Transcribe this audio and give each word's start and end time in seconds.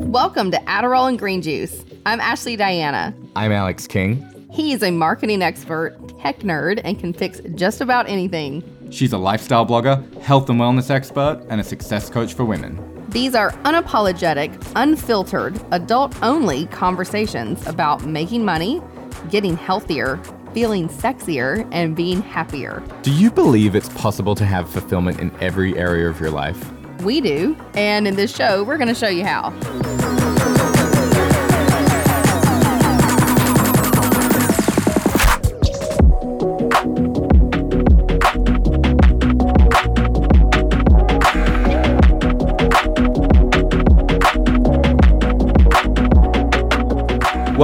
Welcome 0.00 0.50
to 0.50 0.58
Adderall 0.66 1.08
and 1.08 1.18
Green 1.18 1.40
Juice. 1.40 1.86
I'm 2.04 2.20
Ashley 2.20 2.54
Diana. 2.56 3.14
I'm 3.34 3.50
Alex 3.50 3.86
King. 3.86 4.28
He's 4.52 4.82
a 4.82 4.90
marketing 4.90 5.40
expert, 5.40 5.96
tech 6.20 6.40
nerd, 6.40 6.82
and 6.84 6.98
can 6.98 7.14
fix 7.14 7.40
just 7.54 7.80
about 7.80 8.06
anything. 8.10 8.62
She's 8.90 9.14
a 9.14 9.18
lifestyle 9.18 9.64
blogger, 9.64 10.20
health 10.20 10.50
and 10.50 10.60
wellness 10.60 10.90
expert, 10.90 11.42
and 11.48 11.62
a 11.62 11.64
success 11.64 12.10
coach 12.10 12.34
for 12.34 12.44
women. 12.44 12.78
These 13.08 13.34
are 13.34 13.52
unapologetic, 13.64 14.52
unfiltered, 14.76 15.58
adult 15.70 16.14
only 16.22 16.66
conversations 16.66 17.66
about 17.66 18.04
making 18.04 18.44
money, 18.44 18.82
getting 19.30 19.56
healthier, 19.56 20.20
feeling 20.56 20.88
sexier, 20.88 21.68
and 21.70 21.94
being 21.94 22.22
happier. 22.22 22.82
Do 23.02 23.12
you 23.12 23.30
believe 23.30 23.74
it's 23.74 23.90
possible 23.90 24.34
to 24.34 24.46
have 24.46 24.70
fulfillment 24.70 25.20
in 25.20 25.30
every 25.38 25.76
area 25.76 26.08
of 26.08 26.18
your 26.18 26.30
life? 26.30 26.72
We 27.02 27.20
do, 27.20 27.54
and 27.74 28.08
in 28.08 28.16
this 28.16 28.34
show, 28.34 28.64
we're 28.64 28.78
going 28.78 28.88
to 28.88 28.94
show 28.94 29.08
you 29.08 29.22
how. 29.22 29.50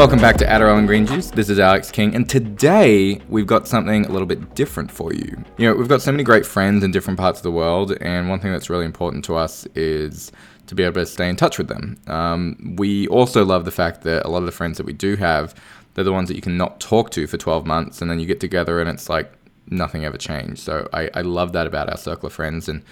Welcome 0.02 0.18
back 0.18 0.36
to 0.38 0.44
Adderall 0.44 0.78
and 0.78 0.88
Green 0.88 1.06
Juice. 1.06 1.30
This 1.30 1.48
is 1.48 1.60
Alex 1.60 1.92
King, 1.92 2.16
and 2.16 2.28
today 2.28 3.20
we've 3.28 3.46
got 3.46 3.68
something 3.68 4.04
a 4.04 4.08
little 4.08 4.26
bit 4.26 4.56
different 4.56 4.90
for 4.90 5.12
you. 5.14 5.44
You 5.58 5.68
know, 5.68 5.76
we've 5.76 5.86
got 5.86 6.02
so 6.02 6.10
many 6.10 6.24
great 6.24 6.44
friends 6.44 6.82
in 6.82 6.90
different 6.90 7.20
parts 7.20 7.38
of 7.38 7.44
the 7.44 7.52
world, 7.52 7.92
and 8.00 8.28
one 8.28 8.40
thing 8.40 8.50
that's 8.50 8.68
really 8.68 8.84
important 8.84 9.24
to 9.26 9.36
us 9.36 9.64
is 9.76 10.32
to 10.66 10.74
be 10.74 10.82
able 10.82 10.94
to 10.94 11.06
stay 11.06 11.28
in 11.28 11.36
touch 11.36 11.56
with 11.56 11.68
them. 11.68 12.00
Um, 12.08 12.74
we 12.76 13.06
also 13.06 13.44
love 13.44 13.64
the 13.64 13.70
fact 13.70 14.02
that 14.02 14.26
a 14.26 14.28
lot 14.28 14.38
of 14.38 14.46
the 14.46 14.50
friends 14.50 14.76
that 14.78 14.86
we 14.86 14.92
do 14.92 15.14
have, 15.14 15.54
they're 15.94 16.02
the 16.02 16.12
ones 16.12 16.28
that 16.30 16.34
you 16.34 16.42
can 16.42 16.56
not 16.56 16.80
talk 16.80 17.10
to 17.10 17.28
for 17.28 17.36
12 17.36 17.64
months, 17.64 18.02
and 18.02 18.10
then 18.10 18.18
you 18.18 18.26
get 18.26 18.40
together 18.40 18.80
and 18.80 18.90
it's 18.90 19.08
like 19.08 19.32
nothing 19.68 20.04
ever 20.04 20.18
changed. 20.18 20.58
So 20.58 20.88
I, 20.92 21.10
I 21.14 21.20
love 21.20 21.52
that 21.52 21.68
about 21.68 21.88
our 21.88 21.96
circle 21.96 22.26
of 22.26 22.32
friends, 22.32 22.68
and 22.68 22.82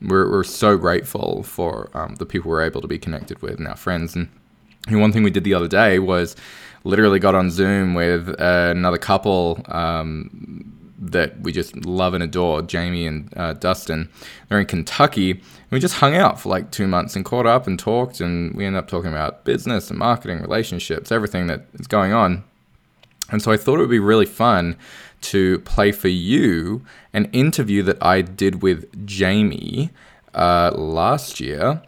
we're, 0.00 0.30
we're 0.30 0.44
so 0.44 0.76
grateful 0.76 1.42
for 1.42 1.90
um, 1.94 2.14
the 2.14 2.26
people 2.26 2.48
we're 2.48 2.62
able 2.62 2.80
to 2.80 2.86
be 2.86 3.00
connected 3.00 3.42
with 3.42 3.58
and 3.58 3.66
our 3.66 3.76
friends. 3.76 4.14
And 4.14 4.28
and 4.86 5.00
one 5.00 5.12
thing 5.12 5.22
we 5.22 5.30
did 5.30 5.44
the 5.44 5.54
other 5.54 5.68
day 5.68 5.98
was 5.98 6.36
literally 6.84 7.18
got 7.18 7.34
on 7.34 7.50
Zoom 7.50 7.94
with 7.94 8.28
uh, 8.40 8.72
another 8.74 8.98
couple 8.98 9.62
um, 9.68 10.70
that 11.00 11.40
we 11.40 11.52
just 11.52 11.84
love 11.84 12.14
and 12.14 12.22
adore, 12.22 12.62
Jamie 12.62 13.06
and 13.06 13.32
uh, 13.36 13.54
Dustin. 13.54 14.08
They're 14.48 14.60
in 14.60 14.66
Kentucky. 14.66 15.30
And 15.32 15.42
we 15.70 15.80
just 15.80 15.94
hung 15.94 16.14
out 16.14 16.40
for 16.40 16.48
like 16.48 16.70
two 16.70 16.86
months 16.86 17.16
and 17.16 17.24
caught 17.24 17.46
up 17.46 17.66
and 17.66 17.78
talked. 17.78 18.20
And 18.20 18.54
we 18.54 18.66
ended 18.66 18.78
up 18.78 18.88
talking 18.88 19.10
about 19.10 19.44
business 19.44 19.90
and 19.90 19.98
marketing, 19.98 20.40
relationships, 20.40 21.10
everything 21.10 21.46
that 21.46 21.66
is 21.74 21.86
going 21.86 22.12
on. 22.12 22.44
And 23.30 23.40
so 23.40 23.52
I 23.52 23.56
thought 23.56 23.78
it 23.78 23.82
would 23.82 23.90
be 23.90 23.98
really 23.98 24.26
fun 24.26 24.76
to 25.22 25.58
play 25.60 25.92
for 25.92 26.08
you 26.08 26.84
an 27.12 27.26
interview 27.26 27.82
that 27.84 28.02
I 28.02 28.22
did 28.22 28.62
with 28.62 29.06
Jamie 29.06 29.90
uh, 30.34 30.72
last 30.74 31.40
year 31.40 31.82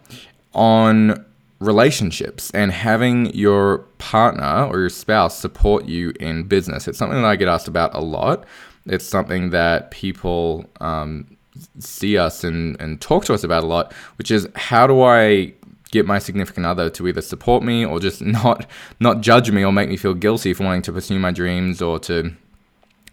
on 0.55 1.25
relationships 1.63 2.51
and 2.53 2.73
having 2.73 3.33
your 3.35 3.79
partner 3.99 4.67
or 4.67 4.81
your 4.81 4.89
spouse 4.89 5.39
support 5.39 5.87
you 5.87 6.13
in 6.21 6.45
business. 6.45 6.89
It's 6.89 6.99
something 6.99 7.21
that 7.21 7.29
I 7.29 7.37
get 7.37 7.49
asked 7.49 7.69
about 7.69 7.95
a 7.95 8.01
lot. 8.01 8.45
It's 8.87 9.07
something 9.07 9.51
that 9.51 9.91
people 9.91 10.65
um, 10.81 11.37
see 11.79 12.19
us 12.19 12.45
and, 12.45 12.81
and 12.81 13.01
talk 13.01 13.25
to 13.27 13.35
us 13.35 13.45
about 13.45 13.63
a 13.63 13.67
lot, 13.67 13.93
which 14.17 14.31
is 14.31 14.49
how 14.57 14.87
do 14.87 15.03
I 15.03 15.55
get 15.93 16.07
my 16.07 16.19
significant 16.19 16.67
other 16.67 16.91
to 16.91 17.07
either 17.07 17.21
support 17.21 17.63
me 17.63 17.85
or 17.85 18.01
just 18.01 18.23
not 18.39 18.67
not 18.99 19.21
judge 19.21 19.51
me 19.51 19.65
or 19.65 19.73
make 19.73 19.89
me 19.89 19.97
feel 19.97 20.15
guilty 20.15 20.53
for 20.53 20.65
wanting 20.65 20.83
to 20.83 20.93
pursue 20.93 21.19
my 21.19 21.31
dreams 21.31 21.81
or 21.81 21.99
to 22.01 22.33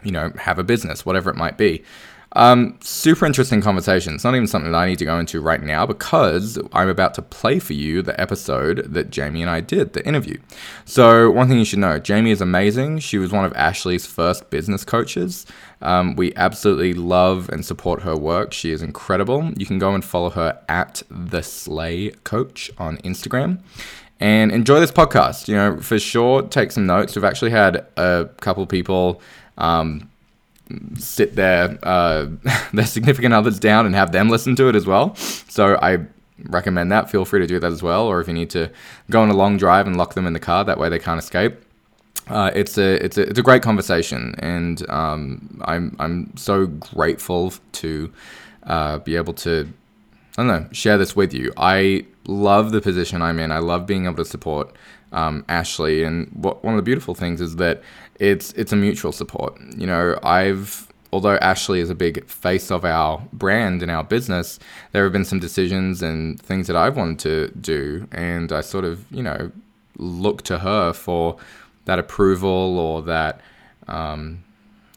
you 0.04 0.12
know 0.12 0.32
have 0.38 0.58
a 0.58 0.64
business 0.64 1.06
whatever 1.06 1.30
it 1.30 1.36
might 1.36 1.58
be 1.58 1.84
um, 2.34 2.78
super 2.82 3.26
interesting 3.26 3.62
conversation. 3.62 4.14
It's 4.14 4.24
not 4.24 4.36
even 4.36 4.48
something 4.48 4.72
that 4.72 4.78
I 4.78 4.88
need 4.88 5.00
to 5.00 5.06
go 5.06 5.18
into 5.18 5.42
right 5.42 5.62
now 5.62 5.86
because 5.86 6.60
I'm 6.74 6.88
about 6.88 7.16
to 7.16 7.24
play 7.24 7.58
for 7.58 7.74
you 7.74 8.02
the 8.02 8.20
episode 8.22 8.94
that 8.94 9.10
Jamie 9.10 9.42
and 9.42 9.50
I 9.50 9.62
did, 9.62 9.94
the 9.94 10.06
interview. 10.06 10.38
So, 10.86 11.32
one 11.32 11.48
thing 11.48 11.58
you 11.58 11.66
should 11.66 11.80
know 11.80 11.98
Jamie 11.98 12.32
is 12.32 12.42
amazing. 12.42 13.00
She 13.00 13.18
was 13.18 13.32
one 13.32 13.46
of 13.46 13.54
Ashley's 13.54 14.06
first 14.06 14.50
business 14.52 14.86
coaches. 14.86 15.48
Um, 15.82 16.16
we 16.16 16.36
absolutely 16.36 16.94
love 16.94 17.50
and 17.50 17.66
support 17.66 18.02
her 18.04 18.16
work. 18.16 18.54
She 18.54 18.72
is 18.72 18.84
incredible. 18.84 19.52
You 19.56 19.66
can 19.66 19.80
go 19.80 19.96
and 19.96 20.06
follow 20.06 20.30
her 20.32 20.60
at 20.70 21.02
the 21.10 21.42
Slay 21.42 22.12
Coach 22.26 22.70
on 22.78 22.98
Instagram 22.98 23.62
and 24.20 24.52
enjoy 24.52 24.80
this 24.80 24.92
podcast. 24.92 25.48
You 25.48 25.56
know, 25.56 25.80
for 25.80 25.98
sure, 25.98 26.44
take 26.44 26.72
some 26.72 26.86
notes. 26.86 27.16
We've 27.16 27.26
actually 27.26 27.52
had 27.52 27.88
a 27.98 28.30
couple 28.40 28.66
people. 28.68 29.22
Um, 29.58 30.09
sit 30.96 31.36
their 31.36 31.78
uh, 31.84 32.28
their 32.74 32.86
significant 32.86 33.34
others 33.34 33.60
down 33.60 33.86
and 33.86 33.96
have 33.96 34.12
them 34.12 34.30
listen 34.30 34.56
to 34.58 34.68
it 34.70 34.76
as 34.76 34.86
well. 34.86 35.16
So 35.16 35.78
I 35.82 36.06
recommend 36.44 36.92
that. 36.92 37.10
Feel 37.10 37.26
free 37.26 37.40
to 37.40 37.48
do 37.48 37.60
that 37.60 37.72
as 37.72 37.84
well. 37.84 38.06
Or 38.06 38.22
if 38.22 38.28
you 38.28 38.34
need 38.34 38.50
to 38.52 38.72
go 39.10 39.22
on 39.22 39.30
a 39.30 39.36
long 39.36 39.58
drive 39.58 39.88
and 39.88 39.98
lock 39.98 40.14
them 40.14 40.26
in 40.26 40.34
the 40.34 40.40
car, 40.40 40.64
that 40.64 40.78
way 40.78 40.90
they 40.90 41.00
can't 41.00 41.20
escape. 41.20 41.56
Uh, 42.28 42.52
it's 42.54 42.78
a 42.78 43.04
it's 43.04 43.18
a 43.18 43.24
it's 43.24 43.40
a 43.40 43.44
great 43.44 43.64
conversation, 43.64 44.36
and 44.40 44.88
um, 44.90 45.62
I'm 45.66 45.96
I'm 46.00 46.38
so 46.38 46.68
grateful 46.68 47.54
to 47.74 48.12
uh, 48.64 49.00
be 49.00 49.16
able 49.16 49.34
to 49.34 49.68
I 50.38 50.44
don't 50.44 50.48
know 50.48 50.70
share 50.72 50.98
this 50.98 51.16
with 51.16 51.34
you. 51.34 51.52
I 51.58 52.06
love 52.28 52.72
the 52.72 52.82
position 52.82 53.22
I'm 53.24 53.40
in. 53.40 53.52
I 53.52 53.58
love 53.58 53.88
being 53.88 54.06
able 54.06 54.18
to 54.18 54.26
support 54.26 54.76
um, 55.12 55.44
Ashley, 55.50 56.04
and 56.04 56.30
what, 56.34 56.64
one 56.64 56.76
of 56.76 56.78
the 56.78 56.84
beautiful 56.84 57.16
things 57.16 57.42
is 57.42 57.56
that 57.56 57.82
it's 58.20 58.52
it's 58.54 58.72
a 58.72 58.76
mutual 58.76 59.12
support. 59.12 59.60
You 59.78 59.88
know, 59.88 60.20
I've 60.24 60.88
although 61.12 61.38
Ashley 61.38 61.80
is 61.80 61.90
a 61.90 61.96
big 61.96 62.26
face 62.26 62.70
of 62.70 62.86
our 62.86 63.26
brand 63.34 63.82
and 63.82 63.90
our 63.90 64.04
business, 64.04 64.60
there 64.92 65.04
have 65.04 65.14
been 65.14 65.26
some 65.26 65.40
decisions 65.40 66.04
and 66.04 66.40
things 66.40 66.68
that 66.68 66.76
I've 66.76 66.96
wanted 66.96 67.20
to 67.20 67.60
do, 67.60 68.08
and 68.12 68.52
I 68.52 68.62
sort 68.62 68.86
of 68.86 69.06
you 69.12 69.24
know 69.24 69.52
look 69.98 70.44
to 70.44 70.60
her 70.60 70.94
for 70.94 71.38
that 71.86 72.00
approval 72.00 72.78
or 72.78 73.02
that. 73.04 73.42
Um, 73.88 74.44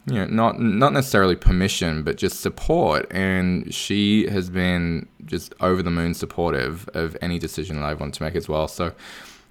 you 0.05 0.15
know, 0.15 0.25
not 0.25 0.59
not 0.59 0.91
necessarily 0.91 1.37
permission, 1.37 2.03
but 2.03 2.17
just 2.17 2.41
support. 2.41 3.09
And 3.09 3.73
she 3.73 4.27
has 4.27 4.49
been 4.49 5.07
just 5.25 5.53
over 5.61 5.81
the 5.81 5.89
moon 5.89 6.13
supportive 6.13 6.89
of 6.93 7.15
any 7.21 7.39
decision 7.39 7.77
that 7.77 7.85
I 7.85 7.93
want 7.93 8.13
to 8.15 8.23
make 8.23 8.35
as 8.35 8.49
well. 8.49 8.67
So 8.67 8.91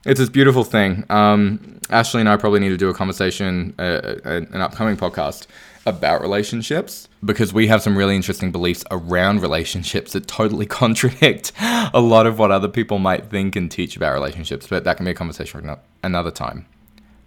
it's 0.04 0.18
this 0.18 0.28
beautiful 0.28 0.64
thing. 0.64 1.04
Um, 1.10 1.80
Ashley 1.90 2.20
and 2.20 2.28
I 2.28 2.36
probably 2.36 2.60
need 2.60 2.70
to 2.70 2.76
do 2.76 2.88
a 2.88 2.94
conversation, 2.94 3.74
uh, 3.78 3.82
uh, 3.82 4.40
an 4.52 4.60
upcoming 4.60 4.96
podcast 4.96 5.46
about 5.84 6.20
relationships 6.20 7.08
because 7.24 7.52
we 7.52 7.66
have 7.66 7.82
some 7.82 7.96
really 7.96 8.14
interesting 8.14 8.52
beliefs 8.52 8.84
around 8.90 9.42
relationships 9.42 10.12
that 10.12 10.26
totally 10.26 10.66
contradict 10.80 11.52
a 11.92 12.00
lot 12.00 12.26
of 12.26 12.38
what 12.38 12.50
other 12.50 12.68
people 12.68 12.98
might 12.98 13.26
think 13.26 13.56
and 13.56 13.70
teach 13.70 13.96
about 13.96 14.12
relationships. 14.12 14.66
But 14.66 14.84
that 14.84 14.96
can 14.96 15.04
be 15.04 15.10
a 15.10 15.14
conversation 15.14 15.60
for 15.60 15.78
another 16.02 16.30
time. 16.30 16.66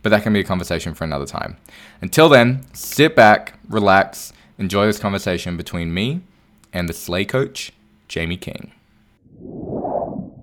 But 0.04 0.10
that 0.10 0.24
can 0.24 0.34
be 0.34 0.42
a 0.42 0.44
conversation 0.44 0.94
for 0.94 1.04
another 1.04 1.26
time. 1.26 1.58
Until 2.02 2.30
then, 2.30 2.66
sit 2.74 3.16
back, 3.16 3.58
relax, 3.68 4.34
enjoy 4.58 4.86
this 4.86 5.00
conversation 5.00 5.58
between 5.58 5.94
me 5.94 6.22
and 6.72 6.88
the 6.88 6.94
Slay 6.94 7.26
coach, 7.26 7.72
Jamie 8.08 8.38
King. 8.38 8.72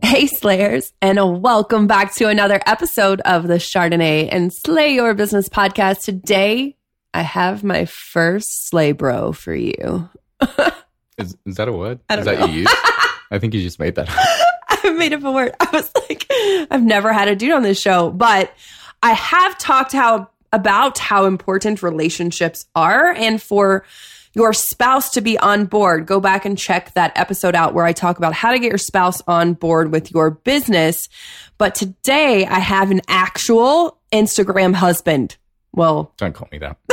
Hey, 0.05 0.27
Slayers, 0.27 0.93
and 1.01 1.41
welcome 1.41 1.87
back 1.87 2.13
to 2.17 2.29
another 2.29 2.61
episode 2.67 3.21
of 3.21 3.47
the 3.47 3.55
Chardonnay 3.55 4.29
and 4.33 4.53
Slay 4.53 4.95
Your 4.95 5.15
Business 5.15 5.49
podcast. 5.49 6.05
Today, 6.05 6.77
I 7.15 7.23
have 7.23 7.63
my 7.63 7.85
first 7.85 8.69
Slay 8.69 8.93
Bro 8.93 9.33
for 9.33 9.55
you. 9.55 10.11
is, 11.19 11.37
is 11.47 11.55
that 11.55 11.69
a 11.69 11.73
word? 11.73 12.01
is 12.11 12.25
that 12.25 12.41
know. 12.41 12.47
you 12.47 12.63
use? 12.63 12.69
I 13.31 13.39
think 13.39 13.55
you 13.55 13.63
just 13.63 13.79
made 13.79 13.95
that 13.95 14.09
I 14.69 14.91
made 14.91 15.13
up 15.13 15.23
a 15.23 15.31
word. 15.31 15.55
I 15.61 15.69
was 15.73 15.91
like, 16.09 16.27
I've 16.71 16.83
never 16.83 17.13
had 17.13 17.29
a 17.29 17.37
dude 17.37 17.53
on 17.53 17.63
this 17.63 17.81
show, 17.81 18.11
but 18.11 18.53
I 19.05 19.13
have 19.13 19.57
talked 19.57 19.93
how 19.93 20.29
about 20.53 20.99
how 20.99 21.27
important 21.27 21.81
relationships 21.81 22.67
are 22.75 23.13
and 23.13 23.41
for 23.41 23.85
your 24.35 24.53
spouse 24.53 25.11
to 25.11 25.21
be 25.21 25.39
on 25.39 25.67
board, 25.67 26.07
go 26.07 26.21
back 26.21 26.45
and 26.45 26.59
check 26.59 26.95
that 26.95 27.13
episode 27.17 27.55
out 27.55 27.75
where 27.75 27.85
I 27.85 27.93
talk 27.93 28.19
about 28.19 28.33
how 28.33 28.53
to 28.53 28.59
get 28.59 28.71
your 28.71 28.79
spouse 28.79 29.21
on 29.27 29.55
board 29.55 29.93
with 29.93 30.11
your 30.13 30.31
business. 30.31 31.09
But 31.59 31.75
today 31.75 32.47
I 32.47 32.59
have 32.59 32.91
an 32.91 33.03
actual 33.09 33.99
Instagram 34.13 34.75
husband. 34.75 35.37
Well, 35.73 36.13
don't 36.17 36.35
call 36.35 36.49
me 36.51 36.59
that. 36.59 36.79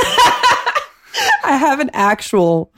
I 1.44 1.56
have 1.56 1.80
an 1.80 1.90
actual, 1.92 2.72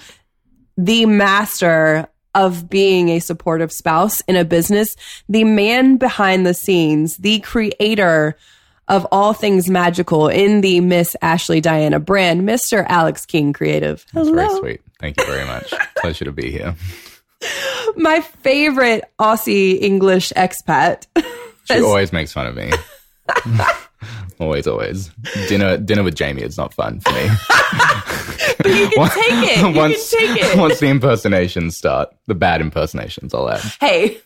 the 0.77 1.07
master 1.07 2.09
of 2.35 2.71
being 2.71 3.11
a 3.11 3.19
supportive 3.19 3.73
spouse 3.73 4.21
in 4.23 4.37
a 4.37 4.45
business, 4.45 4.95
the 5.29 5.45
man 5.45 5.97
behind 5.97 6.47
the 6.47 6.55
scenes, 6.55 7.17
the 7.19 7.41
creator 7.41 8.37
of 8.89 9.07
all 9.13 9.33
things 9.33 9.69
magical 9.71 10.29
in 10.29 10.61
the 10.61 10.81
Miss 10.81 11.17
Ashley 11.23 11.61
Diana 11.61 12.01
brand, 12.01 12.43
Mr. 12.43 12.85
Alex 12.89 13.25
King 13.27 13.53
Creative. 13.53 14.05
Hello. 14.13 14.35
That's 14.35 14.53
very 14.53 14.61
sweet. 14.61 14.81
Thank 15.01 15.21
you 15.21 15.27
very 15.27 15.47
much. 15.47 15.73
Pleasure 15.97 16.25
to 16.25 16.33
be 16.33 16.51
here. 16.51 16.75
My 17.97 18.21
favorite 18.21 19.05
Aussie 19.19 19.81
English 19.81 20.33
expat. 20.37 21.07
She 21.65 21.81
always 21.81 22.13
makes 22.13 22.33
fun 22.33 22.47
of 22.47 22.57
me. 22.57 22.71
always, 24.39 24.67
always. 24.67 25.11
Dinner, 25.49 25.79
dinner 25.79 26.03
with 26.03 26.15
Jamie 26.15 26.43
is 26.43 26.57
not 26.57 26.75
fun 26.75 27.01
for 27.01 27.13
me. 27.13 27.29
but 28.59 28.71
you 28.71 28.89
can 28.91 29.09
take 29.11 29.57
it. 29.57 29.59
You 29.59 29.77
once, 29.77 30.11
can 30.11 30.35
take 30.35 30.45
it. 30.45 30.59
once 30.59 30.81
the 30.81 30.89
impersonations 30.89 31.77
start, 31.77 32.15
the 32.27 32.35
bad 32.35 32.61
impersonations, 32.61 33.35
I'll 33.35 33.51
add. 33.51 33.61
hey, 33.81 34.21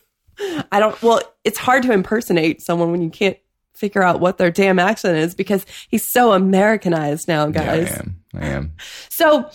I 0.71 0.79
don't. 0.79 1.01
Well, 1.01 1.21
it's 1.43 1.57
hard 1.57 1.83
to 1.83 1.91
impersonate 1.91 2.61
someone 2.61 2.91
when 2.91 3.01
you 3.01 3.09
can't 3.09 3.37
figure 3.77 4.03
out 4.03 4.19
what 4.19 4.37
their 4.37 4.51
damn 4.51 4.79
accent 4.79 5.17
is 5.17 5.35
because 5.35 5.65
he's 5.89 6.07
so 6.07 6.33
Americanized 6.33 7.27
now, 7.27 7.45
Yeah, 7.47 7.51
guys. 7.51 7.91
I 7.91 7.95
am. 7.99 8.15
I 8.35 8.45
am. 8.47 8.73
So, 9.09 9.49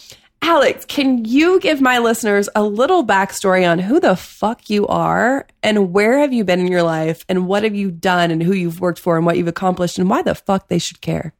Alex, 0.44 0.84
can 0.86 1.24
you 1.24 1.60
give 1.60 1.80
my 1.80 1.98
listeners 1.98 2.48
a 2.56 2.62
little 2.64 3.06
backstory 3.06 3.68
on 3.68 3.78
who 3.78 4.00
the 4.00 4.16
fuck 4.16 4.68
you 4.68 4.86
are 4.88 5.46
and 5.62 5.92
where 5.92 6.18
have 6.18 6.32
you 6.32 6.42
been 6.44 6.58
in 6.60 6.66
your 6.66 6.82
life 6.82 7.24
and 7.28 7.46
what 7.46 7.62
have 7.62 7.74
you 7.76 7.90
done 7.92 8.30
and 8.32 8.42
who 8.42 8.52
you've 8.52 8.80
worked 8.80 8.98
for 8.98 9.16
and 9.16 9.24
what 9.24 9.36
you've 9.36 9.46
accomplished 9.46 9.98
and 9.98 10.10
why 10.10 10.22
the 10.22 10.34
fuck 10.34 10.68
they 10.68 10.78
should 10.80 11.00
care? 11.00 11.32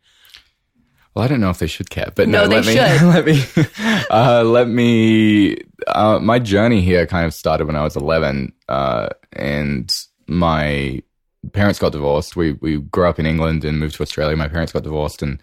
Well, 1.14 1.25
I 1.25 1.28
don't 1.28 1.40
know 1.40 1.50
if 1.50 1.58
they 1.58 1.67
should 1.67 1.90
care, 1.90 2.11
but 2.14 2.28
No, 2.28 2.46
no, 2.46 2.49
they 2.49 2.62
let 2.62 3.26
me, 3.26 3.37
should. 3.37 3.67
let 3.67 3.67
me, 3.67 4.06
uh, 4.11 4.44
let 4.44 4.69
me, 4.69 5.58
uh, 5.88 6.19
my 6.20 6.38
journey 6.38 6.81
here 6.81 7.06
kind 7.06 7.26
of 7.26 7.35
started 7.35 7.67
when 7.67 7.76
I 7.76 7.82
was 7.82 7.96
11, 7.96 8.52
uh, 8.69 9.08
and 9.32 9.93
my 10.26 11.02
parents 11.52 11.78
got 11.78 11.92
divorced. 11.92 12.36
We, 12.36 12.52
we 12.52 12.78
grew 12.78 13.08
up 13.08 13.18
in 13.18 13.26
England 13.26 13.64
and 13.64 13.80
moved 13.80 13.96
to 13.96 14.02
Australia. 14.02 14.36
My 14.36 14.48
parents 14.48 14.72
got 14.72 14.82
divorced 14.82 15.22
and, 15.22 15.40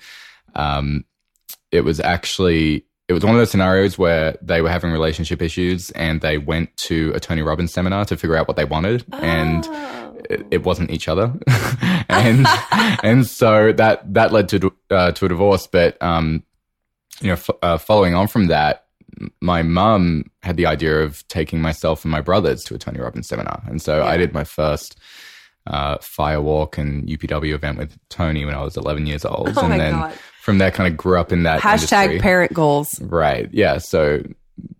um, 0.55 1.05
it 1.71 1.81
was 1.81 1.99
actually, 1.99 2.85
it 3.07 3.13
was 3.13 3.23
one 3.23 3.35
of 3.35 3.39
those 3.39 3.51
scenarios 3.51 3.97
where 3.97 4.37
they 4.41 4.61
were 4.61 4.69
having 4.69 4.91
relationship 4.91 5.41
issues 5.41 5.91
and 5.91 6.21
they 6.21 6.37
went 6.37 6.75
to 6.77 7.11
a 7.13 7.19
Tony 7.19 7.41
Robbins 7.41 7.73
seminar 7.73 8.05
to 8.05 8.17
figure 8.17 8.35
out 8.35 8.47
what 8.47 8.57
they 8.57 8.65
wanted. 8.65 9.05
And, 9.13 9.67
it, 10.29 10.45
it 10.51 10.63
wasn't 10.63 10.91
each 10.91 11.07
other, 11.07 11.33
and 12.09 12.45
and 13.03 13.25
so 13.27 13.71
that 13.73 14.13
that 14.13 14.31
led 14.31 14.49
to 14.49 14.73
uh, 14.89 15.11
to 15.11 15.25
a 15.25 15.29
divorce. 15.29 15.67
But 15.67 16.01
um, 16.01 16.43
you 17.21 17.27
know, 17.27 17.33
f- 17.33 17.49
uh, 17.61 17.77
following 17.77 18.15
on 18.15 18.27
from 18.27 18.47
that, 18.47 18.85
my 19.41 19.63
mum 19.63 20.25
had 20.41 20.57
the 20.57 20.65
idea 20.65 20.99
of 21.01 21.27
taking 21.27 21.61
myself 21.61 22.03
and 22.03 22.11
my 22.11 22.21
brothers 22.21 22.63
to 22.65 22.75
a 22.75 22.77
Tony 22.77 22.99
Robbins 22.99 23.27
seminar, 23.27 23.63
and 23.67 23.81
so 23.81 24.03
I 24.03 24.17
did 24.17 24.33
my 24.33 24.43
first 24.43 24.97
uh, 25.69 25.98
firewalk 26.00 26.77
and 26.77 27.07
UPW 27.07 27.54
event 27.54 27.77
with 27.77 27.98
Tony 28.10 28.44
when 28.45 28.56
I 28.56 28.62
was 28.63 28.75
11 28.75 29.06
years 29.06 29.24
old, 29.24 29.54
Oh 29.56 29.66
and 29.66 29.80
then 29.80 29.94
God. 29.94 30.13
from 30.42 30.57
there, 30.57 30.71
kind 30.71 30.92
of 30.92 30.98
grew 30.98 31.19
up 31.19 31.31
in 31.31 31.44
that 31.44 31.62
Hashtag 31.62 32.06
industry. 32.06 32.19
parent 32.19 32.54
goals. 32.54 33.00
Right? 33.01 33.50
Yeah. 33.54 33.77
So. 33.77 34.24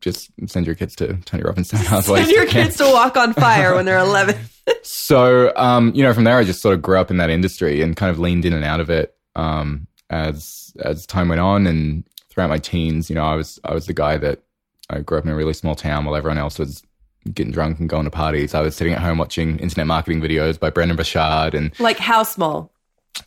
Just 0.02 0.30
send 0.46 0.66
your 0.66 0.76
kids 0.76 0.94
to 0.98 1.14
Tony 1.24 1.42
Robbins 1.42 1.70
Send 2.06 2.28
your 2.32 2.46
kids 2.48 2.76
to 2.78 2.84
walk 2.84 3.16
on 3.16 3.34
fire 3.34 3.76
when 3.76 3.86
they're 3.86 3.98
11. 3.98 4.36
So, 4.84 5.54
um, 5.56 5.94
you 5.96 6.04
know, 6.04 6.14
from 6.14 6.26
there, 6.26 6.38
I 6.38 6.44
just 6.44 6.62
sort 6.62 6.76
of 6.76 6.82
grew 6.82 7.00
up 7.00 7.10
in 7.10 7.18
that 7.18 7.30
industry 7.30 7.82
and 7.82 7.96
kind 7.96 8.10
of 8.12 8.20
leaned 8.20 8.44
in 8.46 8.54
and 8.54 8.64
out 8.66 8.80
of 8.82 8.90
it 8.90 9.16
um, 9.36 9.88
as 10.10 10.74
as 10.84 11.06
time 11.06 11.30
went 11.30 11.42
on. 11.42 11.66
And 11.66 12.04
throughout 12.30 12.50
my 12.50 12.58
teens, 12.58 13.10
you 13.10 13.16
know, 13.16 13.24
I 13.24 13.36
was 13.36 13.58
I 13.64 13.74
was 13.74 13.86
the 13.88 13.94
guy 13.94 14.18
that 14.18 14.42
I 14.90 15.00
grew 15.00 15.18
up 15.18 15.24
in 15.26 15.32
a 15.32 15.36
really 15.36 15.54
small 15.54 15.76
town 15.76 16.06
while 16.06 16.16
everyone 16.16 16.38
else 16.38 16.60
was 16.60 16.84
getting 17.33 17.51
drunk 17.51 17.80
and 17.80 17.89
going 17.89 18.06
to 18.06 18.12
parties. 18.12 18.54
I 18.54 18.62
was 18.62 18.75
sitting 18.75 18.94
at 18.94 19.00
home 19.01 19.18
watching 19.18 19.60
internet 19.60 19.88
marketing 19.88 20.21
videos 20.21 20.60
by 20.60 20.69
Brendon 20.69 20.98
Burchard 20.98 21.54
and 21.54 21.77
like 21.80 21.98
how 21.98 22.24
small? 22.24 22.71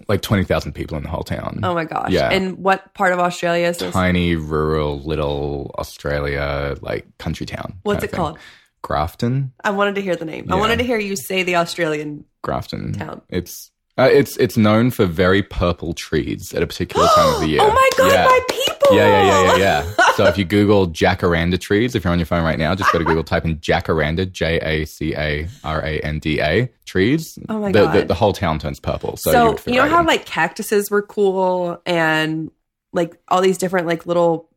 like 0.08 0.22
twenty 0.22 0.44
thousand 0.44 0.72
people 0.72 0.96
in 0.96 1.02
the 1.02 1.08
whole 1.08 1.24
town. 1.24 1.60
Oh 1.62 1.74
my 1.74 1.84
gosh. 1.84 2.10
Yeah. 2.10 2.30
And 2.30 2.58
what 2.58 2.94
part 2.94 3.12
of 3.12 3.18
Australia 3.18 3.68
is 3.68 3.78
this? 3.78 3.92
Tiny, 3.92 4.36
rural, 4.36 5.00
little 5.00 5.74
Australia, 5.78 6.76
like 6.80 7.06
country 7.18 7.46
town. 7.46 7.78
What's 7.82 8.04
it 8.04 8.10
thing. 8.10 8.18
called? 8.18 8.38
Grafton. 8.82 9.52
I 9.62 9.70
wanted 9.70 9.94
to 9.94 10.02
hear 10.02 10.16
the 10.16 10.24
name. 10.24 10.52
I 10.52 10.56
wanted 10.56 10.78
to 10.78 10.84
hear 10.84 10.98
you 10.98 11.14
say 11.16 11.42
the 11.42 11.56
Australian. 11.56 12.24
Grafton 12.42 12.92
Town. 12.94 13.22
It's 13.28 13.70
uh, 13.96 14.08
it's 14.10 14.36
it's 14.38 14.56
known 14.56 14.90
for 14.90 15.06
very 15.06 15.42
purple 15.42 15.92
trees 15.94 16.52
at 16.54 16.62
a 16.62 16.66
particular 16.66 17.06
time 17.14 17.34
of 17.34 17.40
the 17.40 17.48
year. 17.50 17.60
Oh 17.62 17.72
my 17.72 17.90
god, 17.96 18.12
yeah. 18.12 18.24
my 18.24 18.40
people. 18.48 18.96
Yeah, 18.96 19.06
yeah, 19.06 19.24
yeah, 19.24 19.56
yeah, 19.56 19.56
yeah. 19.56 19.94
so 20.16 20.26
if 20.26 20.38
you 20.38 20.44
Google 20.44 20.88
jacaranda 20.88 21.58
trees, 21.58 21.94
if 21.94 22.04
you're 22.04 22.12
on 22.12 22.18
your 22.18 22.26
phone 22.26 22.44
right 22.44 22.58
now, 22.58 22.74
just 22.74 22.92
go 22.92 22.98
to 22.98 23.04
Google, 23.04 23.24
type 23.24 23.44
in 23.44 23.56
jacaranda, 23.58 24.30
J 24.30 24.58
A 24.60 24.84
C 24.84 25.14
A 25.14 25.48
R 25.64 25.80
A 25.84 26.00
N 26.00 26.18
D 26.18 26.40
A 26.40 26.70
trees. 26.84 27.38
Oh 27.48 27.60
my 27.60 27.72
the, 27.72 27.84
God. 27.84 27.94
The, 27.94 28.04
the 28.06 28.14
whole 28.14 28.32
town 28.32 28.58
turns 28.58 28.80
purple. 28.80 29.16
So, 29.16 29.30
you, 29.30 29.36
So 29.36 29.56
fit 29.56 29.74
you 29.74 29.76
know 29.78 29.84
right 29.84 29.90
how 29.90 30.00
in. 30.00 30.06
like 30.06 30.26
cactuses 30.26 30.90
were 30.90 31.02
cool 31.02 31.80
and 31.86 32.50
like 32.92 33.18
all 33.28 33.40
these 33.40 33.58
different 33.58 33.86
like 33.86 34.06
little 34.06 34.48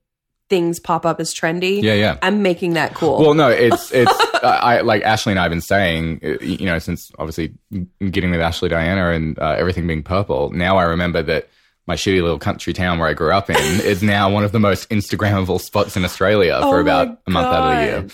things 0.50 0.80
pop 0.80 1.06
up 1.06 1.20
as 1.20 1.34
trendy. 1.34 1.82
yeah, 1.82 1.94
yeah. 1.94 2.18
I'm 2.22 2.42
making 2.44 2.74
that 2.74 2.94
cool. 2.94 3.20
Well, 3.20 3.34
no, 3.34 3.50
it's 3.50 3.92
it's 3.92 4.12
I, 4.44 4.78
I 4.78 4.82
like 4.82 5.02
Ashley 5.04 5.32
and 5.32 5.40
I 5.40 5.44
have 5.44 5.52
been 5.52 5.62
saying, 5.62 6.20
uh, 6.24 6.44
you 6.44 6.66
know, 6.66 6.80
since 6.80 7.12
obviously 7.18 7.54
getting 8.00 8.32
with 8.32 8.42
Ashley 8.42 8.70
Diana 8.70 9.10
and 9.10 9.40
uh, 9.40 9.56
everything 9.58 9.88
being 9.88 10.04
purple. 10.04 10.52
Now 10.52 10.78
I 10.78 10.84
remember 10.84 11.24
that 11.24 11.50
my 11.88 11.96
shitty 11.96 12.22
little 12.22 12.40
country 12.40 12.74
town 12.74 13.00
where 13.00 13.08
I 13.08 13.14
grew 13.14 13.32
up 13.32 13.50
in 13.50 13.56
is 13.82 14.02
now 14.02 14.30
one 14.32 14.44
of 14.44 14.52
the 14.52 14.60
most 14.60 14.90
Instagrammable 14.90 15.60
spots 15.62 15.96
in 15.96 16.04
Australia 16.06 16.60
Oh 16.62 16.70
for 16.72 16.76
my 16.76 16.82
about 16.82 17.20
a 17.28 17.30
month 17.32 17.48
out 17.48 17.72
of 17.72 17.78
the 17.78 17.84
year. 17.86 18.08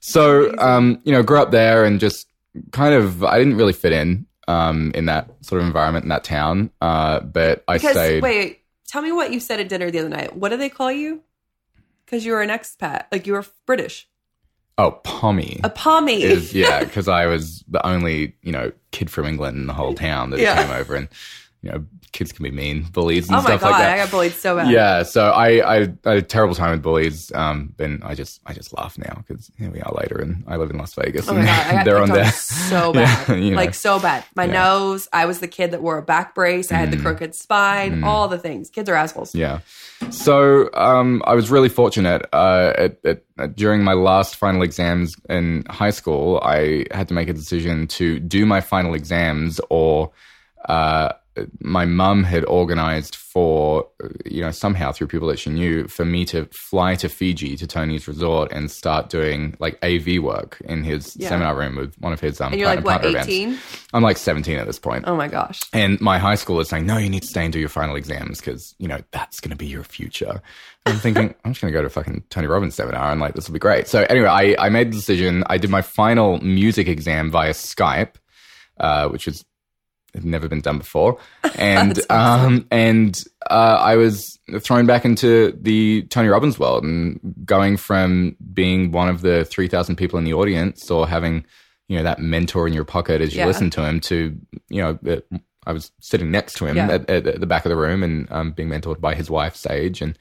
So, 0.00 0.56
um, 0.58 1.00
you 1.04 1.12
know, 1.12 1.22
grew 1.22 1.38
up 1.40 1.50
there 1.50 1.84
and 1.84 2.00
just 2.00 2.26
kind 2.72 2.94
of 2.94 3.22
I 3.22 3.38
didn't 3.38 3.56
really 3.56 3.72
fit 3.74 3.92
in 3.92 4.26
um 4.48 4.90
in 4.94 5.04
that 5.06 5.28
sort 5.42 5.60
of 5.60 5.66
environment 5.66 6.04
in 6.04 6.08
that 6.08 6.24
town. 6.24 6.70
Uh, 6.80 7.20
but 7.20 7.62
I 7.68 7.74
because 7.76 7.92
stayed. 7.92 8.22
wait, 8.22 8.60
tell 8.88 9.02
me 9.02 9.12
what 9.12 9.32
you 9.32 9.40
said 9.40 9.60
at 9.60 9.68
dinner 9.68 9.90
the 9.90 9.98
other 10.00 10.08
night. 10.08 10.34
What 10.36 10.48
do 10.48 10.56
they 10.56 10.68
call 10.70 10.90
you? 10.90 11.22
Because 12.06 12.24
you 12.24 12.32
were 12.32 12.40
an 12.42 12.48
expat, 12.50 13.04
like 13.12 13.26
you 13.26 13.34
were 13.34 13.44
British. 13.66 14.08
Oh, 14.78 14.92
Pommy. 15.04 15.60
A 15.62 15.68
pommy. 15.68 16.22
is 16.22 16.54
yeah, 16.54 16.80
because 16.84 17.06
I 17.06 17.26
was 17.26 17.62
the 17.68 17.86
only 17.86 18.34
you 18.42 18.50
know 18.52 18.72
kid 18.92 19.10
from 19.10 19.26
England 19.26 19.58
in 19.58 19.66
the 19.66 19.74
whole 19.74 19.92
town 19.94 20.30
that 20.30 20.40
Yeah. 20.40 20.60
came 20.62 20.72
over, 20.72 20.94
and 20.96 21.08
you 21.62 21.70
know 21.70 21.84
kids 22.12 22.32
can 22.32 22.42
be 22.42 22.50
mean, 22.50 22.82
bullies 22.92 23.28
and 23.28 23.38
stuff. 23.38 23.46
oh 23.46 23.52
my 23.52 23.58
stuff 23.58 23.70
god, 23.70 23.80
like 23.80 23.88
I 23.88 23.96
got 23.98 24.10
bullied 24.10 24.32
so 24.32 24.56
bad. 24.56 24.70
yeah, 24.70 25.02
so 25.02 25.26
I, 25.30 25.48
I 25.48 25.76
I 25.76 25.80
had 25.80 26.18
a 26.18 26.22
terrible 26.22 26.54
time 26.54 26.70
with 26.72 26.82
bullies, 26.82 27.30
um, 27.34 27.74
and 27.78 28.02
I 28.02 28.14
just 28.14 28.40
I 28.46 28.52
just 28.54 28.76
laugh 28.76 28.96
now 28.98 29.22
because 29.26 29.50
here 29.58 29.70
we 29.70 29.80
are 29.80 29.92
later, 29.94 30.16
and 30.18 30.42
I 30.48 30.56
live 30.56 30.70
in 30.70 30.78
Las 30.78 30.94
Vegas, 30.94 31.28
Oh 31.28 31.34
my 31.34 31.40
and 31.40 31.46
god, 31.48 31.84
they're 31.86 31.98
on 32.02 32.08
there. 32.08 32.30
so 32.70 32.92
Yeah, 32.94 33.24
bad, 33.26 33.38
you 33.44 33.50
know. 33.50 33.56
like 33.56 33.74
so 33.74 34.00
bad. 34.00 34.24
My 34.34 34.44
Yeah. 34.46 34.52
nose. 34.64 35.08
I 35.12 35.26
was 35.26 35.40
the 35.40 35.48
kid 35.48 35.70
that 35.72 35.82
wore 35.82 35.98
a 35.98 36.02
back 36.02 36.34
brace. 36.34 36.72
I 36.72 36.76
had 36.76 36.90
the 36.90 36.96
Mm. 36.96 37.02
crooked 37.02 37.34
spine. 37.34 38.04
All 38.04 38.26
the 38.28 38.38
things. 38.38 38.70
Kids 38.70 38.88
are 38.88 38.94
assholes. 38.94 39.34
Yeah. 39.34 39.60
So 40.10 40.70
um, 40.74 41.22
I 41.26 41.34
was 41.34 41.50
really 41.50 41.68
fortunate. 41.68 42.26
Uh, 42.32 42.72
at, 42.76 42.98
at, 43.04 43.22
at- 43.38 43.54
during 43.56 43.84
my 43.84 43.92
last 43.92 44.36
final 44.36 44.62
exams 44.62 45.14
in 45.28 45.64
high 45.68 45.90
school, 45.90 46.40
I 46.42 46.86
had 46.90 47.08
to 47.08 47.14
make 47.14 47.28
a 47.28 47.32
decision 47.32 47.86
to 47.88 48.18
do 48.18 48.46
my 48.46 48.60
final 48.60 48.94
exams 48.94 49.60
or 49.70 50.10
uh, 50.68 51.12
my 51.60 51.84
mum 51.84 52.24
had 52.24 52.44
organized 52.46 53.16
for, 53.16 53.86
you 54.26 54.40
know, 54.40 54.50
somehow 54.50 54.90
through 54.90 55.06
people 55.06 55.28
that 55.28 55.38
she 55.38 55.50
knew, 55.50 55.86
for 55.86 56.04
me 56.04 56.24
to 56.26 56.46
fly 56.46 56.96
to 56.96 57.08
Fiji 57.08 57.56
to 57.56 57.66
Tony's 57.66 58.08
resort 58.08 58.50
and 58.52 58.70
start 58.70 59.08
doing 59.08 59.56
like 59.60 59.78
AV 59.84 60.18
work 60.22 60.60
in 60.64 60.82
his 60.82 61.16
Yeah. 61.16 61.28
seminar 61.28 61.56
room 61.56 61.76
with 61.76 61.94
one 62.00 62.12
of 62.12 62.20
his 62.20 62.40
um, 62.40 62.52
And 62.52 62.60
you're 62.60 62.68
like 62.68 62.84
what, 62.84 62.92
partner 63.02 63.10
events. 63.10 63.28
18? 63.28 63.58
I'm 63.92 64.02
like 64.02 64.16
17 64.16 64.58
at 64.58 64.66
this 64.66 64.78
point. 64.80 65.04
Oh 65.06 65.14
my 65.16 65.28
gosh. 65.28 65.60
And 65.72 66.00
my 66.00 66.18
high 66.18 66.34
school 66.34 66.58
is 66.60 66.68
saying, 66.68 66.86
no, 66.86 66.96
you 66.98 67.08
need 67.08 67.22
to 67.22 67.28
stay 67.28 67.44
and 67.44 67.52
do 67.52 67.60
your 67.60 67.68
final 67.68 67.94
exams 67.94 68.40
because, 68.40 68.74
you 68.78 68.88
know, 68.88 68.98
that's 69.12 69.38
going 69.38 69.50
to 69.50 69.56
be 69.56 69.66
your 69.66 69.84
future. 69.84 70.42
I'm 70.86 70.96
thinking, 70.96 71.32
I'm 71.44 71.52
just 71.52 71.60
going 71.60 71.72
to 71.72 71.78
go 71.78 71.82
to 71.82 71.90
fucking 71.90 72.24
Tony 72.30 72.48
Robbins 72.48 72.74
seminar 72.74 73.12
and 73.12 73.20
like, 73.20 73.34
this 73.34 73.46
will 73.48 73.52
be 73.54 73.58
great. 73.60 73.86
So 73.86 74.02
anyway, 74.10 74.28
I, 74.28 74.56
I 74.66 74.68
made 74.70 74.88
the 74.92 74.96
decision. 74.96 75.44
I 75.46 75.58
did 75.58 75.70
my 75.70 75.82
final 75.82 76.40
music 76.40 76.88
exam 76.88 77.30
via 77.30 77.50
Skype, 77.52 78.14
uh, 78.78 79.08
which 79.08 79.26
was 79.26 79.44
had 80.14 80.24
never 80.24 80.48
been 80.48 80.60
done 80.60 80.78
before. 80.78 81.18
And, 81.56 82.00
um, 82.10 82.66
and, 82.70 83.22
uh, 83.50 83.78
I 83.80 83.96
was 83.96 84.38
thrown 84.60 84.86
back 84.86 85.04
into 85.04 85.52
the 85.60 86.02
Tony 86.04 86.28
Robbins 86.28 86.58
world 86.58 86.84
and 86.84 87.20
going 87.44 87.76
from 87.76 88.36
being 88.54 88.92
one 88.92 89.08
of 89.08 89.20
the 89.20 89.44
3,000 89.44 89.96
people 89.96 90.18
in 90.18 90.24
the 90.24 90.32
audience 90.32 90.90
or 90.90 91.06
having, 91.08 91.44
you 91.88 91.96
know, 91.98 92.02
that 92.04 92.18
mentor 92.20 92.66
in 92.66 92.72
your 92.72 92.84
pocket 92.84 93.20
as 93.20 93.34
you 93.34 93.40
Yeah. 93.40 93.46
listen 93.46 93.68
to 93.70 93.84
him 93.84 94.00
to, 94.00 94.36
you 94.70 94.82
know, 94.82 94.98
uh, 95.06 95.38
I 95.66 95.72
was 95.72 95.90
sitting 96.00 96.30
next 96.30 96.54
to 96.58 96.66
him 96.66 96.76
Yeah. 96.76 96.88
at, 96.92 97.10
at, 97.10 97.26
at 97.26 97.40
the 97.40 97.46
back 97.46 97.66
of 97.66 97.70
the 97.70 97.76
room 97.76 98.02
and 98.02 98.30
um, 98.32 98.52
being 98.52 98.68
mentored 98.70 99.00
by 99.00 99.14
his 99.14 99.28
wife, 99.28 99.54
Sage. 99.56 100.00
And, 100.00 100.16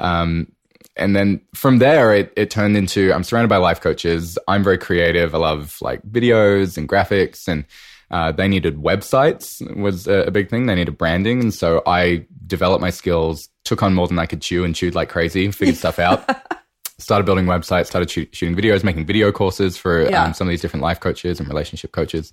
um, 0.00 0.50
and 0.96 1.14
then 1.14 1.40
from 1.54 1.78
there, 1.78 2.12
it, 2.14 2.32
it 2.36 2.50
turned 2.50 2.76
into 2.76 3.12
I'm 3.12 3.22
surrounded 3.24 3.48
by 3.48 3.58
life 3.58 3.80
coaches. 3.80 4.36
I'm 4.48 4.64
very 4.64 4.78
creative. 4.78 5.34
I 5.34 5.38
love 5.38 5.76
like 5.80 6.02
videos 6.02 6.76
and 6.76 6.88
graphics, 6.88 7.46
and 7.48 7.64
uh, 8.12 8.30
they 8.30 8.46
needed 8.46 8.76
websites 8.76 9.60
was 9.76 10.06
a, 10.06 10.24
a 10.26 10.30
big 10.30 10.48
thing. 10.50 10.66
They 10.66 10.74
needed 10.74 10.96
branding, 10.98 11.40
and 11.40 11.52
so 11.54 11.82
I 11.86 12.26
developed 12.46 12.80
my 12.82 12.90
skills, 12.90 13.48
took 13.64 13.82
on 13.82 13.94
more 13.94 14.06
than 14.06 14.18
I 14.18 14.26
could 14.26 14.42
chew, 14.42 14.64
and 14.64 14.74
chewed 14.74 14.94
like 14.94 15.08
crazy. 15.08 15.50
Figured 15.50 15.76
stuff 15.76 15.98
out. 15.98 16.28
Started 16.98 17.24
building 17.24 17.46
websites. 17.46 17.86
Started 17.86 18.10
shoot, 18.10 18.28
shooting 18.34 18.54
videos, 18.56 18.84
making 18.84 19.06
video 19.06 19.32
courses 19.32 19.76
for 19.76 20.08
Yeah. 20.08 20.22
um, 20.24 20.34
some 20.34 20.46
of 20.46 20.50
these 20.50 20.60
different 20.60 20.82
life 20.84 21.00
coaches 21.00 21.40
and 21.40 21.48
relationship 21.48 21.90
coaches. 21.92 22.30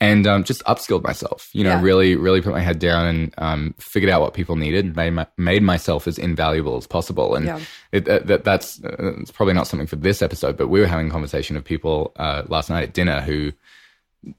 and 0.00 0.26
um, 0.26 0.42
just 0.42 0.62
upskilled 0.64 1.04
myself. 1.04 1.48
You 1.52 1.62
know, 1.62 1.70
Yeah. 1.70 1.80
really, 1.82 2.16
really 2.16 2.42
put 2.42 2.52
my 2.52 2.60
head 2.60 2.80
down 2.80 3.06
and 3.06 3.34
um, 3.38 3.74
figured 3.78 4.10
out 4.10 4.20
what 4.20 4.34
people 4.34 4.56
needed, 4.56 4.96
made 4.96 5.10
my, 5.12 5.26
made 5.38 5.62
myself 5.62 6.08
as 6.08 6.18
invaluable 6.18 6.76
as 6.76 6.86
possible. 6.86 7.36
And 7.36 7.46
Yeah. 7.46 7.60
it, 7.92 8.04
that, 8.06 8.26
that, 8.26 8.44
that's 8.44 8.82
uh, 8.82 9.14
it's 9.20 9.30
probably 9.30 9.54
not 9.54 9.68
something 9.68 9.86
for 9.86 9.94
this 9.96 10.20
episode, 10.20 10.56
but 10.56 10.66
we 10.68 10.80
were 10.80 10.88
having 10.88 11.06
a 11.06 11.10
conversation 11.10 11.56
of 11.56 11.64
people 11.64 12.12
uh, 12.16 12.42
last 12.48 12.68
night 12.70 12.82
at 12.82 12.92
dinner 12.92 13.20
who 13.20 13.52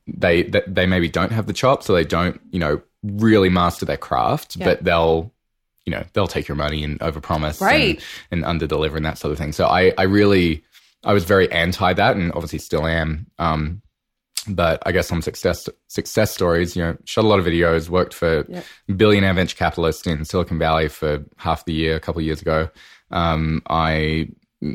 they 0.08 0.44
they 0.68 0.86
maybe 0.86 1.10
don't 1.10 1.32
have 1.32 1.48
the 1.48 1.54
chops, 1.54 1.89
or 1.89 1.94
they 1.96 2.04
don't, 2.06 2.39
you 2.51 2.60
know, 2.60 2.82
really 3.04 3.50
master 3.50 3.86
their 3.86 3.98
craft, 3.98 4.56
Yeah. 4.56 4.65
but 4.65 4.84
they'll. 4.84 5.32
You 5.88 5.92
know, 5.92 6.04
they'll 6.13 6.25
take 6.25 6.48
your 6.48 6.56
money 6.56 6.84
and 6.84 7.00
overpromise 7.00 7.62
Right. 7.62 8.01
and, 8.32 8.39
and 8.39 8.44
under 8.46 8.65
deliver 8.65 8.98
and 8.98 9.06
that 9.06 9.20
sort 9.20 9.32
of 9.32 9.38
thing. 9.38 9.51
So 9.51 9.68
I, 9.68 9.94
I 10.00 10.04
really, 10.06 10.63
I 11.04 11.13
was 11.13 11.25
very 11.25 11.48
anti 11.51 11.94
that, 11.94 12.15
and 12.15 12.32
obviously 12.32 12.58
still 12.58 12.88
am. 12.88 13.27
Um, 13.38 13.84
but 14.48 14.82
I 14.84 14.92
guess 14.92 15.08
some 15.08 15.22
success 15.22 15.70
success 15.88 16.34
stories. 16.34 16.75
You 16.75 16.82
know, 16.86 16.98
shot 17.06 17.24
a 17.24 17.27
lot 17.27 17.38
of 17.38 17.46
videos, 17.46 17.88
worked 17.88 18.15
for 18.15 18.46
Yep. 18.50 18.65
billionaire 18.98 19.36
venture 19.36 19.56
capitalist 19.56 20.08
in 20.08 20.25
Silicon 20.25 20.58
Valley 20.58 20.88
for 20.88 21.24
half 21.38 21.65
the 21.65 21.74
year 21.74 21.96
a 21.96 22.00
couple 22.00 22.20
of 22.20 22.25
years 22.25 22.42
ago. 22.42 22.68
Um, 23.12 23.62
I 23.70 24.30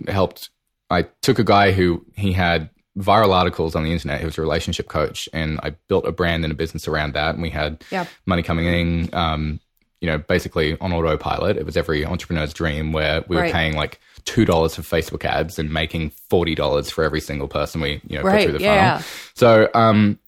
helped. 0.07 0.51
I 0.91 1.09
took 1.23 1.41
a 1.41 1.45
guy 1.45 1.73
who 1.73 2.07
he 2.15 2.33
had 2.33 2.71
viral 3.01 3.33
articles 3.35 3.75
on 3.75 3.83
the 3.85 3.93
internet. 3.93 4.21
He 4.21 4.27
was 4.27 4.39
a 4.39 4.41
relationship 4.43 4.89
coach, 4.89 5.29
and 5.33 5.59
I 5.63 5.71
built 5.89 6.07
a 6.07 6.13
brand 6.13 6.45
and 6.45 6.53
a 6.53 6.57
business 6.57 6.87
around 6.87 7.15
that. 7.15 7.35
And 7.35 7.43
we 7.43 7.51
had 7.51 7.83
Yeah. 7.91 8.05
money 8.27 8.43
coming 8.43 8.67
in. 8.67 9.15
Um, 9.15 9.61
you 10.03 10.09
know, 10.09 10.17
basically 10.17 10.79
on 10.81 10.95
autopilot. 10.95 11.59
It 11.59 11.67
was 11.67 11.77
every 11.77 12.07
entrepreneur's 12.07 12.55
dream 12.55 12.93
where 12.93 13.23
we 13.29 13.37
were 13.37 13.43
paying 13.53 13.75
like 13.77 14.01
two 14.25 14.47
dollars 14.47 14.75
for 14.75 14.81
Facebook 14.81 15.27
ads 15.27 15.59
and 15.59 15.71
making 15.71 16.09
forty 16.31 16.55
dollars 16.55 16.89
for 16.89 17.05
every 17.05 17.21
single 17.21 17.49
person 17.49 17.83
we 17.83 18.01
you 18.09 18.17
know 18.17 18.23
put 18.23 18.43
through 18.45 18.53
the 18.53 18.61
yeah, 18.61 18.99
funnel. 18.99 19.07
So 19.35 19.69
um, 19.75 20.19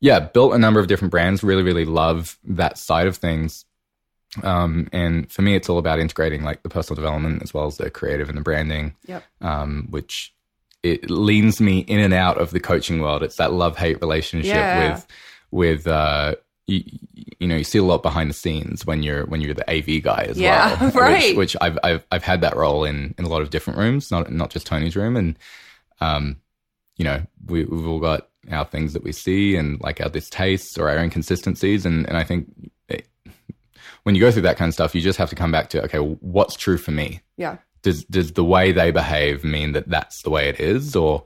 yeah, 0.00 0.18
built 0.20 0.54
a 0.54 0.58
number 0.58 0.80
of 0.80 0.86
different 0.86 1.10
brands. 1.10 1.44
Really, 1.44 1.62
really 1.62 1.84
love 1.84 2.38
that 2.44 2.78
side 2.78 3.06
of 3.06 3.18
things. 3.18 3.66
Um, 4.42 4.88
and 4.92 5.30
for 5.30 5.42
me, 5.42 5.54
it's 5.56 5.68
all 5.68 5.76
about 5.78 5.98
integrating 6.00 6.42
like 6.42 6.62
the 6.62 6.70
personal 6.70 6.96
development 6.96 7.42
as 7.42 7.52
well 7.52 7.66
as 7.66 7.76
the 7.76 7.90
creative 7.90 8.30
and 8.30 8.38
the 8.38 8.42
branding, 8.42 8.94
Yep. 9.06 9.22
um, 9.42 9.88
which 9.90 10.32
it 10.82 11.10
leans 11.10 11.60
me 11.60 11.80
in 11.80 11.98
and 12.00 12.12
out 12.14 12.38
of 12.38 12.50
the 12.50 12.60
coaching 12.60 13.00
world. 13.00 13.22
It's 13.22 13.36
that 13.36 13.52
love 13.52 13.76
hate 13.78 14.00
relationship 14.00 14.54
Yeah. 14.54 14.92
with 14.94 15.06
with 15.50 15.86
uh, 15.86 16.34
you, 16.66 16.82
you 17.38 17.46
know 17.46 17.56
you 17.56 17.64
see 17.64 17.78
a 17.78 17.82
lot 17.84 18.02
behind 18.02 18.30
the 18.30 18.34
scenes 18.34 18.86
when 18.86 19.02
you're 19.02 19.26
when 19.26 19.40
you're 19.40 19.54
the 19.54 19.68
AV 19.70 20.02
guy 20.02 20.26
as 20.28 20.38
Yeah, 20.38 20.80
well, 20.80 20.90
right. 20.94 21.36
Which, 21.36 21.54
which 21.54 21.56
I've, 21.60 21.78
I've 21.82 22.06
I've 22.10 22.22
had 22.24 22.40
that 22.40 22.56
role 22.56 22.84
in 22.84 23.14
in 23.18 23.24
a 23.24 23.28
lot 23.28 23.42
of 23.42 23.50
different 23.50 23.78
rooms, 23.78 24.10
not 24.10 24.30
not 24.32 24.50
just 24.50 24.66
Tony's 24.66 24.96
room, 24.96 25.16
and 25.16 25.38
um, 26.00 26.36
you 26.96 27.04
know 27.04 27.22
we 27.46 27.64
we've 27.64 27.86
all 27.86 28.00
got 28.00 28.28
our 28.50 28.64
things 28.64 28.92
that 28.92 29.04
we 29.04 29.12
see 29.12 29.54
and 29.56 29.80
like 29.80 30.00
our 30.00 30.08
distastes 30.08 30.78
or 30.78 30.88
our 30.88 30.98
inconsistencies, 30.98 31.84
and 31.86 32.06
and 32.08 32.16
I 32.16 32.24
think 32.24 32.48
it, 32.88 33.06
when 34.04 34.14
you 34.14 34.20
go 34.20 34.30
through 34.32 34.42
that 34.42 34.56
kind 34.56 34.68
of 34.68 34.74
stuff, 34.74 34.94
you 34.94 35.00
just 35.00 35.18
have 35.18 35.30
to 35.30 35.36
come 35.36 35.52
back 35.52 35.68
to 35.70 35.82
okay, 35.84 35.98
what's 35.98 36.56
true 36.56 36.78
for 36.78 36.90
me? 36.92 37.20
Yeah. 37.36 37.58
Does 37.82 38.04
does 38.04 38.32
the 38.32 38.44
way 38.44 38.72
they 38.72 38.90
behave 38.90 39.44
mean 39.44 39.72
that 39.72 39.88
that's 39.88 40.22
the 40.22 40.30
way 40.30 40.48
it 40.48 40.60
is 40.60 40.96
or 40.96 41.24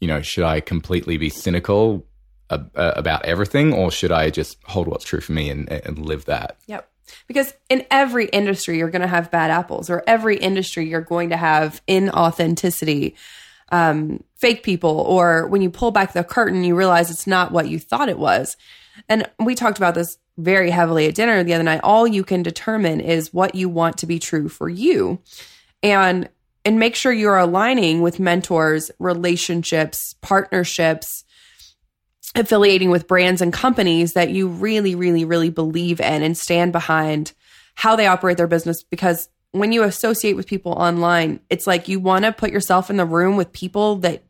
you 0.00 0.08
know 0.08 0.22
should 0.22 0.44
i 0.44 0.60
completely 0.60 1.16
be 1.16 1.28
cynical 1.28 2.06
ab- 2.50 2.70
about 2.74 3.24
everything 3.24 3.72
or 3.72 3.90
should 3.90 4.12
i 4.12 4.30
just 4.30 4.56
hold 4.64 4.88
what's 4.88 5.04
true 5.04 5.20
for 5.20 5.32
me 5.32 5.50
and, 5.50 5.70
and 5.70 5.98
live 5.98 6.24
that 6.24 6.58
Yep. 6.66 6.88
Because 7.26 7.54
in 7.68 7.84
every 7.90 8.26
industry, 8.26 8.78
you're 8.78 8.90
going 8.90 9.02
to 9.02 9.08
have 9.08 9.30
bad 9.30 9.50
apples, 9.50 9.90
or 9.90 10.02
every 10.06 10.36
industry, 10.36 10.88
you're 10.88 11.00
going 11.00 11.30
to 11.30 11.36
have 11.36 11.82
inauthenticity, 11.86 13.14
um, 13.70 14.22
fake 14.36 14.62
people, 14.62 15.00
or 15.00 15.46
when 15.48 15.62
you 15.62 15.70
pull 15.70 15.90
back 15.90 16.12
the 16.12 16.24
curtain, 16.24 16.64
you 16.64 16.74
realize 16.74 17.10
it's 17.10 17.26
not 17.26 17.52
what 17.52 17.68
you 17.68 17.78
thought 17.78 18.08
it 18.08 18.18
was. 18.18 18.56
And 19.08 19.28
we 19.38 19.54
talked 19.54 19.78
about 19.78 19.94
this 19.94 20.18
very 20.38 20.70
heavily 20.70 21.06
at 21.06 21.14
dinner 21.14 21.42
the 21.42 21.54
other 21.54 21.62
night. 21.62 21.80
All 21.82 22.06
you 22.06 22.24
can 22.24 22.42
determine 22.42 23.00
is 23.00 23.32
what 23.32 23.54
you 23.54 23.68
want 23.68 23.98
to 23.98 24.06
be 24.06 24.18
true 24.18 24.48
for 24.48 24.68
you. 24.68 25.20
And 25.82 26.28
and 26.64 26.78
make 26.78 26.94
sure 26.94 27.12
you're 27.12 27.38
aligning 27.38 28.02
with 28.02 28.20
mentors, 28.20 28.90
relationships, 29.00 30.14
partnerships, 30.20 31.24
affiliating 32.36 32.90
with 32.90 33.08
brands 33.08 33.42
and 33.42 33.52
companies 33.52 34.12
that 34.12 34.30
you 34.30 34.48
really, 34.48 34.94
really, 34.94 35.24
really 35.24 35.50
believe 35.50 36.00
in 36.00 36.22
and 36.22 36.38
stand 36.38 36.72
behind 36.72 37.32
how 37.74 37.96
they 37.96 38.06
operate 38.06 38.36
their 38.36 38.46
business. 38.46 38.82
Because 38.84 39.28
when 39.50 39.72
you 39.72 39.82
associate 39.82 40.34
with 40.34 40.46
people 40.46 40.72
online, 40.72 41.40
it's 41.50 41.66
like 41.66 41.88
you 41.88 42.00
want 42.00 42.24
to 42.24 42.32
put 42.32 42.52
yourself 42.52 42.90
in 42.90 42.96
the 42.96 43.04
room 43.04 43.36
with 43.36 43.52
people 43.52 43.96
that 43.96 44.22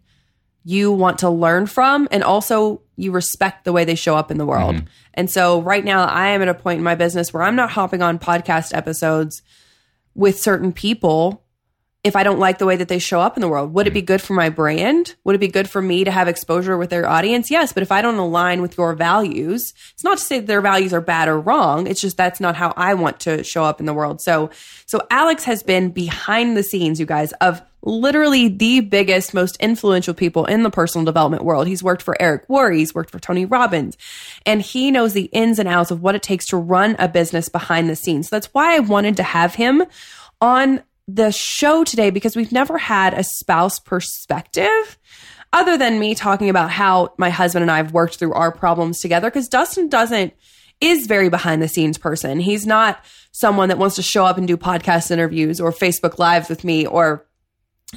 you 0.64 0.92
want 0.92 1.18
to 1.18 1.30
learn 1.30 1.66
from 1.66 2.08
and 2.10 2.22
also 2.22 2.82
you 2.96 3.12
respect 3.12 3.64
the 3.64 3.72
way 3.72 3.84
they 3.84 3.94
show 3.94 4.16
up 4.16 4.30
in 4.30 4.38
the 4.38 4.46
world. 4.46 4.76
Mm-hmm. 4.76 4.86
And 5.14 5.30
so 5.30 5.60
right 5.60 5.84
now 5.84 6.04
I 6.04 6.28
am 6.28 6.42
at 6.42 6.48
a 6.48 6.54
point 6.54 6.78
in 6.78 6.84
my 6.84 6.94
business 6.94 7.32
where 7.32 7.42
I'm 7.42 7.56
not 7.56 7.70
hopping 7.70 8.02
on 8.02 8.18
podcast 8.18 8.74
episodes 8.74 9.42
with 10.14 10.38
certain 10.38 10.72
people 10.72 11.42
if 12.04 12.16
I 12.16 12.24
don't 12.24 12.40
like 12.40 12.58
the 12.58 12.66
way 12.66 12.74
that 12.76 12.88
they 12.88 12.98
show 12.98 13.20
up 13.20 13.36
in 13.36 13.40
the 13.40 13.48
world. 13.48 13.72
Would 13.74 13.86
it 13.86 13.92
be 13.92 14.00
mm-hmm. 14.00 14.06
good 14.06 14.22
for 14.22 14.34
my 14.34 14.48
brand? 14.48 15.14
Would 15.24 15.36
it 15.36 15.38
be 15.38 15.48
good 15.48 15.70
for 15.70 15.80
me 15.80 16.04
to 16.04 16.10
have 16.10 16.26
exposure 16.26 16.76
with 16.76 16.90
their 16.90 17.08
audience? 17.08 17.50
Yes, 17.50 17.72
but 17.72 17.82
if 17.82 17.92
I 17.92 18.02
don't 18.02 18.16
align 18.16 18.60
with 18.60 18.76
your 18.76 18.94
values, 18.94 19.72
it's 19.92 20.02
not 20.02 20.18
to 20.18 20.24
say 20.24 20.40
that 20.40 20.46
their 20.46 20.60
values 20.60 20.92
are 20.92 21.00
bad 21.00 21.28
or 21.28 21.38
wrong. 21.38 21.86
It's 21.86 22.00
just 22.00 22.16
that's 22.16 22.40
not 22.40 22.56
how 22.56 22.72
I 22.76 22.94
want 22.94 23.20
to 23.20 23.44
show 23.44 23.64
up 23.64 23.78
in 23.78 23.86
the 23.86 23.94
world. 23.94 24.20
So, 24.20 24.50
so 24.86 25.00
Alex 25.10 25.44
has 25.44 25.62
been 25.62 25.90
behind 25.90 26.56
the 26.56 26.64
scenes, 26.64 26.98
you 26.98 27.06
guys, 27.06 27.32
of 27.40 27.62
literally 27.82 28.48
the 28.48 28.80
biggest, 28.80 29.34
most 29.34 29.56
influential 29.58 30.14
people 30.14 30.44
in 30.46 30.62
the 30.62 30.70
personal 30.70 31.04
development 31.04 31.44
world. 31.44 31.66
He's 31.66 31.82
worked 31.82 32.02
for 32.02 32.20
Eric 32.20 32.48
Worre, 32.48 32.76
he's 32.76 32.94
worked 32.94 33.10
for 33.10 33.18
Tony 33.18 33.44
Robbins, 33.44 33.96
and 34.46 34.62
he 34.62 34.90
knows 34.90 35.12
the 35.12 35.24
ins 35.26 35.58
and 35.58 35.68
outs 35.68 35.90
of 35.90 36.02
what 36.02 36.14
it 36.14 36.22
takes 36.22 36.46
to 36.46 36.56
run 36.56 36.96
a 36.98 37.08
business 37.08 37.48
behind 37.48 37.88
the 37.88 37.96
scenes. 37.96 38.28
So 38.28 38.36
that's 38.36 38.52
why 38.54 38.76
I 38.76 38.80
wanted 38.80 39.16
to 39.16 39.22
have 39.22 39.54
him 39.54 39.82
on 40.40 40.82
the 41.08 41.32
show 41.32 41.84
today 41.84 42.10
because 42.10 42.36
we've 42.36 42.52
never 42.52 42.78
had 42.78 43.14
a 43.14 43.24
spouse 43.24 43.78
perspective 43.78 44.98
other 45.52 45.76
than 45.76 45.98
me 45.98 46.14
talking 46.14 46.48
about 46.48 46.70
how 46.70 47.12
my 47.18 47.30
husband 47.30 47.62
and 47.62 47.70
I 47.70 47.78
have 47.78 47.92
worked 47.92 48.16
through 48.16 48.32
our 48.32 48.52
problems 48.52 49.00
together 49.00 49.28
because 49.28 49.48
Dustin 49.48 49.88
doesn't 49.88 50.32
is 50.80 51.06
very 51.06 51.28
behind 51.28 51.62
the 51.62 51.68
scenes 51.68 51.98
person. 51.98 52.40
He's 52.40 52.66
not 52.66 53.04
someone 53.30 53.68
that 53.68 53.78
wants 53.78 53.96
to 53.96 54.02
show 54.02 54.24
up 54.24 54.36
and 54.36 54.48
do 54.48 54.56
podcast 54.56 55.10
interviews 55.10 55.60
or 55.60 55.70
Facebook 55.72 56.18
lives 56.18 56.48
with 56.48 56.64
me 56.64 56.86
or 56.86 57.26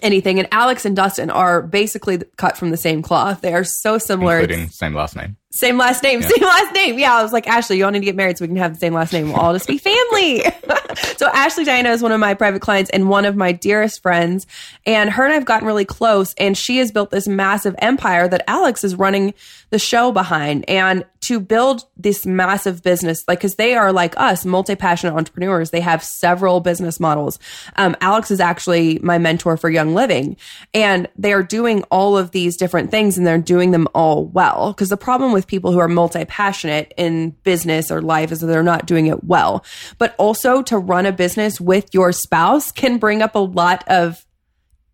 anything. 0.01 0.39
And 0.39 0.47
Alex 0.51 0.85
and 0.85 0.95
Dustin 0.95 1.29
are 1.29 1.61
basically 1.61 2.19
cut 2.37 2.57
from 2.57 2.71
the 2.71 2.77
same 2.77 3.01
cloth. 3.01 3.41
They 3.41 3.53
are 3.53 3.63
so 3.63 3.97
similar. 3.97 4.39
Including 4.39 4.69
same 4.69 4.93
last 4.93 5.15
name 5.15 5.37
same 5.55 5.77
last 5.77 6.03
name, 6.03 6.21
same 6.21 6.43
last 6.43 6.73
name. 6.73 6.99
Yeah, 6.99 7.15
I 7.15 7.23
was 7.23 7.31
like, 7.31 7.47
Ashley, 7.47 7.77
you 7.77 7.85
all 7.85 7.91
need 7.91 7.99
to 7.99 8.05
get 8.05 8.15
married 8.15 8.37
so 8.37 8.43
we 8.43 8.47
can 8.49 8.57
have 8.57 8.73
the 8.73 8.79
same 8.79 8.93
last 8.93 9.13
name. 9.13 9.27
We'll 9.27 9.37
all 9.37 9.53
just 9.53 9.67
be 9.67 9.77
family. 9.77 10.43
so 11.17 11.27
Ashley 11.27 11.63
Diana 11.63 11.91
is 11.91 12.01
one 12.01 12.11
of 12.11 12.19
my 12.19 12.33
private 12.33 12.61
clients 12.61 12.89
and 12.91 13.09
one 13.09 13.25
of 13.25 13.35
my 13.35 13.51
dearest 13.51 14.01
friends. 14.01 14.45
And 14.85 15.09
her 15.09 15.23
and 15.23 15.33
I've 15.33 15.45
gotten 15.45 15.65
really 15.65 15.85
close. 15.85 16.33
And 16.37 16.57
she 16.57 16.77
has 16.77 16.91
built 16.91 17.11
this 17.11 17.27
massive 17.27 17.75
empire 17.79 18.27
that 18.27 18.43
Alex 18.47 18.83
is 18.83 18.95
running 18.95 19.33
the 19.69 19.79
show 19.79 20.11
behind. 20.11 20.69
And 20.69 21.05
to 21.21 21.39
build 21.39 21.85
this 21.97 22.25
massive 22.25 22.83
business, 22.83 23.23
like, 23.27 23.39
cause 23.39 23.55
they 23.55 23.73
are 23.73 23.91
like 23.91 24.13
us, 24.15 24.45
multi-passionate 24.45 25.15
entrepreneurs. 25.15 25.71
They 25.71 25.81
have 25.81 26.03
several 26.03 26.59
business 26.59 26.99
models. 26.99 27.39
Um, 27.77 27.95
Alex 27.99 28.29
is 28.29 28.39
actually 28.39 28.99
my 28.99 29.17
mentor 29.17 29.57
for 29.57 29.69
Young 29.69 29.95
Living 29.95 30.37
and 30.73 31.07
they 31.17 31.33
are 31.33 31.41
doing 31.41 31.81
all 31.89 32.15
of 32.15 32.29
these 32.29 32.57
different 32.57 32.91
things 32.91 33.17
and 33.17 33.25
they're 33.25 33.39
doing 33.39 33.71
them 33.71 33.87
all 33.95 34.25
well. 34.25 34.73
Cause 34.75 34.89
the 34.89 34.97
problem 34.97 35.31
with 35.31 35.44
people 35.47 35.71
who 35.71 35.79
are 35.79 35.87
multi-passionate 35.87 36.93
in 36.97 37.31
business 37.43 37.91
or 37.91 38.01
life 38.01 38.31
is 38.31 38.41
that 38.41 38.47
they're 38.47 38.63
not 38.63 38.85
doing 38.85 39.07
it 39.07 39.23
well. 39.23 39.63
But 39.97 40.15
also 40.17 40.61
to 40.63 40.77
run 40.77 41.05
a 41.05 41.11
business 41.11 41.59
with 41.59 41.93
your 41.93 42.11
spouse 42.11 42.71
can 42.71 42.97
bring 42.97 43.21
up 43.21 43.35
a 43.35 43.39
lot 43.39 43.83
of 43.87 44.25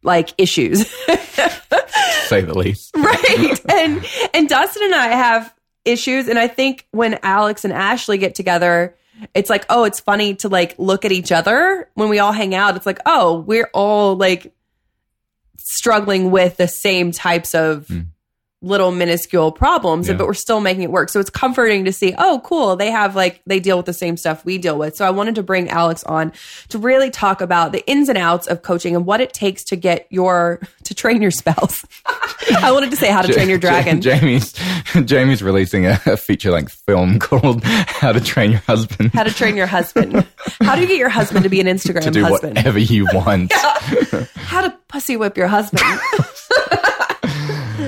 like 0.03 0.34
issues. 0.38 0.88
say 2.27 2.41
the 2.41 2.58
least. 2.58 2.96
Right. 2.98 3.60
And 3.70 4.05
and 4.34 4.50
dustin 4.50 4.84
and 4.84 4.96
i 4.96 5.08
have 5.08 5.53
issues. 5.86 6.27
And 6.27 6.39
i 6.39 6.48
think 6.48 6.88
when 6.91 7.20
alex 7.24 7.65
and 7.65 7.74
ashley 7.74 8.17
get 8.17 8.36
together 8.36 8.96
it's 9.36 9.50
like 9.50 9.65
oh 9.70 9.84
it's 9.84 10.00
funny 10.00 10.36
to 10.36 10.50
like 10.50 10.75
look 10.79 11.05
at 11.05 11.12
each 11.12 11.31
other. 11.31 11.89
When 11.93 12.10
we 12.10 12.20
all 12.20 12.31
hang 12.31 12.55
out 12.55 12.75
it's 12.75 12.86
like 12.86 13.00
oh 13.05 13.39
we're 13.41 13.70
all 13.74 14.15
like 14.15 14.53
struggling 15.58 16.31
with 16.31 16.58
the 16.58 16.67
same 16.67 17.12
types 17.12 17.53
of 17.53 17.88
hmm. 17.88 18.01
Little 18.63 18.91
minuscule 18.91 19.51
problems 19.51 20.08
Yeah. 20.08 20.15
but 20.15 20.27
we're 20.27 20.34
still 20.36 20.62
making 20.62 20.84
it 20.84 20.91
work. 20.91 21.10
So 21.10 21.20
it's 21.20 21.30
comforting 21.32 21.86
to 21.86 21.91
see 21.91 22.13
oh 22.18 22.41
cool 22.44 22.75
they 22.75 22.91
have 22.91 23.15
like 23.15 23.41
they 23.48 23.60
deal 23.60 23.77
with 23.77 23.88
the 23.88 23.94
same 23.94 24.18
stuff 24.18 24.46
we 24.46 24.58
deal 24.60 24.77
with. 24.77 24.96
So 24.96 25.06
i 25.06 25.10
wanted 25.10 25.36
to 25.36 25.44
bring 25.44 25.70
alex 25.70 26.03
on 26.03 26.32
to 26.70 26.77
really 26.77 27.10
talk 27.10 27.41
about 27.41 27.72
the 27.72 27.84
ins 27.89 28.08
and 28.08 28.18
outs 28.20 28.46
of 28.48 28.62
coaching 28.62 28.96
and 28.96 29.06
what 29.06 29.20
it 29.20 29.34
takes 29.34 29.63
to 29.65 29.75
get 29.75 30.06
your 30.12 30.60
to 30.84 30.94
train 30.94 31.22
your 31.22 31.32
spouse. 31.32 31.84
I 32.62 32.72
wanted 32.72 32.91
to 32.91 32.98
say 32.98 33.10
how 33.12 33.22
to 33.22 33.32
train 33.34 33.50
your 33.50 33.58
dragon. 33.58 34.01
Jamie's 34.01 34.53
jamie's 35.06 35.41
releasing 35.41 35.86
a, 35.86 36.00
a 36.06 36.18
feature-length 36.18 36.74
film 36.86 37.18
called 37.20 37.63
how 37.63 38.12
to 38.12 38.20
train 38.20 38.51
your 38.51 38.60
husband. 38.62 39.12
How 39.13 39.24
to 39.24 39.34
train 39.34 39.56
your 39.56 39.68
husband. 39.68 40.27
How 40.62 40.75
do 40.75 40.82
you 40.82 40.88
get 40.88 40.98
your 40.98 41.10
husband 41.10 41.44
to 41.44 41.50
be 41.50 41.62
an 41.62 41.68
instagram 41.68 42.01
to 42.03 42.12
do 42.12 42.24
husband? 42.24 42.58
whatever 42.58 42.77
you 42.80 43.08
want. 43.13 43.51
How 43.53 44.62
to 44.62 44.77
pussy 44.88 45.18
whip 45.18 45.38
your 45.38 45.48
husband 45.48 45.84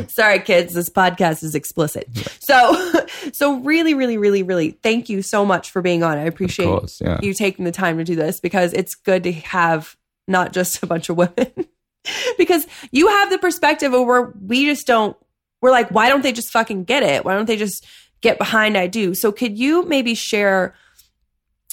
Sorry, 0.09 0.39
kids, 0.39 0.73
this 0.73 0.89
podcast 0.89 1.43
is 1.43 1.55
explicit. 1.55 2.07
So, 2.39 2.91
so 3.33 3.59
really, 3.59 3.93
really, 3.93 4.17
really, 4.17 4.43
really, 4.43 4.71
thank 4.71 5.09
you 5.09 5.21
so 5.21 5.45
much 5.45 5.71
for 5.71 5.81
being 5.81 6.03
on. 6.03 6.17
I 6.17 6.23
appreciate 6.23 6.65
course, 6.65 7.01
yeah. 7.01 7.19
you 7.21 7.33
taking 7.33 7.65
the 7.65 7.71
time 7.71 7.97
to 7.97 8.03
do 8.03 8.15
this 8.15 8.39
because 8.39 8.73
it's 8.73 8.95
good 8.95 9.23
to 9.23 9.31
have 9.31 9.95
not 10.27 10.53
just 10.53 10.81
a 10.83 10.87
bunch 10.87 11.09
of 11.09 11.17
women, 11.17 11.51
because 12.37 12.67
you 12.91 13.07
have 13.07 13.29
the 13.29 13.37
perspective 13.37 13.93
of 13.93 14.05
where 14.05 14.33
we 14.41 14.65
just 14.65 14.87
don't. 14.87 15.15
We're 15.61 15.71
like, 15.71 15.89
why 15.89 16.09
don't 16.09 16.23
they 16.23 16.33
just 16.33 16.51
fucking 16.51 16.83
get 16.83 17.03
it? 17.03 17.23
Why 17.23 17.35
don't 17.35 17.45
they 17.45 17.55
just 17.55 17.85
get 18.21 18.37
behind 18.37 18.77
I 18.77 18.87
do? 18.87 19.13
So, 19.13 19.31
could 19.31 19.57
you 19.57 19.83
maybe 19.85 20.15
share? 20.15 20.75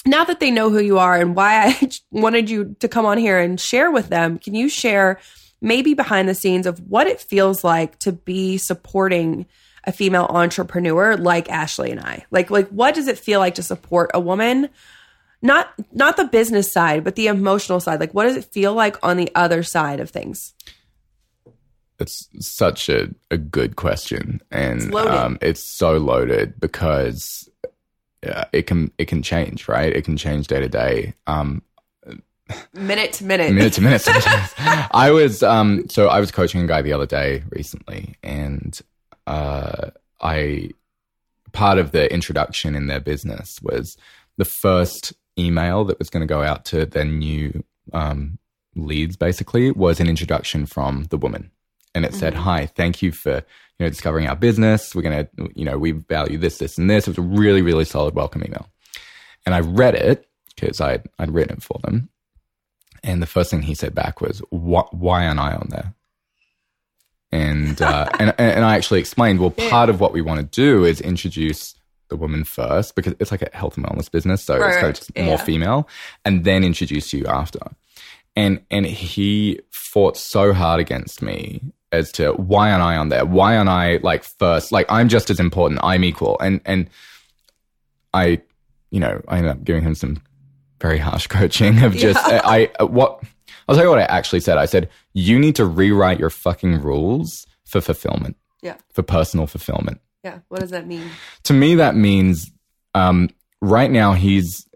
Now 0.07 0.25
that 0.25 0.41
they 0.41 0.51
know 0.51 0.71
who 0.71 0.81
you 0.81 0.99
are 0.99 1.21
and 1.21 1.37
why 1.37 1.67
I 1.67 1.91
wanted 2.11 2.49
you 2.49 2.75
to 2.81 2.89
come 2.89 3.05
on 3.05 3.19
here 3.19 3.39
and 3.39 3.61
share 3.61 3.91
with 3.91 4.09
them, 4.09 4.39
can 4.39 4.55
you 4.55 4.69
share 4.71 5.21
maybe 5.61 5.95
behind 5.95 6.29
the 6.29 6.35
scenes 6.35 6.67
of 6.67 6.79
what 6.89 7.07
it 7.07 7.21
feels 7.21 7.63
like 7.65 7.99
to 8.01 8.13
be 8.13 8.57
supporting 8.59 9.47
a 9.85 9.93
female 9.93 10.27
entrepreneur 10.29 11.17
like 11.17 11.49
Ashley 11.51 11.91
and 11.91 12.01
I? 12.01 12.25
Like 12.31 12.51
like 12.51 12.69
what 12.69 12.95
does 12.95 13.09
it 13.09 13.19
feel 13.19 13.41
like 13.41 13.55
to 13.57 13.63
support 13.63 14.11
a 14.15 14.21
woman? 14.21 14.69
Not 15.43 15.73
not 15.93 16.17
the 16.19 16.27
business 16.27 16.71
side, 16.71 17.03
but 17.05 17.17
the 17.17 17.29
emotional 17.29 17.81
side. 17.81 17.99
Like 18.01 18.13
what 18.13 18.25
does 18.25 18.37
it 18.37 18.45
feel 18.45 18.75
like 18.75 18.97
on 19.03 19.17
the 19.17 19.31
other 19.35 19.63
side 19.63 20.01
of 20.01 20.11
things? 20.11 20.53
It's 21.99 22.29
such 22.41 22.89
a, 22.89 23.11
a 23.31 23.37
good 23.37 23.77
question, 23.77 24.41
and 24.51 24.81
It's 24.83 24.91
loaded. 24.91 25.13
um, 25.13 25.39
it's 25.43 25.63
so 25.63 25.99
loaded 25.99 26.59
because 26.59 27.47
uh, 28.27 28.45
it 28.55 28.67
can 28.67 28.91
it 28.97 29.05
can 29.07 29.23
change, 29.23 29.69
right? 29.69 29.95
It 29.95 30.05
can 30.05 30.17
change 30.17 30.47
day 30.47 30.61
to 30.61 30.69
day. 30.69 31.13
Um, 31.27 31.63
Minute 33.53 33.75
to 33.75 33.83
minute. 33.83 34.03
minute 34.03 34.03
to 34.03 34.11
minute. 34.13 34.55
I 34.93 35.11
was 35.11 35.43
um 35.43 35.89
so 35.89 36.09
I 36.09 36.21
was 36.21 36.31
coaching 36.31 36.63
a 36.63 36.67
guy 36.67 36.83
the 36.83 36.93
other 36.93 37.07
day 37.07 37.45
recently 37.51 38.17
and 38.23 38.79
uh 39.27 39.91
I 40.21 40.71
part 41.53 41.79
of 41.79 41.93
the 41.93 42.13
introduction 42.13 42.75
in 42.75 42.87
their 42.87 43.01
business 43.01 43.61
was 43.63 43.97
the 44.37 44.45
first 44.45 45.13
email 45.39 45.85
that 45.85 45.99
was 45.99 46.11
going 46.11 46.21
to 46.21 46.27
go 46.27 46.43
out 46.43 46.65
to 46.67 46.87
their 46.87 47.05
new 47.05 47.65
um 47.93 48.39
leads 48.77 49.17
basically 49.17 49.73
was 49.73 50.01
an 50.01 50.09
introduction 50.09 50.65
from 50.67 51.05
the 51.11 51.19
woman. 51.19 51.51
And 51.95 52.05
it 52.05 52.15
said 52.15 52.35
hi 52.35 52.67
thank 52.67 53.03
you 53.03 53.13
for 53.13 53.35
you 53.35 53.87
know 53.87 53.89
discovering 53.89 54.27
our 54.29 54.37
business. 54.37 54.95
We're 54.95 55.03
going 55.03 55.27
to 55.27 55.51
you 55.55 55.65
know 55.65 55.79
we 55.79 55.93
value 55.93 56.39
this 56.39 56.59
this 56.59 56.79
and 56.79 56.89
this. 56.89 57.07
It 57.07 57.11
was 57.11 57.19
a 57.19 57.23
really 57.23 57.63
really 57.63 57.85
solid 57.85 58.15
welcome 58.15 58.45
email. 58.45 58.69
And 59.47 59.55
I 59.55 59.61
read 59.61 59.95
it 59.95 60.29
because 60.55 60.81
I'd, 60.81 61.09
I'd 61.19 61.33
written 61.33 61.57
it 61.57 61.63
for 61.63 61.79
them 61.83 62.11
and 63.03 63.23
the 63.23 63.27
first 63.27 63.51
thing 63.51 63.63
he 63.63 63.75
said 63.75 63.95
back 63.95 64.21
was, 64.21 64.41
"Why, 64.51 65.27
aren't 65.27 65.41
I 65.41 65.53
on 65.55 65.69
there?" 65.71 65.95
And, 67.33 67.81
uh, 67.81 68.09
and 68.19 68.35
and 68.39 68.65
I 68.65 68.75
actually 68.77 69.01
explained, 69.01 69.41
well, 69.41 69.51
part 69.51 69.89
of 69.89 70.01
what 70.01 70.13
we 70.13 70.21
want 70.21 70.41
to 70.41 70.47
do 70.47 70.85
is 70.85 71.01
introduce 71.01 71.75
the 72.09 72.17
woman 72.17 72.43
first 72.45 72.97
because 72.97 73.15
it's 73.21 73.31
like 73.31 73.43
a 73.43 73.51
health 73.57 73.77
and 73.77 73.87
wellness 73.87 74.11
business, 74.11 74.43
so 74.43 74.55
it's 74.55 74.63
Right, 74.63 74.73
kind 74.73 74.83
of 74.85 74.89
right. 74.89 74.97
just 74.97 75.17
more 75.17 75.27
Yeah. 75.27 75.37
female, 75.45 75.89
and 76.25 76.45
then 76.45 76.65
introduce 76.65 77.13
you 77.13 77.27
after. 77.27 77.61
And 78.37 78.61
and 78.71 78.87
he 78.87 79.61
fought 79.71 80.17
so 80.17 80.53
hard 80.53 80.81
against 80.81 81.21
me 81.23 81.61
as 81.93 82.13
to 82.13 82.33
why 82.35 82.71
aren't 82.71 82.83
I 82.83 82.97
on 82.97 83.09
there? 83.09 83.25
Why 83.25 83.57
aren't 83.57 83.69
I 83.69 83.99
like 84.03 84.23
first? 84.25 84.71
Like 84.73 84.87
I'm 84.89 85.09
just 85.09 85.31
as 85.31 85.41
important. 85.41 85.81
I'm 85.83 86.05
equal. 86.05 86.37
And 86.41 86.61
and 86.65 86.89
I, 88.15 88.41
you 88.91 88.99
know, 89.01 89.21
I 89.29 89.37
ended 89.39 89.51
up 89.53 89.65
giving 89.65 89.83
him 89.83 89.95
some 89.95 90.23
very 90.81 90.99
harsh 90.99 91.27
coaching 91.39 91.83
of 91.83 91.95
just 91.95 92.19
I, 92.25 92.71
I 92.79 92.83
what 92.85 93.23
I'll 93.69 93.75
tell 93.77 93.85
you 93.85 93.91
what 93.91 93.99
I 94.01 94.05
actually 94.05 94.41
said. 94.41 94.59
I 94.59 94.67
said 94.67 94.89
you 95.15 95.39
need 95.39 95.57
to 95.57 95.65
rewrite 95.65 96.19
your 96.19 96.31
fucking 96.31 96.81
rules 96.83 97.47
for 97.65 97.81
fulfillment, 97.81 98.37
Yeah. 98.63 98.77
for 98.93 99.03
personal 99.03 99.47
fulfillment. 99.47 100.01
Yeah. 100.25 100.41
What 100.49 100.61
does 100.61 100.71
that 100.71 100.87
mean? 100.87 101.09
To 101.45 101.53
me, 101.53 101.77
that 101.77 101.95
means 101.95 102.51
um, 102.95 103.31
right 103.61 103.91
now 103.91 104.13
he's 104.13 104.67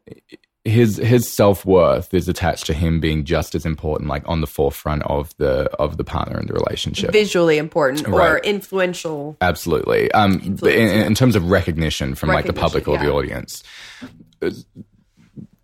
his 0.64 0.96
his 0.96 1.30
self 1.30 1.66
worth 1.66 2.14
is 2.14 2.26
attached 2.28 2.64
to 2.66 2.72
him 2.72 2.98
being 3.00 3.24
just 3.24 3.54
as 3.54 3.66
important, 3.66 4.08
like 4.08 4.22
on 4.26 4.40
the 4.40 4.46
forefront 4.46 5.02
of 5.02 5.36
the 5.36 5.64
of 5.78 5.98
the 5.98 6.04
partner 6.04 6.40
in 6.40 6.46
the 6.46 6.54
relationship. 6.54 7.12
Visually 7.12 7.58
important 7.58 8.08
or 8.08 8.38
influential. 8.38 9.36
Absolutely. 9.42 10.10
Um, 10.12 10.40
in, 10.62 10.68
in 10.68 11.14
terms 11.14 11.36
of 11.36 11.50
recognition 11.50 12.14
from 12.14 12.30
like 12.30 12.46
the 12.46 12.54
public 12.54 12.88
or 12.88 12.94
Recognition, 12.94 13.12
the 13.12 13.34
audience, 13.34 13.62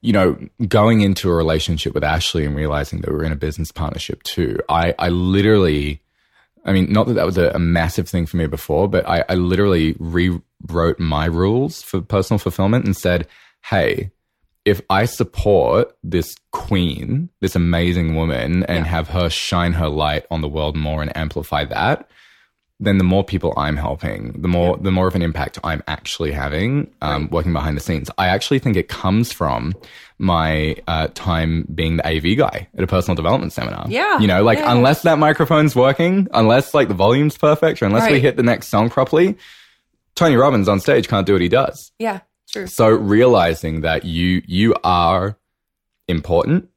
you 0.02 0.12
know, 0.12 0.38
going 0.66 1.02
into 1.02 1.30
a 1.30 1.34
relationship 1.34 1.94
with 1.94 2.04
Ashley 2.04 2.46
and 2.46 2.56
realizing 2.56 3.00
that 3.00 3.10
we're 3.10 3.24
in 3.24 3.32
a 3.32 3.36
business 3.36 3.70
partnership 3.70 4.22
too, 4.22 4.58
I, 4.68 4.94
I 4.98 5.10
literally, 5.10 6.00
I 6.64 6.72
mean, 6.72 6.90
not 6.90 7.06
that 7.06 7.14
that 7.14 7.26
was 7.26 7.36
a, 7.36 7.50
a 7.50 7.58
massive 7.58 8.08
thing 8.08 8.26
for 8.26 8.36
me 8.36 8.46
before, 8.46 8.88
but 8.88 9.06
I, 9.08 9.24
I 9.28 9.34
literally 9.34 9.96
rewrote 9.98 10.98
my 10.98 11.26
rules 11.26 11.82
for 11.82 12.00
personal 12.00 12.38
fulfillment 12.38 12.86
and 12.86 12.96
said, 12.96 13.26
hey, 13.64 14.10
if 14.64 14.80
I 14.90 15.04
support 15.06 15.96
this 16.02 16.34
queen, 16.50 17.30
this 17.40 17.56
amazing 17.56 18.14
woman, 18.14 18.64
and 18.64 18.86
have 18.86 19.08
her 19.08 19.30
shine 19.30 19.72
her 19.74 19.88
light 19.88 20.26
on 20.30 20.42
the 20.42 20.48
world 20.48 20.76
more 20.76 21.02
and 21.02 21.14
amplify 21.16 21.64
that, 21.64 22.08
then 22.82 22.96
the 22.98 23.04
more 23.04 23.22
people 23.22 23.52
I'm 23.58 23.76
helping, 23.76 24.40
the 24.40 24.48
more 24.48 24.76
the 24.78 24.90
more 24.90 25.06
of 25.06 25.14
an 25.14 25.20
impact 25.22 25.58
I'm 25.62 25.82
actually 25.86 26.32
having 26.32 26.90
um, 27.02 27.28
working 27.30 27.52
behind 27.52 27.76
the 27.76 27.80
scenes. 27.82 28.10
I 28.16 28.28
actually 28.28 28.58
think 28.58 28.76
it 28.76 28.88
comes 28.88 29.32
from 29.32 29.74
my 30.18 30.76
uh, 30.88 31.08
time 31.14 31.66
being 31.74 31.98
the 31.98 32.06
AV 32.06 32.36
guy 32.38 32.68
at 32.76 32.82
a 32.82 32.86
personal 32.86 33.14
development 33.14 33.52
seminar. 33.52 33.84
Yeah. 33.88 34.18
you 34.18 34.26
know, 34.26 34.42
like 34.42 34.58
Yeah. 34.58 34.72
unless 34.72 35.02
that 35.02 35.18
microphone's 35.18 35.76
working, 35.76 36.26
unless 36.32 36.72
like 36.74 36.88
the 36.88 36.94
volume's 36.94 37.36
perfect, 37.36 37.82
or 37.82 37.86
unless 37.86 38.10
we 38.10 38.18
hit 38.20 38.36
the 38.36 38.42
next 38.42 38.68
song 38.68 38.88
properly, 38.90 39.36
Tony 40.14 40.36
Robbins 40.36 40.68
on 40.68 40.80
stage 40.80 41.06
can't 41.06 41.26
do 41.26 41.32
what 41.34 41.42
he 41.42 41.48
does. 41.48 41.92
Yeah. 41.98 42.20
True. 42.50 42.66
So 42.66 42.88
realizing 42.88 43.82
that 43.82 44.04
you 44.04 44.42
you 44.46 44.74
are 44.82 45.38
important 46.08 46.68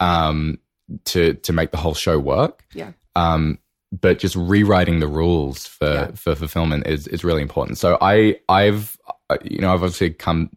um, 0.00 0.58
to 1.06 1.34
to 1.34 1.52
make 1.52 1.70
the 1.70 1.76
whole 1.78 1.94
show 1.94 2.18
work. 2.18 2.64
Yeah. 2.74 2.92
Um, 3.16 3.58
but 3.92 4.18
just 4.18 4.36
rewriting 4.36 5.00
the 5.00 5.08
rules 5.08 5.66
for 5.66 5.92
Yeah. 5.92 6.10
for 6.14 6.34
fulfillment 6.34 6.86
is 6.86 7.06
is 7.08 7.24
really 7.24 7.42
important. 7.42 7.78
So 7.78 7.98
I 8.00 8.36
I've 8.48 8.96
uh, 9.30 9.36
you 9.42 9.60
know 9.60 9.68
I've 9.72 9.82
obviously 9.82 10.10
come. 10.10 10.50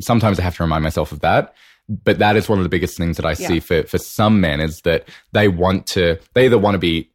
Sometimes 0.00 0.38
I 0.38 0.42
have 0.42 0.56
to 0.56 0.62
remind 0.62 0.82
myself 0.82 1.12
of 1.12 1.20
that. 1.20 1.54
But 1.88 2.18
that 2.18 2.34
is 2.36 2.48
one 2.48 2.58
of 2.58 2.62
the 2.62 2.70
biggest 2.70 2.96
things 2.96 3.18
that 3.18 3.26
I 3.26 3.34
see 3.34 3.60
for 3.60 3.82
for 3.82 3.98
some 3.98 4.40
men 4.40 4.60
is 4.60 4.80
that 4.82 5.06
they 5.32 5.48
want 5.48 5.86
to 5.88 6.18
they 6.32 6.46
either 6.46 6.56
want 6.58 6.74
to 6.74 6.78
be 6.78 7.10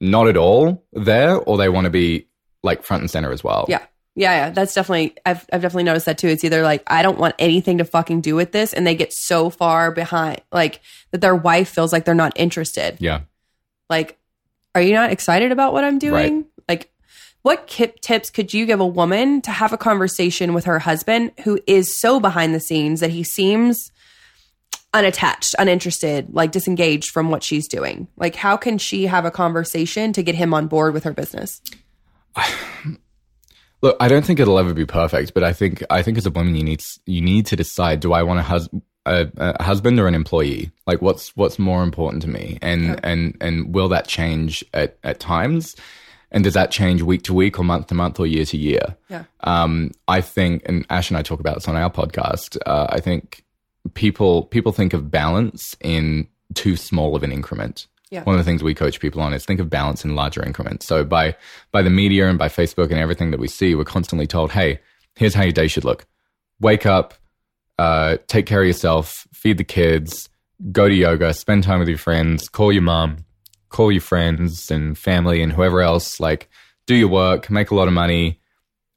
not 0.00 0.26
at 0.28 0.36
all 0.36 0.84
there 0.92 1.36
or 1.36 1.56
they 1.56 1.68
want 1.68 1.84
to 1.84 1.90
be 1.90 2.26
like 2.64 2.82
front 2.82 3.02
and 3.02 3.10
center 3.10 3.30
as 3.32 3.44
well. 3.44 3.66
Yeah. 3.68 3.84
Yeah, 4.16 4.32
yeah, 4.46 4.50
that's 4.50 4.74
definitely 4.74 5.14
I've 5.24 5.46
I've 5.52 5.62
definitely 5.62 5.84
noticed 5.84 6.06
that 6.06 6.18
too. 6.18 6.26
It's 6.26 6.42
either 6.42 6.62
like 6.62 6.82
I 6.88 7.02
don't 7.02 7.20
want 7.20 7.36
anything 7.38 7.78
to 7.78 7.84
fucking 7.84 8.20
do 8.20 8.34
with 8.34 8.50
this 8.50 8.72
and 8.72 8.84
they 8.84 8.96
get 8.96 9.12
so 9.12 9.48
far 9.50 9.92
behind 9.92 10.40
like 10.50 10.80
that 11.12 11.20
their 11.20 11.36
wife 11.36 11.68
feels 11.68 11.92
like 11.92 12.04
they're 12.04 12.14
not 12.16 12.32
interested. 12.34 12.96
Yeah. 12.98 13.20
Like 13.88 14.17
are 14.74 14.82
you 14.82 14.92
not 14.92 15.10
excited 15.10 15.52
about 15.52 15.72
what 15.72 15.84
I'm 15.84 15.98
doing? 15.98 16.46
Like 16.68 16.92
what 17.42 17.66
kip 17.66 18.00
tips 18.00 18.30
could 18.30 18.52
you 18.52 18.66
give 18.66 18.80
a 18.80 18.86
woman 18.86 19.40
to 19.42 19.50
have 19.50 19.72
a 19.72 19.78
conversation 19.78 20.54
with 20.54 20.64
her 20.64 20.78
husband 20.78 21.32
who 21.44 21.58
is 21.66 21.98
so 22.00 22.20
behind 22.20 22.54
the 22.54 22.60
scenes 22.60 23.00
that 23.00 23.10
he 23.10 23.22
seems 23.22 23.90
unattached, 24.92 25.54
uninterested, 25.58 26.28
like 26.32 26.50
disengaged 26.50 27.10
from 27.10 27.30
what 27.30 27.42
she's 27.42 27.68
doing? 27.68 28.08
Like 28.16 28.34
how 28.34 28.56
can 28.56 28.78
she 28.78 29.06
have 29.06 29.24
a 29.24 29.30
conversation 29.30 30.12
to 30.12 30.22
get 30.22 30.34
him 30.34 30.52
on 30.52 30.66
board 30.66 30.94
with 30.94 31.04
her 31.04 31.12
business? 31.12 31.60
Look, 33.80 33.96
I 34.00 34.08
don't 34.08 34.24
think 34.24 34.40
it'll 34.40 34.58
ever 34.58 34.74
be 34.74 34.86
perfect, 34.86 35.34
but 35.34 35.44
I 35.44 35.52
think 35.52 35.84
I 35.88 36.02
think 36.02 36.18
as 36.18 36.26
a 36.26 36.30
woman, 36.30 36.56
you 36.56 36.64
need 36.64 36.82
you 37.06 37.20
need 37.20 37.46
to 37.46 37.56
decide: 37.56 38.00
do 38.00 38.12
I 38.12 38.24
want 38.24 38.40
a, 38.40 38.42
hus- 38.42 38.68
a, 39.08 39.30
a 39.36 39.62
husband 39.62 39.98
or 39.98 40.06
an 40.06 40.14
employee? 40.14 40.70
Like, 40.86 41.02
what's 41.02 41.36
what's 41.36 41.58
more 41.58 41.82
important 41.82 42.22
to 42.22 42.28
me? 42.28 42.58
And 42.62 43.00
and 43.04 43.36
and 43.40 43.74
will 43.74 43.88
that 43.88 44.06
change 44.06 44.64
at 44.74 44.98
at 45.04 45.20
times? 45.20 45.76
And 46.30 46.44
does 46.44 46.54
that 46.54 46.70
change 46.70 47.02
week 47.02 47.22
to 47.22 47.34
week, 47.34 47.58
or 47.58 47.64
month 47.64 47.86
to 47.86 47.94
month, 47.94 48.20
or 48.20 48.26
year 48.26 48.44
to 48.44 48.56
year? 48.56 48.96
Yeah. 49.08 49.24
Um, 49.44 49.92
I 50.08 50.20
think, 50.20 50.62
and 50.66 50.84
Ash 50.90 51.10
and 51.10 51.16
I 51.16 51.22
talk 51.22 51.40
about 51.40 51.54
this 51.54 51.68
on 51.68 51.74
our 51.74 51.90
podcast. 51.90 52.58
Uh, 52.66 52.86
I 52.90 53.00
think 53.00 53.44
people 53.94 54.44
people 54.44 54.72
think 54.72 54.92
of 54.92 55.10
balance 55.10 55.76
in 55.80 56.28
too 56.54 56.76
small 56.76 57.16
of 57.16 57.22
an 57.22 57.32
increment. 57.32 57.86
Yeah. 58.10 58.22
One 58.22 58.34
of 58.34 58.38
the 58.38 58.44
things 58.44 58.62
we 58.62 58.74
coach 58.74 59.00
people 59.00 59.20
on 59.20 59.34
is 59.34 59.44
think 59.44 59.60
of 59.60 59.68
balance 59.68 60.04
in 60.04 60.14
larger 60.14 60.44
increments. 60.44 60.86
So 60.86 61.04
by 61.04 61.36
by 61.72 61.82
the 61.82 61.90
media 61.90 62.28
and 62.28 62.38
by 62.38 62.48
Facebook 62.48 62.90
and 62.90 62.98
everything 62.98 63.30
that 63.30 63.40
we 63.40 63.48
see, 63.48 63.74
we're 63.74 63.84
constantly 63.84 64.26
told, 64.26 64.52
"Hey, 64.52 64.80
here's 65.14 65.34
how 65.34 65.42
your 65.42 65.52
day 65.52 65.68
should 65.68 65.84
look: 65.84 66.06
wake 66.60 66.86
up, 66.86 67.14
uh, 67.78 68.18
take 68.26 68.46
care 68.46 68.60
of 68.60 68.66
yourself, 68.66 69.26
feed 69.32 69.58
the 69.58 69.64
kids, 69.64 70.28
go 70.72 70.88
to 70.88 70.94
yoga, 70.94 71.32
spend 71.32 71.64
time 71.64 71.78
with 71.78 71.88
your 71.88 71.98
friends, 71.98 72.48
call 72.48 72.72
your 72.72 72.82
mom, 72.82 73.24
call 73.68 73.92
your 73.92 74.00
friends 74.00 74.70
and 74.70 74.98
family 74.98 75.42
and 75.42 75.52
whoever 75.52 75.80
else. 75.80 76.18
Like, 76.18 76.48
do 76.86 76.94
your 76.94 77.08
work, 77.08 77.50
make 77.50 77.70
a 77.70 77.74
lot 77.74 77.86
of 77.86 77.94
money, 77.94 78.40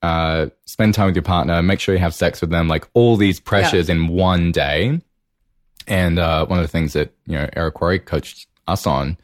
uh, 0.01 0.47
spend 0.65 0.93
time 0.93 1.07
with 1.07 1.15
your 1.15 1.23
partner, 1.23 1.61
make 1.61 1.79
sure 1.79 1.93
you 1.93 2.01
have 2.01 2.15
sex 2.15 2.41
with 2.41 2.49
them. 2.49 2.67
Like 2.67 2.87
all 2.93 3.17
these 3.17 3.39
pressures 3.39 3.89
in 3.89 4.07
one 4.07 4.51
day. 4.51 4.99
And 5.87 6.19
uh, 6.19 6.45
one 6.45 6.59
of 6.59 6.63
the 6.63 6.69
things 6.69 6.93
that 6.93 7.13
you 7.25 7.37
know 7.37 7.49
Eric 7.53 7.75
Worre 7.75 8.03
coached 8.03 8.47
us 8.67 8.87
on 8.87 9.17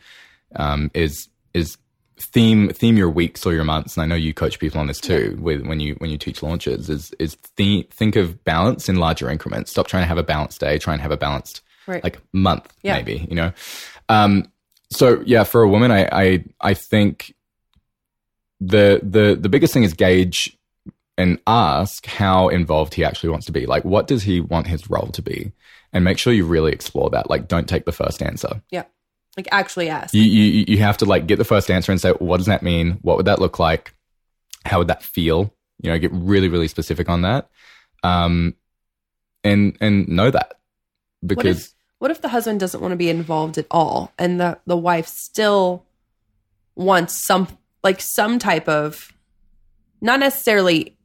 um, 0.56 0.92
is 0.94 1.30
is 1.54 1.78
theme 2.20 2.70
theme 2.70 2.98
your 2.98 3.10
weeks 3.10 3.46
or 3.46 3.54
your 3.54 3.64
months 3.64 3.96
and 3.96 4.04
i 4.04 4.06
know 4.08 4.16
you 4.16 4.34
coach 4.34 4.58
people 4.60 4.80
on 4.80 4.88
this 4.88 5.00
too 5.00 5.38
with 5.40 5.62
when 5.68 5.80
you 5.80 5.94
when 6.00 6.10
you 6.10 6.18
teach 6.18 6.42
launches 6.42 6.90
is 6.90 7.14
is 7.20 7.38
the, 7.58 7.88
think 7.92 8.16
of 8.16 8.44
balance 8.44 8.90
in 8.90 8.96
larger 8.96 9.30
increments. 9.30 9.70
Stop 9.70 9.88
trying 9.88 10.02
to 10.04 10.08
have 10.08 10.18
a 10.18 10.24
balanced 10.24 10.60
day 10.60 10.80
try 10.80 10.94
and 10.94 11.02
have 11.02 11.12
a 11.12 11.18
balanced 11.18 11.62
Right. 11.86 12.04
like 12.04 12.20
month 12.34 12.68
Yeah. 12.84 12.96
maybe 12.96 13.28
you 13.30 13.36
know? 13.36 13.54
Um 14.10 14.52
so 14.92 15.22
yeah 15.26 15.44
for 15.44 15.62
a 15.62 15.70
woman 15.70 15.92
i 15.92 16.08
i 16.12 16.44
i 16.62 16.74
think 16.74 17.34
the 18.60 19.00
the 19.04 19.38
the 19.40 19.50
biggest 19.50 19.74
thing 19.74 19.84
is 19.84 19.94
gauge 19.94 20.58
and 21.18 21.40
ask 21.48 22.06
how 22.06 22.48
involved 22.50 22.94
he 22.94 23.04
actually 23.04 23.30
wants 23.30 23.46
to 23.48 23.52
be. 23.52 23.66
Like 23.66 23.84
what 23.86 24.08
does 24.08 24.24
he 24.24 24.40
want 24.40 24.68
his 24.68 24.90
role 24.90 25.08
to 25.08 25.22
be? 25.22 25.52
And 25.94 26.04
make 26.04 26.18
sure 26.20 26.32
you 26.34 26.46
really 26.46 26.72
explore 26.72 27.10
that. 27.12 27.30
Like 27.30 27.48
don't 27.48 27.68
take 27.68 27.86
the 27.86 27.92
first 27.92 28.22
answer. 28.22 28.62
Yeah. 28.70 28.84
Like 29.38 29.48
actually 29.52 29.88
ask. 29.90 30.14
you, 30.16 30.24
you 30.24 30.66
you 30.68 30.78
have 30.80 30.98
to 30.98 31.06
like 31.06 31.28
get 31.28 31.38
the 31.38 31.46
first 31.46 31.70
answer 31.70 31.92
and 31.92 32.02
say 32.02 32.10
what 32.14 32.38
does 32.38 32.48
that 32.48 32.64
mean 32.64 32.98
what 33.04 33.18
would 33.18 33.28
that 33.28 33.40
look 33.40 33.60
like 33.60 33.94
how 34.66 34.80
would 34.80 34.88
that 34.88 35.04
feel 35.04 35.54
you 35.80 35.92
know 35.92 36.00
get 36.00 36.12
really 36.12 36.50
really 36.50 36.68
specific 36.68 37.08
on 37.08 37.22
that 37.22 37.48
um 38.04 38.56
and 39.44 39.78
and 39.80 40.08
know 40.08 40.32
that 40.32 40.56
because 41.24 41.38
what 41.38 41.46
if 41.46 41.74
what 42.00 42.12
if 42.12 42.22
the 42.22 42.30
husband 42.30 42.60
doesn't 42.60 42.82
want 42.82 42.92
to 42.94 42.96
be 42.96 43.10
involved 43.10 43.60
at 43.60 43.68
all 43.70 44.12
and 44.18 44.40
the 44.42 44.58
the 44.66 44.76
wife 44.76 45.06
still 45.08 45.86
wants 46.76 47.14
some 47.16 47.48
like 47.84 48.02
some 48.02 48.40
type 48.40 48.68
of 48.68 49.14
not 50.02 50.20
necessarily 50.20 50.96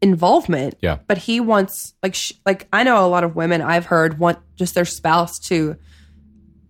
involvement 0.00 0.74
Yeah. 0.80 0.98
but 1.08 1.18
he 1.18 1.40
wants 1.40 1.94
like 2.04 2.14
sh- 2.14 2.32
like 2.46 2.68
i 2.72 2.84
know 2.84 3.04
a 3.04 3.08
lot 3.08 3.24
of 3.24 3.34
women 3.36 3.60
i've 3.60 3.86
heard 3.86 4.18
want 4.18 4.38
just 4.56 4.74
their 4.74 4.84
spouse 4.84 5.38
to 5.48 5.76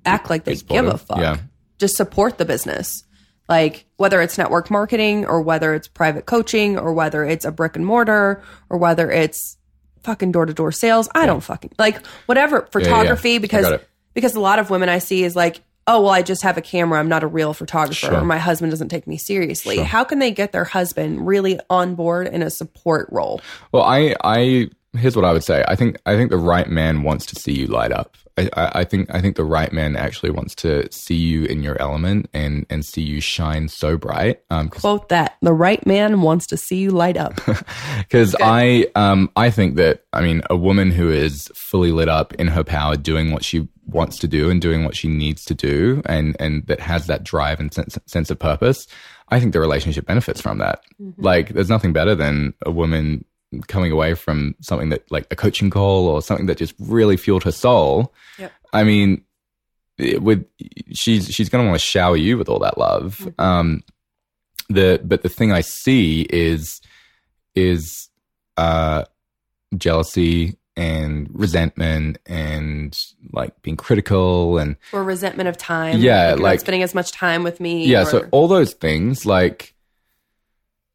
act 0.04 0.30
like 0.30 0.44
they 0.44 0.54
give 0.56 0.86
a 0.86 0.98
fuck 0.98 1.18
Yeah. 1.18 1.36
just 1.78 1.96
support 1.96 2.38
the 2.38 2.44
business 2.44 3.04
like 3.48 3.84
whether 3.96 4.20
it's 4.22 4.38
network 4.38 4.70
marketing 4.70 5.26
or 5.26 5.42
whether 5.42 5.74
it's 5.74 5.88
private 5.88 6.24
coaching 6.26 6.78
or 6.78 6.92
whether 6.92 7.24
it's 7.24 7.44
a 7.44 7.50
brick 7.50 7.76
and 7.76 7.84
mortar 7.84 8.42
or 8.68 8.78
whether 8.78 9.10
it's 9.10 9.56
fucking 10.04 10.32
door 10.32 10.46
to 10.46 10.54
door 10.54 10.72
sales 10.72 11.08
i 11.14 11.26
don't 11.26 11.42
fucking 11.42 11.72
like 11.78 12.04
whatever 12.26 12.60
yeah. 12.60 12.66
photography 12.70 13.34
I 13.34 13.38
because 13.38 13.80
because 14.14 14.34
a 14.34 14.40
lot 14.40 14.58
of 14.58 14.70
women 14.70 14.88
i 14.88 14.98
see 14.98 15.24
is 15.24 15.36
like 15.36 15.60
oh 15.86 16.00
well 16.02 16.10
i 16.10 16.22
just 16.22 16.42
have 16.42 16.56
a 16.56 16.62
camera 16.62 16.98
i'm 16.98 17.08
not 17.08 17.22
a 17.22 17.26
real 17.26 17.52
photographer 17.52 17.94
Sure. 18.06 18.16
or 18.20 18.24
my 18.24 18.38
husband 18.38 18.70
doesn't 18.72 18.88
take 18.88 19.06
me 19.06 19.18
seriously 19.18 19.76
Sure. 19.76 19.84
how 19.84 20.04
can 20.04 20.18
they 20.18 20.30
get 20.30 20.52
their 20.52 20.64
husband 20.64 21.26
really 21.26 21.58
on 21.68 21.96
board 21.96 22.28
in 22.28 22.42
a 22.42 22.50
support 22.50 23.08
role 23.10 23.40
Well, 23.72 23.82
I, 23.82 24.14
I 24.24 24.70
here's 24.96 25.16
what 25.16 25.24
I 25.24 25.32
would 25.32 25.44
say. 25.44 25.64
I 25.68 25.76
think 25.76 25.98
I 26.06 26.16
think 26.16 26.30
the 26.30 26.36
right 26.36 26.68
man 26.68 27.02
wants 27.02 27.26
to 27.26 27.36
see 27.36 27.52
you 27.52 27.66
light 27.66 27.92
up. 27.92 28.16
I, 28.36 28.48
I, 28.56 28.70
I 28.80 28.84
think 28.84 29.12
I 29.14 29.20
think 29.20 29.36
the 29.36 29.44
right 29.44 29.72
man 29.72 29.96
actually 29.96 30.30
wants 30.30 30.54
to 30.56 30.90
see 30.92 31.16
you 31.16 31.44
in 31.44 31.62
your 31.62 31.80
element 31.80 32.28
and 32.32 32.66
and 32.70 32.84
see 32.84 33.02
you 33.02 33.20
shine 33.20 33.68
so 33.68 33.96
bright. 33.96 34.40
Um, 34.50 34.68
quote 34.68 35.08
that 35.10 35.36
the 35.42 35.52
right 35.52 35.84
man 35.86 36.22
wants 36.22 36.46
to 36.48 36.56
see 36.56 36.76
you 36.76 36.90
light 36.90 37.16
up 37.16 37.34
because 37.98 38.34
I 38.40 38.88
um 38.94 39.30
I 39.36 39.50
think 39.50 39.76
that 39.76 40.04
I 40.12 40.22
mean 40.22 40.42
a 40.50 40.56
woman 40.56 40.90
who 40.90 41.10
is 41.10 41.50
fully 41.54 41.92
lit 41.92 42.08
up 42.08 42.34
in 42.34 42.48
her 42.48 42.64
power, 42.64 42.96
doing 42.96 43.32
what 43.32 43.44
she 43.44 43.68
wants 43.86 44.18
to 44.20 44.28
do 44.28 44.50
and 44.50 44.60
doing 44.60 44.84
what 44.84 44.96
she 44.96 45.08
needs 45.08 45.44
to 45.46 45.54
do, 45.54 46.02
and 46.06 46.36
and 46.40 46.66
that 46.66 46.80
has 46.80 47.06
that 47.06 47.24
drive 47.24 47.60
and 47.60 47.72
sense 47.72 47.98
sense 48.06 48.30
of 48.30 48.38
purpose. 48.38 48.86
I 49.32 49.38
think 49.38 49.52
the 49.52 49.60
relationship 49.60 50.06
benefits 50.06 50.40
from 50.40 50.58
that. 50.58 50.82
Like, 51.16 51.50
there's 51.50 51.68
nothing 51.68 51.92
better 51.92 52.16
than 52.16 52.52
a 52.66 52.72
woman 52.72 53.24
coming 53.66 53.90
away 53.92 54.14
from 54.14 54.54
something 54.60 54.90
that 54.90 55.10
like 55.10 55.26
a 55.30 55.36
coaching 55.36 55.70
call 55.70 56.06
or 56.06 56.22
something 56.22 56.46
that 56.46 56.56
just 56.58 56.74
really 56.78 57.16
fueled 57.16 57.44
her 57.44 57.52
soul. 57.52 58.12
Yep. 58.38 58.52
I 58.72 58.84
mean, 58.84 59.22
it- 59.98 60.22
with 60.22 60.44
she's 60.92 61.28
she's 61.32 61.48
going 61.48 61.64
to 61.64 61.68
want 61.68 61.80
to 61.80 61.84
shower 61.86 62.16
you 62.16 62.38
with 62.38 62.48
all 62.48 62.60
that 62.60 62.78
love. 62.78 63.28
Um, 63.38 63.82
the 64.68 65.00
but 65.04 65.22
the 65.22 65.28
thing 65.28 65.50
I 65.52 65.62
see 65.62 66.22
is 66.30 66.80
is 67.56 68.08
uh 68.56 69.04
jealousy 69.76 70.56
and 70.76 71.28
resentment 71.32 72.18
and 72.26 72.96
like 73.32 73.60
being 73.62 73.76
critical 73.76 74.58
and 74.58 74.76
or 74.92 75.02
resentment 75.02 75.48
of 75.48 75.56
time 75.56 75.98
Yeah, 75.98 76.30
you're 76.30 76.38
like- 76.38 76.60
spending 76.60 76.82
as 76.82 76.94
much 76.94 77.12
time 77.12 77.42
with 77.42 77.60
me 77.60 77.84
yeah 77.86 78.02
or- 78.02 78.06
so 78.06 78.28
all 78.30 78.48
those 78.48 78.72
things 78.74 79.26
like 79.26 79.74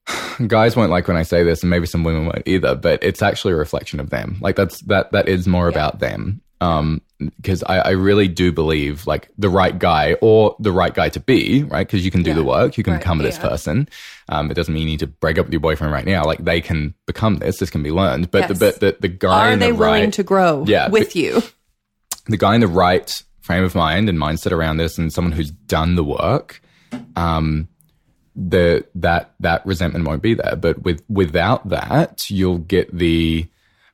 guys 0.48 0.76
won't 0.76 0.92
like 0.92 1.08
when 1.08 1.18
i 1.18 1.24
say 1.24 1.44
this 1.44 1.64
and 1.64 1.70
maybe 1.70 1.86
some 1.88 2.04
women 2.04 2.26
won't 2.26 2.44
either 2.46 2.76
but 2.76 3.04
it's 3.04 3.22
actually 3.22 3.54
a 3.54 3.58
reflection 3.58 4.00
of 4.00 4.10
them. 4.10 4.38
Like 4.42 4.56
that's 4.56 4.82
that 4.84 5.12
that 5.14 5.28
is 5.28 5.48
more 5.48 5.68
about 5.68 6.00
them. 6.00 6.42
Um 6.62 7.02
because 7.40 7.64
I, 7.64 7.78
I 7.80 7.90
really 7.92 8.28
do 8.28 8.52
believe 8.52 9.08
like 9.08 9.30
the 9.38 9.48
right 9.50 9.78
guy 9.80 10.16
or 10.22 10.56
the 10.60 10.72
right 10.74 10.94
guy 10.94 11.10
to 11.10 11.20
be 11.20 11.64
right? 11.64 11.88
Because 11.88 12.04
you 12.06 12.12
can 12.12 12.24
do 12.24 12.32
Yeah. 12.32 12.36
the 12.36 12.44
work 12.44 12.78
you 12.78 12.84
can 12.84 12.94
Right, 12.94 13.00
become 13.00 13.18
this 13.20 13.38
yeah. 13.38 13.50
person. 13.50 13.90
Um 14.30 14.52
it 14.52 14.54
doesn't 14.54 14.74
mean 14.74 14.84
you 14.84 14.90
need 14.90 15.00
to 15.00 15.08
break 15.08 15.38
up 15.40 15.46
with 15.46 15.54
your 15.54 15.62
boyfriend 15.62 15.92
right 15.94 16.06
now. 16.06 16.24
Like 16.26 16.44
they 16.44 16.62
can 16.62 16.94
become 17.08 17.38
this. 17.38 17.58
This 17.58 17.70
can 17.70 17.82
be 17.84 17.92
learned. 17.92 18.30
But 18.32 18.48
the 18.50 18.56
but 18.56 18.80
the, 18.80 18.98
the 19.00 19.08
guy 19.08 19.54
are 19.54 19.56
they 19.58 19.72
the 19.72 19.76
willing 19.78 20.04
right, 20.04 20.14
to 20.14 20.24
grow 20.24 20.66
Yeah, 20.68 20.90
with 20.90 21.16
you? 21.16 21.42
the 22.28 22.38
guy 22.38 22.54
in 22.56 22.62
the 22.62 22.68
right 22.68 23.24
frame 23.42 23.64
of 23.64 23.74
mind 23.76 24.10
and 24.10 24.18
mindset 24.20 24.52
around 24.52 24.78
this 24.78 24.98
and 24.98 25.12
someone 25.14 25.32
who's 25.32 25.52
done 25.52 25.96
the 25.96 26.04
work 26.04 26.62
um 27.16 27.68
the 28.36 28.86
that 28.96 29.34
that 29.40 29.66
resentment 29.66 30.06
won't 30.06 30.22
be 30.22 30.34
there 30.34 30.56
but 30.56 30.82
with 30.84 31.04
without 31.10 31.68
that 31.70 32.30
you'll 32.30 32.58
get 32.58 32.96
the 32.96 33.48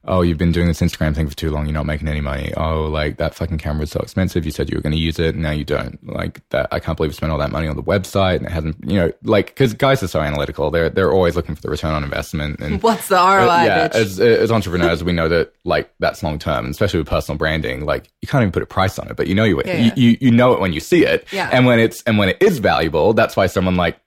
oh 0.06 0.23
you've 0.23 0.39
been 0.39 0.51
doing 0.51 0.65
this 0.65 0.82
instagram 0.82 1.13
thing 1.13 1.27
for 1.27 1.36
too 1.36 1.51
long 1.51 1.65
you're 1.65 1.73
not 1.73 1.86
making 1.86 2.08
any 2.08 2.21
money 2.21 2.51
oh 2.58 2.86
like 2.86 3.17
that 3.17 3.36
fucking 3.36 3.60
camera 3.60 3.84
is 3.84 3.91
so 3.91 3.99
expensive 3.99 4.43
you 4.43 4.51
said 4.51 4.67
you 4.67 4.75
were 4.75 4.82
going 4.82 4.95
to 4.95 4.99
use 4.99 5.19
it 5.19 5.36
and 5.36 5.43
now 5.43 5.51
you 5.51 5.63
don't 5.63 5.99
like 6.08 6.41
that 6.49 6.67
i 6.71 6.80
can't 6.80 6.97
believe 6.97 7.12
you 7.12 7.13
spent 7.13 7.32
all 7.32 7.38
that 7.38 7.51
money 7.51 7.67
on 7.67 7.75
the 7.75 7.84
website 7.84 8.38
and 8.38 8.47
it 8.47 8.51
hasn't 8.51 8.75
you 8.84 8.95
know 8.95 9.12
like 9.21 9.47
because 9.47 9.75
guys 9.75 10.01
are 10.01 10.08
so 10.08 10.19
analytical 10.19 10.71
they're 10.71 10.89
they're 10.89 11.12
always 11.12 11.36
looking 11.36 11.54
for 11.54 11.62
the 11.62 11.69
return 11.69 11.93
on 11.93 12.04
investment 12.04 12.60
and 12.60 12.82
what's 12.84 13.10
the 13.10 13.15
ROI 13.15 13.47
uh, 13.47 13.63
yeah, 13.63 13.88
bitch 13.89 13.95
as 13.95 14.19
as 14.19 14.51
entrepreneurs, 14.51 15.04
we 15.04 15.12
know 15.12 15.30
that 15.30 15.54
like 15.63 15.93
that's 15.99 16.23
long 16.23 16.39
term, 16.39 16.67
especially 16.67 16.99
with 16.99 17.08
personal 17.08 17.38
branding. 17.38 17.86
Like 17.86 18.10
you 18.21 18.27
can't 18.27 18.41
even 18.41 18.51
put 18.51 18.63
a 18.63 18.65
price 18.65 18.97
on 18.99 19.08
it, 19.10 19.15
but 19.15 19.27
you 19.27 19.36
know 19.36 19.43
you 19.43 19.62
Yeah, 19.63 19.77
you, 19.77 19.84
yeah. 19.86 19.93
you 19.95 20.17
you 20.21 20.32
know 20.32 20.54
it 20.54 20.60
when 20.60 20.73
you 20.73 20.80
see 20.80 21.06
it. 21.06 21.27
Yeah. 21.32 21.49
And 21.51 21.65
when 21.65 21.80
it's 21.80 22.01
and 22.04 22.17
when 22.17 22.30
it 22.30 22.38
is 22.41 22.60
valuable, 22.60 23.13
that's 23.13 23.36
why 23.38 23.47
someone 23.47 23.75
like 23.75 23.99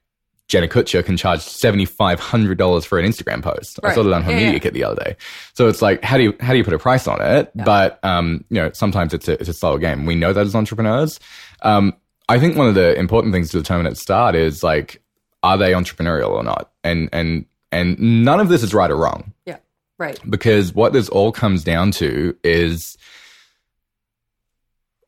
Jenna 0.54 0.68
Kutcher 0.68 1.04
can 1.04 1.16
charge 1.16 1.40
seventy 1.40 1.84
five 1.84 2.20
hundred 2.20 2.58
dollars 2.58 2.84
for 2.84 2.98
an 3.00 3.04
Instagram 3.04 3.42
post. 3.42 3.80
I 3.82 3.88
Right. 3.88 3.94
saw 3.96 4.04
that 4.04 4.12
on 4.12 4.22
her 4.22 4.30
Yeah, 4.30 4.36
media 4.36 4.52
yeah. 4.52 4.58
kit 4.60 4.72
the 4.74 4.84
other 4.84 5.02
day. 5.04 5.16
So 5.54 5.66
it's 5.68 5.82
like 5.82 6.02
how 6.04 6.16
do 6.16 6.22
you 6.22 6.34
how 6.38 6.52
do 6.52 6.58
you 6.58 6.64
put 6.64 6.74
a 6.74 6.78
price 6.78 7.08
on 7.08 7.20
it? 7.20 7.50
But 7.56 7.98
um, 8.04 8.44
you 8.50 8.60
know, 8.60 8.70
sometimes 8.72 9.12
it's 9.12 9.26
a 9.26 9.32
it's 9.40 9.48
a 9.48 9.52
slower 9.52 9.78
game. 9.78 10.06
We 10.06 10.14
know 10.14 10.32
that 10.32 10.46
as 10.46 10.54
entrepreneurs. 10.54 11.18
Um, 11.62 11.92
I 12.28 12.38
think 12.38 12.56
one 12.56 12.68
of 12.68 12.74
the 12.76 12.94
important 12.98 13.34
things 13.34 13.50
to 13.50 13.58
determine 13.58 13.86
at 13.86 13.90
the 13.94 13.96
start 14.00 14.34
is 14.36 14.62
like, 14.62 15.02
are 15.42 15.58
they 15.58 15.72
entrepreneurial 15.72 16.30
or 16.30 16.44
not? 16.44 16.70
And 16.84 17.08
and 17.12 17.46
and 17.72 17.98
none 18.24 18.38
of 18.38 18.48
this 18.48 18.62
is 18.62 18.72
right 18.72 18.90
or 18.90 18.96
wrong 18.96 19.32
yeah 19.46 19.56
right 19.98 20.20
because 20.30 20.72
what 20.72 20.92
this 20.92 21.08
all 21.08 21.32
comes 21.32 21.64
down 21.64 21.90
to 21.90 22.36
is 22.44 22.96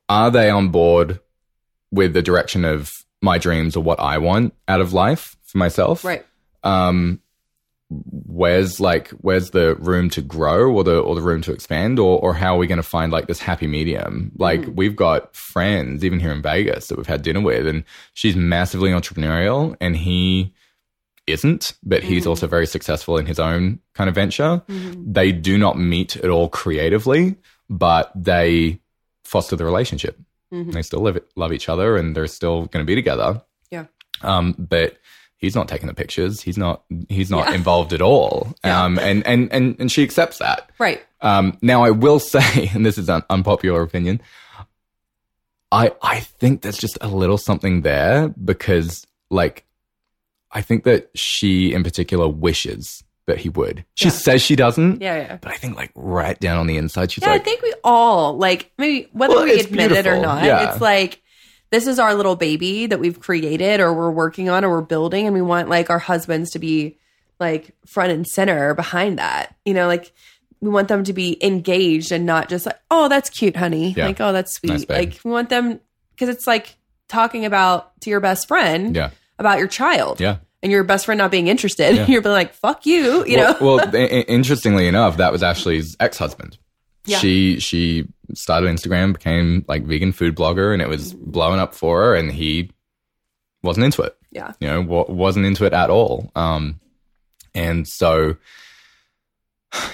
are 0.09 0.29
they 0.29 0.49
on 0.49 0.67
board 0.69 1.21
with 1.91 2.11
the 2.13 2.21
direction 2.21 2.65
of 2.65 3.05
my 3.21 3.37
dreams 3.37 3.77
or 3.77 3.83
what 3.83 3.99
I 4.01 4.17
want 4.17 4.53
out 4.67 4.81
of 4.81 4.91
life 4.91 5.36
for 5.47 5.57
myself? 5.57 6.03
right. 6.05 6.25
Um, 6.63 7.21
where's 7.89 8.79
like 8.81 9.09
where's 9.11 9.51
the 9.51 9.75
room 9.75 10.09
to 10.09 10.21
grow 10.21 10.71
or 10.73 10.83
the 10.83 10.99
or 10.99 11.15
the 11.15 11.21
room 11.21 11.41
to 11.41 11.53
expand 11.53 11.99
or 11.99 12.19
or 12.19 12.33
how 12.33 12.55
are 12.55 12.57
we 12.57 12.67
going 12.67 12.77
to 12.77 12.83
find 12.83 13.11
like 13.11 13.27
this 13.27 13.39
happy 13.39 13.67
medium? 13.67 14.31
Like 14.37 14.65
we've 14.73 14.95
got 14.95 15.33
friends 15.35 16.03
even 16.03 16.19
here 16.19 16.31
in 16.31 16.41
Vegas 16.41 16.87
that 16.87 16.97
we've 16.97 17.07
had 17.07 17.21
dinner 17.21 17.41
with 17.41 17.65
and 17.65 17.83
she's 18.13 18.35
massively 18.35 18.91
entrepreneurial 18.91 19.77
and 19.79 19.95
he 19.95 20.53
isn't 21.27 21.73
but 21.83 22.03
he's 22.03 22.27
also 22.27 22.47
very 22.47 22.67
successful 22.67 23.17
in 23.17 23.25
his 23.25 23.39
own 23.39 23.79
kind 23.93 24.09
of 24.09 24.15
venture. 24.15 24.61
They 24.67 25.31
do 25.31 25.57
not 25.57 25.79
meet 25.79 26.17
at 26.17 26.29
all 26.29 26.49
creatively 26.49 27.37
but 27.69 28.11
they 28.15 28.81
foster 29.23 29.55
the 29.55 29.65
relationship. 29.65 30.19
They 30.71 30.81
still 30.81 31.01
live 31.01 31.19
love 31.37 31.53
each 31.53 31.69
other 31.69 31.95
and 31.95 32.15
they're 32.15 32.27
still 32.27 32.65
going 32.65 32.85
to 32.85 32.87
be 32.87 32.95
together. 32.95 33.41
Yeah. 33.71 33.85
Um, 34.21 34.55
but 34.57 34.97
he's 35.37 35.55
not 35.55 35.67
taking 35.67 35.87
the 35.87 35.93
pictures. 35.93 36.41
He's 36.41 36.57
not 36.57 36.83
he's 37.09 37.29
not 37.29 37.47
Yeah. 37.49 37.55
involved 37.55 37.93
at 37.93 38.01
all. 38.01 38.53
Yeah. 38.65 38.83
Um, 38.83 38.99
and, 38.99 39.25
and 39.25 39.51
and 39.53 39.75
and 39.79 39.91
she 39.91 40.03
accepts 40.03 40.39
that. 40.39 40.69
right 40.79 41.01
Um, 41.21 41.57
now 41.61 41.83
I 41.83 41.91
will 41.91 42.19
say, 42.33 42.69
and 42.73 42.85
this 42.85 42.97
is 42.97 43.09
an 43.09 43.23
unpopular 43.29 43.81
opinion, 43.81 44.21
I 45.71 45.91
I 46.01 46.19
think 46.21 46.61
there's 46.61 46.77
just 46.77 46.97
a 47.01 47.07
little 47.07 47.37
something 47.37 47.81
there 47.81 48.29
because 48.29 49.05
like 49.29 49.65
I 50.51 50.61
think 50.61 50.85
that 50.85 51.09
she 51.15 51.73
in 51.73 51.83
particular 51.83 52.27
wishes 52.27 53.03
that 53.25 53.39
he 53.39 53.49
would. 53.49 53.83
She 53.95 54.05
Yeah. 54.07 54.11
says 54.11 54.41
she 54.41 54.55
doesn't. 54.55 55.01
yeah 55.01 55.17
yeah 55.17 55.37
But 55.41 55.51
I 55.51 55.55
think 55.57 55.75
like 55.75 55.91
right 55.95 56.39
down 56.39 56.57
on 56.57 56.67
the 56.67 56.77
inside, 56.77 57.11
she's 57.11 57.23
yeah, 57.23 57.31
like, 57.31 57.41
I 57.41 57.43
think 57.43 57.61
we 57.61 57.73
all 57.83 58.37
like 58.37 58.71
maybe 58.77 59.09
whether 59.11 59.35
Well, 59.35 59.43
we 59.43 59.59
admit 59.59 59.91
it 59.91 60.07
or 60.07 60.17
not. 60.21 60.43
It's 60.45 60.79
like 60.81 61.21
this 61.69 61.87
is 61.87 61.99
our 61.99 62.13
little 62.13 62.35
baby 62.35 62.85
that 62.85 62.99
we've 62.99 63.19
created 63.19 63.79
or 63.79 63.93
we're 63.93 64.11
working 64.11 64.49
on 64.49 64.63
or 64.63 64.69
we're 64.69 64.81
building, 64.81 65.25
and 65.25 65.33
we 65.33 65.41
want 65.41 65.69
like 65.69 65.89
our 65.89 65.99
husbands 65.99 66.51
to 66.51 66.59
be 66.59 66.97
like 67.39 67.75
front 67.85 68.11
and 68.11 68.25
center 68.25 68.73
behind 68.73 69.19
that. 69.19 69.55
You 69.65 69.73
know, 69.73 69.87
like 69.87 70.11
we 70.59 70.69
want 70.69 70.87
them 70.87 71.03
to 71.03 71.13
be 71.13 71.37
engaged 71.45 72.11
and 72.11 72.25
not 72.25 72.49
just 72.49 72.65
like, 72.65 72.79
oh, 72.89 73.09
that's 73.09 73.29
cute, 73.29 73.55
honey. 73.55 73.93
Yeah. 73.95 74.07
Like, 74.07 74.21
oh, 74.21 74.33
that's 74.33 74.55
sweet. 74.55 74.87
babe. 74.87 75.11
like 75.11 75.19
we 75.23 75.31
want 75.31 75.49
them 75.49 75.79
because 76.11 76.29
it's 76.29 76.47
like 76.47 76.75
talking 77.07 77.45
about 77.45 77.99
to 78.01 78.09
your 78.09 78.19
best 78.19 78.47
friend 78.47 78.95
yeah, 78.95 79.11
about 79.39 79.59
your 79.59 79.67
child. 79.67 80.19
Yeah. 80.19 80.37
And 80.63 80.71
your 80.71 80.83
best 80.83 81.05
friend 81.05 81.19
not 81.19 81.29
being 81.29 81.47
interested. 81.47 81.95
Yeah. 81.95 82.07
You're 82.07 82.21
like, 82.23 82.51
fuck 82.51 82.87
you, 82.87 83.23
you 83.27 83.37
well, 83.37 83.53
know? 83.59 83.77
well, 83.77 83.95
interestingly 84.27 84.87
enough, 84.87 85.17
that 85.17 85.31
was 85.31 85.43
actually 85.43 85.77
his 85.77 85.95
ex-husband. 85.99 86.57
Yeah. 87.07 87.17
She 87.19 87.59
she 87.59 88.07
started 88.33 88.69
Instagram, 88.69 89.13
became 89.13 89.65
like 89.67 89.83
vegan 89.85 90.11
food 90.11 90.35
blogger, 90.35 90.71
and 90.73 90.81
it 90.81 90.87
was 90.89 91.13
blowing 91.13 91.59
up 91.59 91.73
for 91.73 92.01
her, 92.01 92.15
and 92.15 92.31
he 92.31 92.69
wasn't 93.63 93.85
into 93.85 94.01
it. 94.03 94.15
yeah. 94.31 94.53
You 94.59 94.67
know, 94.67 94.81
wa- 94.81 95.05
wasn't 95.09 95.45
into 95.45 95.65
it 95.65 95.73
at 95.73 95.89
all. 95.89 96.31
Um, 96.35 96.79
and 97.55 97.87
so, 97.87 98.35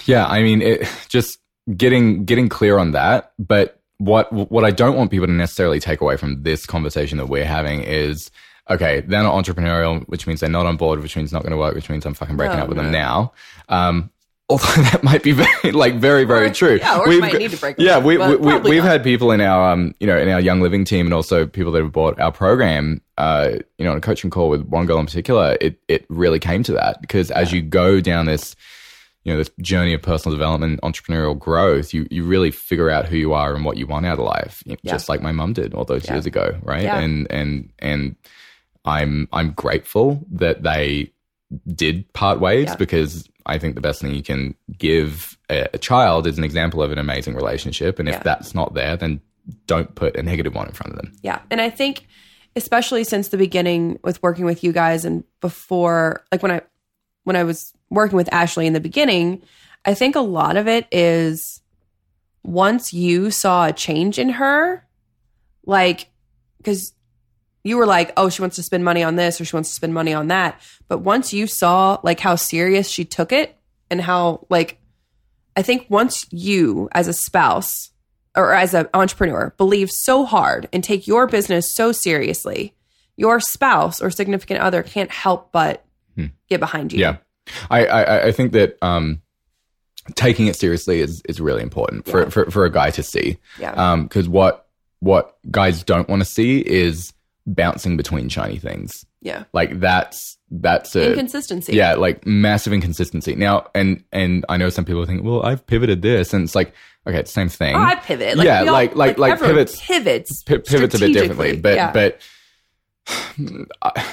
yeah, 0.05 0.25
I 0.27 0.41
mean, 0.43 0.61
it 0.61 0.87
just 1.09 1.39
getting 1.77 2.25
getting 2.25 2.49
clear 2.49 2.77
on 2.77 2.91
that. 2.91 3.33
But 3.39 3.79
what 3.97 4.31
what 4.51 4.65
I 4.65 4.71
don't 4.71 4.95
want 4.97 5.11
people 5.11 5.27
to 5.27 5.33
necessarily 5.33 5.79
take 5.79 6.01
away 6.01 6.17
from 6.17 6.43
this 6.43 6.65
conversation 6.65 7.17
that 7.19 7.27
we're 7.27 7.45
having 7.45 7.81
is 7.83 8.31
okay, 8.69 9.01
they're 9.01 9.23
not 9.23 9.33
entrepreneurial, 9.33 10.03
which 10.07 10.25
means 10.25 10.39
they're 10.39 10.49
not 10.49 10.65
on 10.65 10.77
board, 10.77 11.01
which 11.01 11.17
means 11.17 11.33
not 11.33 11.41
going 11.43 11.51
to 11.51 11.57
work, 11.57 11.75
which 11.75 11.89
means 11.89 12.05
I'm 12.05 12.13
fucking 12.13 12.37
breaking 12.37 12.57
No, 12.57 12.63
up 12.63 12.69
with 12.69 12.77
no. 12.77 12.83
them 12.83 12.91
now. 12.93 13.33
Um, 13.67 14.09
although 14.53 14.81
that 14.83 15.03
might 15.03 15.23
be 15.23 15.31
very, 15.31 15.71
like 15.71 15.95
very, 15.95 16.23
very 16.23 16.47
Or- 16.47 16.53
true. 16.53 16.77
yeah, 16.81 16.99
or 16.99 17.11
you 17.11 17.19
might 17.19 17.33
need 17.37 17.51
to 17.51 17.57
break 17.57 17.75
Yeah, 17.77 17.97
up, 17.97 18.03
we, 18.03 18.17
we, 18.17 18.35
we, 18.37 18.57
we've 18.59 18.83
not. 18.83 18.91
had 18.91 19.03
people 19.03 19.31
in 19.31 19.41
our, 19.41 19.71
um, 19.73 19.93
you 19.99 20.07
know, 20.07 20.17
in 20.17 20.29
our 20.29 20.39
young 20.39 20.61
living 20.61 20.85
team, 20.85 21.07
and 21.07 21.13
also 21.13 21.45
people 21.45 21.71
that 21.73 21.81
have 21.83 21.91
bought 21.91 22.19
our 22.19 22.31
program. 22.31 23.01
Uh, 23.17 23.59
you 23.77 23.85
know, 23.85 23.91
on 23.91 23.97
a 23.97 24.01
coaching 24.01 24.29
call 24.31 24.49
with 24.49 24.63
one 24.67 24.85
girl 24.87 24.97
in 24.99 25.05
particular, 25.05 25.57
it 25.61 25.79
it 25.87 26.05
really 26.09 26.39
came 26.39 26.63
to 26.63 26.73
that 26.73 26.99
because 27.01 27.29
as 27.31 27.51
you 27.51 27.61
go 27.61 27.99
down 28.01 28.25
this 28.25 28.55
you 29.23 29.31
know 29.31 29.37
this 29.37 29.51
journey 29.61 29.93
of 29.93 30.01
personal 30.01 30.35
development 30.35 30.81
entrepreneurial 30.81 31.37
growth 31.37 31.93
you 31.93 32.05
you 32.11 32.23
really 32.25 32.51
figure 32.51 32.89
out 32.89 33.05
who 33.05 33.15
you 33.15 33.31
are 33.31 33.55
and 33.55 33.63
what 33.63 33.77
you 33.77 33.87
want 33.87 34.05
out 34.05 34.19
of 34.19 34.25
life 34.25 34.61
you 34.65 34.73
know, 34.73 34.77
Yeah. 34.83 34.91
just 34.91 35.07
like 35.07 35.21
my 35.21 35.31
mum 35.31 35.53
did 35.53 35.73
all 35.73 35.85
those 35.85 36.03
Yeah. 36.05 36.15
years 36.15 36.25
ago 36.25 36.57
right 36.61 36.81
Yeah. 36.83 36.99
and 36.99 37.27
and 37.31 37.69
and 37.79 38.15
i'm 38.83 39.29
i'm 39.31 39.51
grateful 39.53 40.25
that 40.31 40.63
they 40.63 41.13
did 41.73 42.11
part 42.13 42.39
ways 42.41 42.67
Yeah. 42.69 42.75
because 42.75 43.29
i 43.45 43.57
think 43.57 43.75
the 43.75 43.81
best 43.81 44.01
thing 44.01 44.13
you 44.13 44.23
can 44.23 44.55
give 44.77 45.37
a, 45.49 45.67
a 45.73 45.77
child 45.77 46.27
is 46.27 46.37
an 46.37 46.43
example 46.43 46.81
of 46.81 46.91
an 46.91 46.97
amazing 46.97 47.35
relationship 47.35 47.99
and 47.99 48.07
if 48.09 48.15
Yeah. 48.15 48.23
that's 48.23 48.53
not 48.55 48.73
there 48.73 48.95
then 48.97 49.21
don't 49.67 49.93
put 49.95 50.15
a 50.15 50.23
negative 50.23 50.55
one 50.55 50.67
in 50.67 50.73
front 50.73 50.93
of 50.93 50.97
them 50.99 51.13
Yeah. 51.21 51.39
And 51.51 51.59
I 51.59 51.69
think 51.69 52.07
especially 52.55 53.03
since 53.03 53.27
the 53.29 53.37
beginning 53.37 53.99
with 54.03 54.21
working 54.23 54.45
with 54.45 54.63
you 54.63 54.71
guys 54.71 55.03
and 55.05 55.23
before 55.41 56.23
like 56.31 56.41
when 56.41 56.51
I 56.51 56.61
when 57.25 57.35
I 57.35 57.43
was 57.43 57.73
working 57.89 58.15
with 58.15 58.31
Ashley 58.33 58.67
in 58.67 58.73
the 58.73 58.79
beginning, 58.79 59.41
I 59.85 59.93
think 59.95 60.15
a 60.15 60.21
lot 60.21 60.55
of 60.57 60.67
it 60.67 60.87
is 60.91 61.61
once 62.43 62.93
you 62.93 63.31
saw 63.31 63.65
a 63.67 63.73
change 63.73 64.19
in 64.19 64.29
her, 64.29 64.85
like 65.65 66.07
cuz 66.63 66.93
you 67.63 67.77
were 67.77 67.85
like, 67.85 68.11
"Oh, 68.17 68.29
she 68.29 68.41
wants 68.41 68.55
to 68.57 68.63
spend 68.63 68.83
money 68.83 69.03
on 69.03 69.15
this 69.15 69.39
or 69.39 69.45
she 69.45 69.55
wants 69.55 69.69
to 69.69 69.75
spend 69.75 69.93
money 69.93 70.13
on 70.13 70.27
that." 70.27 70.59
But 70.87 70.99
once 70.99 71.33
you 71.33 71.47
saw 71.47 71.99
like 72.03 72.19
how 72.19 72.35
serious 72.35 72.89
she 72.89 73.05
took 73.05 73.31
it 73.31 73.55
and 73.89 74.01
how 74.01 74.45
like 74.49 74.79
I 75.55 75.61
think 75.61 75.85
once 75.89 76.25
you 76.31 76.89
as 76.93 77.07
a 77.07 77.13
spouse 77.13 77.91
or 78.35 78.53
as 78.53 78.73
an 78.73 78.87
entrepreneur 78.93 79.53
believe 79.57 79.91
so 79.91 80.25
hard 80.25 80.67
and 80.73 80.83
take 80.83 81.05
your 81.07 81.27
business 81.27 81.73
so 81.75 81.91
seriously, 81.91 82.73
your 83.15 83.39
spouse 83.39 84.01
or 84.01 84.09
significant 84.09 84.59
other 84.59 84.81
can't 84.83 85.11
help 85.11 85.51
but 85.51 85.85
Hmm. 86.15 86.25
get 86.49 86.59
behind 86.59 86.91
you. 86.93 86.99
Yeah, 86.99 87.17
I 87.71 87.85
I, 87.85 88.25
I 88.27 88.31
think 88.31 88.51
that 88.53 88.77
um, 88.83 89.21
taking 90.15 90.47
it 90.47 90.55
seriously 90.55 90.99
is 90.99 91.21
is 91.29 91.39
really 91.39 91.61
important 91.63 92.05
for 92.07 92.23
Yeah. 92.23 92.29
for, 92.29 92.51
for 92.51 92.65
a 92.65 92.69
guy 92.71 92.91
to 92.91 93.03
see. 93.03 93.37
Yeah. 93.59 93.71
Um 93.73 94.03
Because 94.03 94.27
what 94.27 94.67
what 94.99 95.37
guys 95.49 95.83
don't 95.83 96.07
want 96.09 96.21
to 96.21 96.25
see 96.25 96.59
is 96.59 97.12
bouncing 97.45 97.97
between 97.97 98.29
shiny 98.29 98.57
things. 98.57 99.05
yeah. 99.21 99.43
Like 99.53 99.79
that's 99.79 100.37
that's 100.49 100.95
a 100.95 101.09
Inconsistency. 101.11 101.73
yeah, 101.73 101.95
like 101.95 102.25
massive 102.25 102.73
inconsistency. 102.73 103.35
Now, 103.35 103.67
and 103.75 104.03
and 104.11 104.45
I 104.49 104.57
know 104.57 104.69
some 104.69 104.85
people 104.85 105.05
think, 105.05 105.23
well, 105.23 105.43
I've 105.43 105.65
pivoted 105.65 106.01
this, 106.01 106.33
and 106.33 106.43
it's 106.43 106.55
like, 106.55 106.73
okay, 107.07 107.19
it's 107.19 107.31
the 107.31 107.33
same 107.41 107.49
thing. 107.49 107.75
Oh, 107.75 107.79
I 107.79 107.95
pivot. 107.95 108.37
Yeah, 108.37 108.59
all- 108.61 108.65
like- 108.67 108.95
like- 108.95 109.17
like 109.17 109.33
everyone 109.33 109.55
pivots- 109.55 109.81
pivots. 109.85 110.43
Pi- 110.43 110.57
pivots 110.59 110.95
a 110.95 110.99
bit 110.99 111.13
differently, 111.13 111.57
but 111.57 111.75
Yeah. 111.75 111.91
but 111.91 112.19
I, 113.81 114.05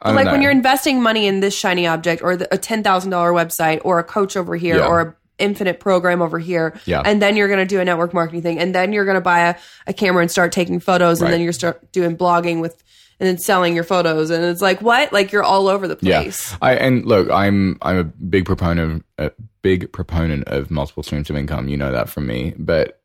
I, 0.00 0.12
like 0.12 0.26
when 0.26 0.42
you're 0.42 0.50
investing 0.52 1.02
money 1.02 1.26
in 1.26 1.40
this 1.40 1.56
shiny 1.56 1.86
object 1.86 2.22
or 2.22 2.36
the, 2.36 2.52
a 2.54 2.58
ten 2.58 2.82
thousand 2.82 3.10
dollar 3.10 3.32
website 3.32 3.80
or 3.84 3.98
a 3.98 4.04
coach 4.04 4.36
over 4.36 4.56
here 4.56 4.76
Yeah. 4.76 4.86
or 4.86 5.00
a 5.00 5.16
infinite 5.38 5.80
program 5.80 6.20
over 6.22 6.38
here 6.38 6.78
Yeah. 6.84 7.02
and 7.04 7.22
then 7.22 7.36
you're 7.36 7.48
going 7.48 7.60
to 7.60 7.66
do 7.66 7.80
a 7.80 7.84
network 7.84 8.12
marketing 8.14 8.42
thing 8.42 8.58
and 8.58 8.74
then 8.74 8.92
you're 8.92 9.04
going 9.04 9.16
to 9.16 9.20
buy 9.20 9.40
a, 9.50 9.54
a 9.86 9.92
camera 9.92 10.22
and 10.22 10.30
start 10.30 10.52
taking 10.52 10.80
photos 10.80 11.20
and 11.22 11.32
then 11.32 11.40
you're 11.40 11.52
start 11.52 11.92
doing 11.92 12.16
blogging 12.16 12.60
with 12.60 12.82
and 13.20 13.26
then 13.28 13.38
selling 13.38 13.74
your 13.74 13.84
photos 13.84 14.30
and 14.30 14.44
it's 14.44 14.62
like 14.62 14.80
what 14.80 15.12
like 15.12 15.32
you're 15.32 15.42
all 15.42 15.68
over 15.68 15.88
the 15.88 15.96
place 15.96 16.54
I 16.62 16.74
and 16.74 17.04
look, 17.04 17.30
I'm 17.30 17.78
I'm 17.82 17.98
a 17.98 18.04
big 18.04 18.46
proponent 18.46 19.04
a 19.18 19.32
big 19.62 19.92
proponent 19.92 20.44
of 20.48 20.70
multiple 20.70 21.02
streams 21.02 21.28
of 21.30 21.36
income. 21.36 21.68
You 21.68 21.76
know 21.76 21.90
that 21.92 22.08
from 22.08 22.26
me, 22.28 22.54
but 22.58 23.00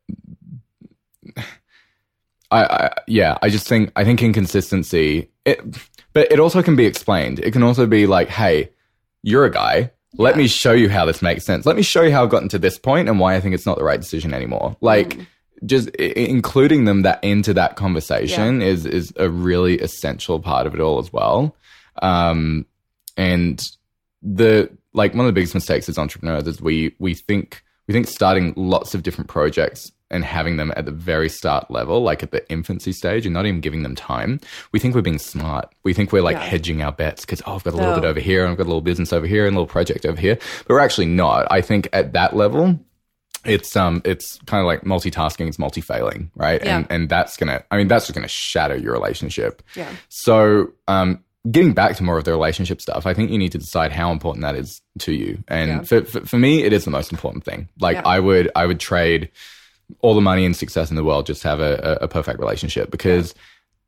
I, 2.51 2.63
I 2.63 2.93
yeah, 3.07 3.37
I 3.41 3.49
just 3.49 3.67
think 3.67 3.91
I 3.95 4.03
think 4.03 4.21
inconsistency. 4.21 5.29
It, 5.45 5.59
but 6.13 6.31
it 6.31 6.39
also 6.39 6.61
can 6.61 6.75
be 6.75 6.85
explained. 6.85 7.39
It 7.39 7.51
can 7.51 7.63
also 7.63 7.87
be 7.87 8.05
like, 8.05 8.29
hey, 8.29 8.69
you're 9.23 9.45
a 9.45 9.51
guy. 9.51 9.91
Let 10.17 10.35
Yeah. 10.35 10.41
me 10.43 10.47
show 10.47 10.71
you 10.73 10.89
how 10.89 11.05
this 11.05 11.21
makes 11.21 11.45
sense. 11.45 11.65
Let 11.65 11.75
me 11.75 11.81
show 11.81 12.01
you 12.03 12.11
how 12.11 12.23
I've 12.23 12.29
gotten 12.29 12.49
to 12.49 12.59
this 12.59 12.77
point 12.77 13.09
and 13.09 13.19
why 13.19 13.35
I 13.35 13.39
think 13.39 13.55
it's 13.55 13.65
not 13.65 13.77
the 13.77 13.83
right 13.83 13.99
decision 13.99 14.33
anymore. 14.33 14.75
Like 14.81 15.17
Mm. 15.17 15.25
just 15.65 15.89
I- 15.99 16.03
including 16.15 16.85
them 16.85 17.01
that 17.03 17.23
into 17.23 17.53
that 17.55 17.75
conversation 17.75 18.61
is 18.61 18.85
is 18.85 19.13
a 19.17 19.29
really 19.29 19.79
essential 19.79 20.39
part 20.39 20.67
of 20.67 20.73
it 20.75 20.79
all 20.81 20.99
as 20.99 21.11
well. 21.11 21.55
Um, 22.01 22.65
and 23.17 23.61
the 24.21 24.69
like 24.93 25.13
one 25.13 25.21
of 25.21 25.25
the 25.27 25.33
biggest 25.33 25.53
mistakes 25.55 25.89
as 25.89 25.97
entrepreneurs 25.97 26.47
is 26.47 26.61
we 26.61 26.93
we 26.99 27.13
think 27.13 27.63
we 27.87 27.93
think 27.93 28.07
starting 28.07 28.53
lots 28.55 28.93
of 28.95 29.03
different 29.03 29.29
projects 29.29 29.91
and 30.11 30.23
having 30.23 30.57
them 30.57 30.71
at 30.75 30.85
the 30.85 30.91
very 30.91 31.29
start 31.29 31.71
level, 31.71 32.01
like 32.01 32.21
at 32.23 32.31
the 32.31 32.47
infancy 32.51 32.91
stage, 32.91 33.25
and 33.25 33.33
not 33.33 33.45
even 33.45 33.61
giving 33.61 33.83
them 33.83 33.95
time. 33.95 34.39
We 34.71 34.79
think 34.79 34.93
we're 34.95 35.01
being 35.01 35.17
smart. 35.19 35.73
We 35.83 35.93
think 35.93 36.11
we're 36.11 36.21
like 36.21 36.35
Yeah. 36.37 36.43
hedging 36.43 36.81
our 36.81 36.91
bets 36.91 37.21
because 37.25 37.41
oh, 37.45 37.55
I've 37.55 37.63
got 37.63 37.73
a 37.73 37.77
little 37.77 37.93
No. 37.95 38.01
bit 38.01 38.07
over 38.07 38.19
here, 38.19 38.43
and 38.43 38.51
I've 38.51 38.57
got 38.57 38.65
a 38.65 38.71
little 38.71 38.81
business 38.81 39.11
over 39.13 39.25
here, 39.27 39.45
and 39.47 39.55
a 39.55 39.59
little 39.59 39.67
project 39.71 40.05
over 40.05 40.19
here. 40.19 40.35
But 40.67 40.69
we're 40.69 40.79
actually 40.79 41.07
not. 41.07 41.47
I 41.51 41.61
think 41.61 41.89
at 41.93 42.13
that 42.13 42.35
level, 42.35 42.79
it's 43.45 43.75
um 43.75 44.01
it's 44.05 44.39
kind 44.45 44.61
of 44.61 44.65
like 44.65 44.81
multitasking 44.83 45.47
it's 45.49 45.59
multi-failing 45.59 46.31
right 46.35 46.63
Yeah. 46.63 46.77
and 46.77 46.87
and 46.89 47.09
that's 47.09 47.35
gonna 47.35 47.61
i 47.71 47.77
mean 47.77 47.89
that's 47.89 48.05
just 48.07 48.15
gonna 48.15 48.25
shatter 48.29 48.77
your 48.77 48.93
relationship 48.93 49.61
yeah 49.75 49.89
so 50.07 50.71
um 50.87 51.21
getting 51.51 51.73
back 51.73 51.97
to 51.97 52.03
more 52.03 52.17
of 52.17 52.23
the 52.23 52.31
relationship 52.31 52.79
stuff 52.79 53.05
i 53.05 53.13
think 53.13 53.31
you 53.31 53.37
need 53.37 53.51
to 53.51 53.57
decide 53.57 53.91
how 53.91 54.11
important 54.13 54.43
that 54.43 54.55
is 54.55 54.81
to 54.99 55.11
you 55.11 55.43
and 55.49 55.69
Yeah. 55.69 55.81
for, 55.81 56.05
for 56.05 56.25
for 56.25 56.37
me 56.37 56.63
it 56.63 56.71
is 56.71 56.85
the 56.85 56.91
most 56.91 57.11
important 57.11 57.43
thing 57.43 57.67
like 57.81 57.95
Yeah. 57.97 58.03
i 58.05 58.17
would 58.17 58.49
i 58.55 58.65
would 58.65 58.79
trade 58.79 59.29
all 60.01 60.15
the 60.15 60.21
money 60.21 60.45
and 60.45 60.55
success 60.55 60.89
in 60.89 60.95
the 60.95 61.03
world 61.03 61.25
just 61.25 61.43
have 61.43 61.59
a, 61.59 61.97
a, 62.01 62.07
perfect 62.07 62.39
relationship 62.39 62.89
because 62.91 63.33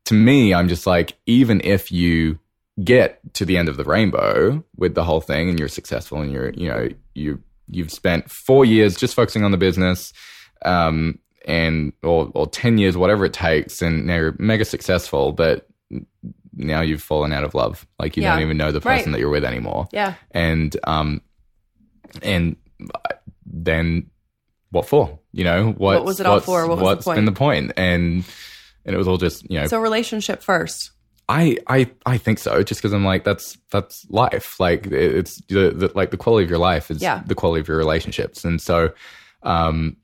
to 0.05 0.13
me 0.13 0.53
i'm 0.53 0.67
just 0.67 0.86
like 0.86 1.17
even 1.25 1.62
if 1.63 1.91
you 1.91 2.38
get 2.84 3.19
to 3.34 3.45
the 3.45 3.58
end 3.58 3.69
of 3.69 3.77
the 3.77 3.84
rainbow 3.84 4.63
with 4.75 4.93
the 4.95 5.03
whole 5.03 5.21
thing 5.21 5.49
and 5.49 5.58
you're 5.60 5.67
successful 5.69 6.19
and 6.21 6.31
you're 6.31 6.49
you 6.51 6.67
know 6.67 6.89
you 7.13 7.41
you've 7.69 7.91
spent 7.91 8.29
four 8.29 8.65
years 8.65 8.95
just 8.97 9.15
focusing 9.15 9.43
on 9.43 9.51
the 9.51 9.58
business 9.58 10.12
um 10.65 11.17
and 11.45 11.93
or 12.03 12.29
or 12.36 12.45
10 12.47 12.77
years 12.77 12.97
whatever 12.97 13.25
it 13.25 13.34
takes 13.34 13.81
and 13.81 14.05
now 14.05 14.15
you're 14.15 14.36
mega 14.38 14.65
successful 14.65 15.31
but 15.31 15.67
now 16.53 16.81
you've 16.81 17.01
fallen 17.03 17.31
out 17.34 17.43
of 17.43 17.53
love 17.55 17.88
like 17.99 18.17
you 18.17 18.23
Yeah. 18.23 18.34
don't 18.34 18.41
even 18.43 18.58
know 18.58 18.71
the 18.71 18.79
Right. 18.81 18.97
person 18.97 19.12
that 19.13 19.19
you're 19.19 19.29
with 19.29 19.45
anymore 19.45 19.88
yeah 19.93 20.15
and 20.31 20.75
um 20.86 21.21
and 22.21 22.55
then 23.45 24.10
what 24.71 24.88
for 24.88 25.19
you 25.38 25.43
know 25.43 25.71
what 25.71 26.06
was 26.06 26.19
it 26.19 26.26
all 26.26 26.39
for? 26.39 26.62
What 26.67 26.69
was 26.69 26.80
the 26.80 26.84
what's 26.86 27.06
point? 27.06 27.17
been 27.17 27.26
the 27.26 27.32
point 27.45 27.74
and 27.78 28.24
and 28.86 28.95
it 28.95 28.98
was 28.98 29.08
all 29.08 29.17
just 29.17 29.43
you 29.52 29.60
know 29.60 29.67
so 29.67 29.80
relationship 29.80 30.41
first 30.41 30.91
I 31.28 31.58
I 31.67 31.89
I 32.06 32.17
think 32.19 32.38
so. 32.38 32.62
Just 32.62 32.80
because 32.82 32.93
I'm 32.93 33.04
like 33.04 33.24
that's 33.24 33.58
that's 33.71 34.06
life. 34.12 34.60
Like 34.60 34.86
it's 34.88 35.41
the, 35.48 35.71
the 35.71 35.91
like 35.95 36.12
the 36.12 36.17
quality 36.17 36.43
of 36.43 36.50
your 36.52 36.60
life 36.60 36.91
is 36.91 37.02
Yeah. 37.02 37.24
the 37.26 37.34
quality 37.34 37.62
of 37.62 37.67
your 37.67 37.78
relationships, 37.78 38.45
and 38.45 38.62
so 38.62 38.91
um, 39.41 39.98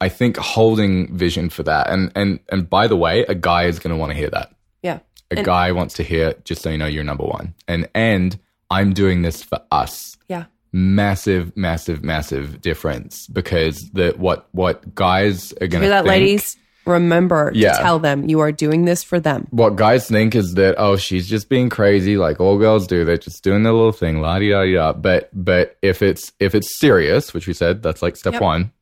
I 0.00 0.08
think 0.08 0.36
holding 0.36 1.16
vision 1.16 1.50
for 1.50 1.64
that. 1.64 1.90
And 1.90 2.12
and 2.14 2.38
and 2.48 2.70
by 2.70 2.86
the 2.86 2.96
way, 2.96 3.24
a 3.24 3.34
guy 3.34 3.64
is 3.64 3.80
going 3.80 3.90
to 3.90 3.96
want 3.96 4.12
to 4.12 4.16
hear 4.16 4.30
that. 4.30 4.52
yeah 4.82 5.00
A 5.32 5.36
And- 5.38 5.44
guy 5.44 5.72
wants 5.72 5.94
to 5.96 6.04
hear 6.04 6.34
just 6.44 6.62
so 6.62 6.70
you 6.70 6.78
know 6.78 6.86
you're 6.86 7.02
number 7.04 7.24
one. 7.24 7.54
And 7.66 7.88
and 7.94 8.38
I'm 8.70 8.92
doing 8.94 9.22
this 9.22 9.42
for 9.42 9.60
us. 9.72 10.16
yeah 10.28 10.44
Massive, 10.72 11.56
massive, 11.56 12.04
massive 12.04 12.60
difference 12.60 13.26
because 13.26 13.90
the 13.92 14.14
what 14.16 14.48
what 14.52 14.94
guys 14.94 15.52
are 15.54 15.66
going 15.66 15.70
to 15.70 15.78
hear 15.80 15.88
that 15.88 16.02
think, 16.04 16.08
ladies 16.08 16.56
remember 16.86 17.50
Yeah. 17.54 17.72
to 17.76 17.82
tell 17.82 17.98
them 17.98 18.28
you 18.28 18.40
are 18.40 18.52
doing 18.52 18.84
this 18.84 19.02
for 19.04 19.20
them 19.20 19.46
what 19.50 19.76
guys 19.76 20.08
think 20.08 20.34
is 20.34 20.54
that 20.54 20.76
oh 20.78 20.96
she's 20.96 21.28
just 21.28 21.48
being 21.48 21.68
crazy 21.68 22.16
like 22.16 22.40
all 22.40 22.56
girls 22.56 22.86
do 22.86 23.04
they're 23.04 23.18
just 23.18 23.44
doing 23.44 23.64
their 23.64 23.72
little 23.74 23.92
thing 23.92 24.20
la 24.22 24.38
di 24.38 24.48
da 24.50 24.62
di 24.64 24.72
da 24.74 24.92
but 24.94 25.28
but 25.34 25.76
if 25.82 26.00
it's 26.02 26.32
if 26.40 26.54
it's 26.54 26.78
serious 26.80 27.34
which 27.34 27.46
we 27.46 27.52
said 27.52 27.82
that's 27.82 28.00
like 28.02 28.16
step 28.16 28.32
Yep. 28.32 28.42
one 28.42 28.72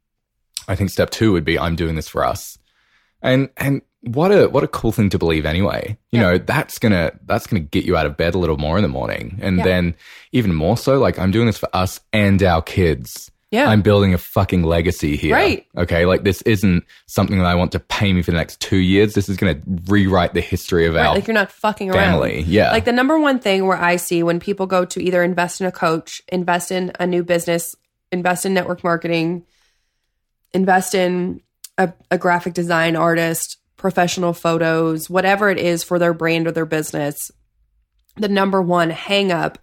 i 0.69 0.77
think 0.77 0.91
step 0.91 1.11
two 1.11 1.33
would 1.33 1.45
be 1.45 1.59
i'm 1.59 1.75
doing 1.75 1.97
this 1.97 2.09
for 2.09 2.25
us 2.25 2.57
and 3.21 3.49
and 3.57 3.83
what 4.03 4.31
a 4.31 4.49
what 4.49 4.63
a 4.65 4.69
cool 4.69 4.93
thing 4.93 5.11
to 5.11 5.19
believe 5.19 5.45
anyway. 5.45 5.99
You 6.13 6.21
know, 6.21 6.39
that's 6.39 6.79
gonna 6.79 7.13
that's 7.27 7.47
gonna 7.47 7.61
get 7.61 7.85
you 7.85 7.97
out 7.97 8.07
of 8.07 8.17
bed 8.17 8.35
a 8.35 8.39
little 8.39 8.57
more 8.59 8.77
in 8.77 8.83
the 8.83 8.89
morning. 8.89 9.39
And 9.43 9.59
Yeah. 9.59 9.65
then 9.65 9.95
even 10.33 10.55
more 10.55 10.77
so, 10.77 10.99
like 10.99 11.19
I'm 11.19 11.31
doing 11.31 11.47
this 11.47 11.59
for 11.59 11.69
us 11.75 12.01
and 12.13 12.43
our 12.43 12.63
kids. 12.63 13.31
Yeah. 13.51 13.67
I'm 13.71 13.81
building 13.81 14.13
a 14.13 14.19
fucking 14.19 14.63
legacy 14.63 15.17
here. 15.17 15.35
Right. 15.35 15.67
Okay. 15.77 16.05
Like 16.05 16.23
this 16.23 16.43
isn't 16.43 16.85
something 17.07 17.39
that 17.39 17.47
I 17.47 17.55
want 17.55 17.73
to 17.73 17.81
pay 17.81 18.13
me 18.13 18.21
for 18.21 18.31
the 18.31 18.37
next 18.37 18.61
two 18.61 18.77
years. 18.77 19.15
This 19.15 19.29
is 19.31 19.37
gonna 19.39 19.61
rewrite 19.87 20.35
the 20.35 20.43
history 20.43 20.87
of 20.87 20.95
Right, 20.95 21.07
our 21.07 21.15
like 21.15 21.27
you're 21.27 21.33
not 21.35 21.51
fucking 21.51 21.91
around. 21.91 21.99
family. 22.21 22.43
Yeah. 22.43 22.71
Like 22.73 22.85
the 22.85 22.93
number 22.93 23.19
one 23.19 23.39
thing 23.41 23.67
where 23.67 23.79
I 23.79 23.97
see 23.97 24.23
when 24.23 24.39
people 24.39 24.67
go 24.67 24.85
to 24.85 25.03
either 25.03 25.23
invest 25.23 25.61
in 25.63 25.67
a 25.67 25.73
coach, 25.73 26.21
invest 26.31 26.71
in 26.71 26.93
a 27.01 27.07
new 27.07 27.25
business, 27.25 27.75
invest 28.13 28.45
in 28.47 28.53
network 28.55 28.85
marketing, 28.85 29.45
invest 30.53 30.95
in 30.95 31.41
a, 31.77 31.93
a 32.11 32.19
graphic 32.19 32.55
design 32.55 32.97
artist, 32.97 33.58
professional 33.79 34.35
photos, 34.35 35.09
whatever 35.09 35.49
it 35.49 35.59
is 35.59 35.83
for 35.83 35.99
their 35.99 36.13
brand 36.13 36.47
or 36.47 36.53
their 36.53 36.67
business, 36.67 37.31
the 38.17 38.29
number 38.29 38.61
one 38.61 38.91
hang 38.91 39.33
up 39.33 39.59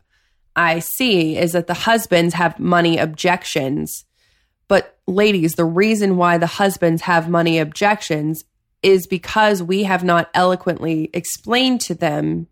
I 0.55 0.79
see 0.79 1.37
is 1.37 1.51
that 1.51 1.67
the 1.67 1.73
husbands 1.73 2.33
have 2.33 2.59
money 2.59 2.97
objections. 2.97 4.05
But 4.67 4.97
ladies, 5.05 5.55
the 5.55 5.65
reason 5.65 6.17
why 6.17 6.37
the 6.37 6.47
husbands 6.47 7.03
have 7.03 7.29
money 7.29 7.59
objections 7.59 8.43
is 8.81 9.05
because 9.05 9.61
we 9.61 9.83
have 9.83 10.03
not 10.03 10.29
eloquently 10.33 11.09
explained 11.13 11.81
to 11.81 11.93
them 11.93 12.47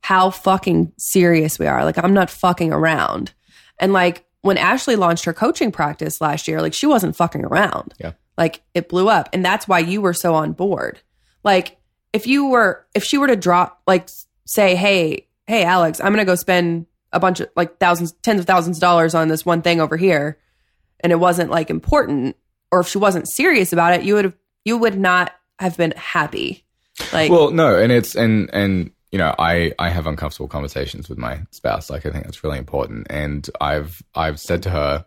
how 0.00 0.30
fucking 0.30 0.92
serious 0.98 1.58
we 1.58 1.66
are. 1.66 1.84
Like, 1.84 2.02
I'm 2.02 2.14
not 2.14 2.30
fucking 2.30 2.72
around. 2.72 3.32
And 3.78 3.92
like, 3.92 4.24
when 4.42 4.58
Ashley 4.58 4.96
launched 4.96 5.24
her 5.24 5.32
coaching 5.32 5.70
practice 5.70 6.20
last 6.20 6.48
year, 6.48 6.60
like, 6.60 6.74
she 6.74 6.86
wasn't 6.86 7.16
fucking 7.16 7.44
around. 7.44 7.94
Yeah. 8.00 8.12
Like, 8.38 8.62
it 8.72 8.88
blew 8.88 9.10
up. 9.10 9.28
And 9.34 9.44
that's 9.44 9.68
why 9.68 9.80
you 9.80 10.00
were 10.00 10.14
so 10.14 10.34
on 10.34 10.52
board. 10.52 11.00
Like, 11.44 11.76
if 12.14 12.26
you 12.26 12.46
were, 12.46 12.86
if 12.94 13.04
she 13.04 13.18
were 13.18 13.26
to 13.26 13.36
drop, 13.36 13.82
like, 13.86 14.08
say, 14.46 14.74
hey, 14.76 15.26
hey, 15.46 15.64
Alex, 15.64 16.00
I'm 16.00 16.12
going 16.12 16.18
to 16.18 16.24
go 16.24 16.36
spend 16.36 16.86
a 17.12 17.20
bunch 17.20 17.40
of 17.40 17.48
like 17.56 17.78
thousands, 17.78 18.12
tens 18.22 18.40
of 18.40 18.46
thousands 18.46 18.76
of 18.76 18.80
dollars 18.80 19.14
on 19.14 19.28
this 19.28 19.44
one 19.44 19.62
thing 19.62 19.80
over 19.80 19.96
here, 19.96 20.38
and 21.00 21.12
it 21.12 21.16
wasn't 21.16 21.50
like 21.50 21.70
important, 21.70 22.36
or 22.70 22.80
if 22.80 22.88
she 22.88 22.98
wasn't 22.98 23.28
serious 23.28 23.72
about 23.72 23.94
it, 23.94 24.02
you 24.02 24.14
would 24.14 24.26
have, 24.26 24.34
you 24.64 24.76
would 24.76 24.98
not 24.98 25.32
have 25.58 25.76
been 25.76 25.94
happy. 25.96 26.64
Like, 27.12 27.30
Well, 27.30 27.50
no, 27.50 27.78
and 27.78 27.90
it's 27.92 28.14
and 28.14 28.50
and 28.52 28.90
you 29.10 29.18
know, 29.18 29.34
I 29.38 29.72
I 29.78 29.88
have 29.88 30.06
uncomfortable 30.06 30.48
conversations 30.48 31.08
with 31.08 31.18
my 31.18 31.40
spouse. 31.50 31.88
Like 31.88 32.04
I 32.04 32.10
think 32.10 32.24
that's 32.24 32.44
really 32.44 32.58
important. 32.58 33.06
And 33.08 33.48
I've 33.60 34.02
I've 34.14 34.38
said 34.38 34.62
to 34.64 34.70
her, 34.70 35.06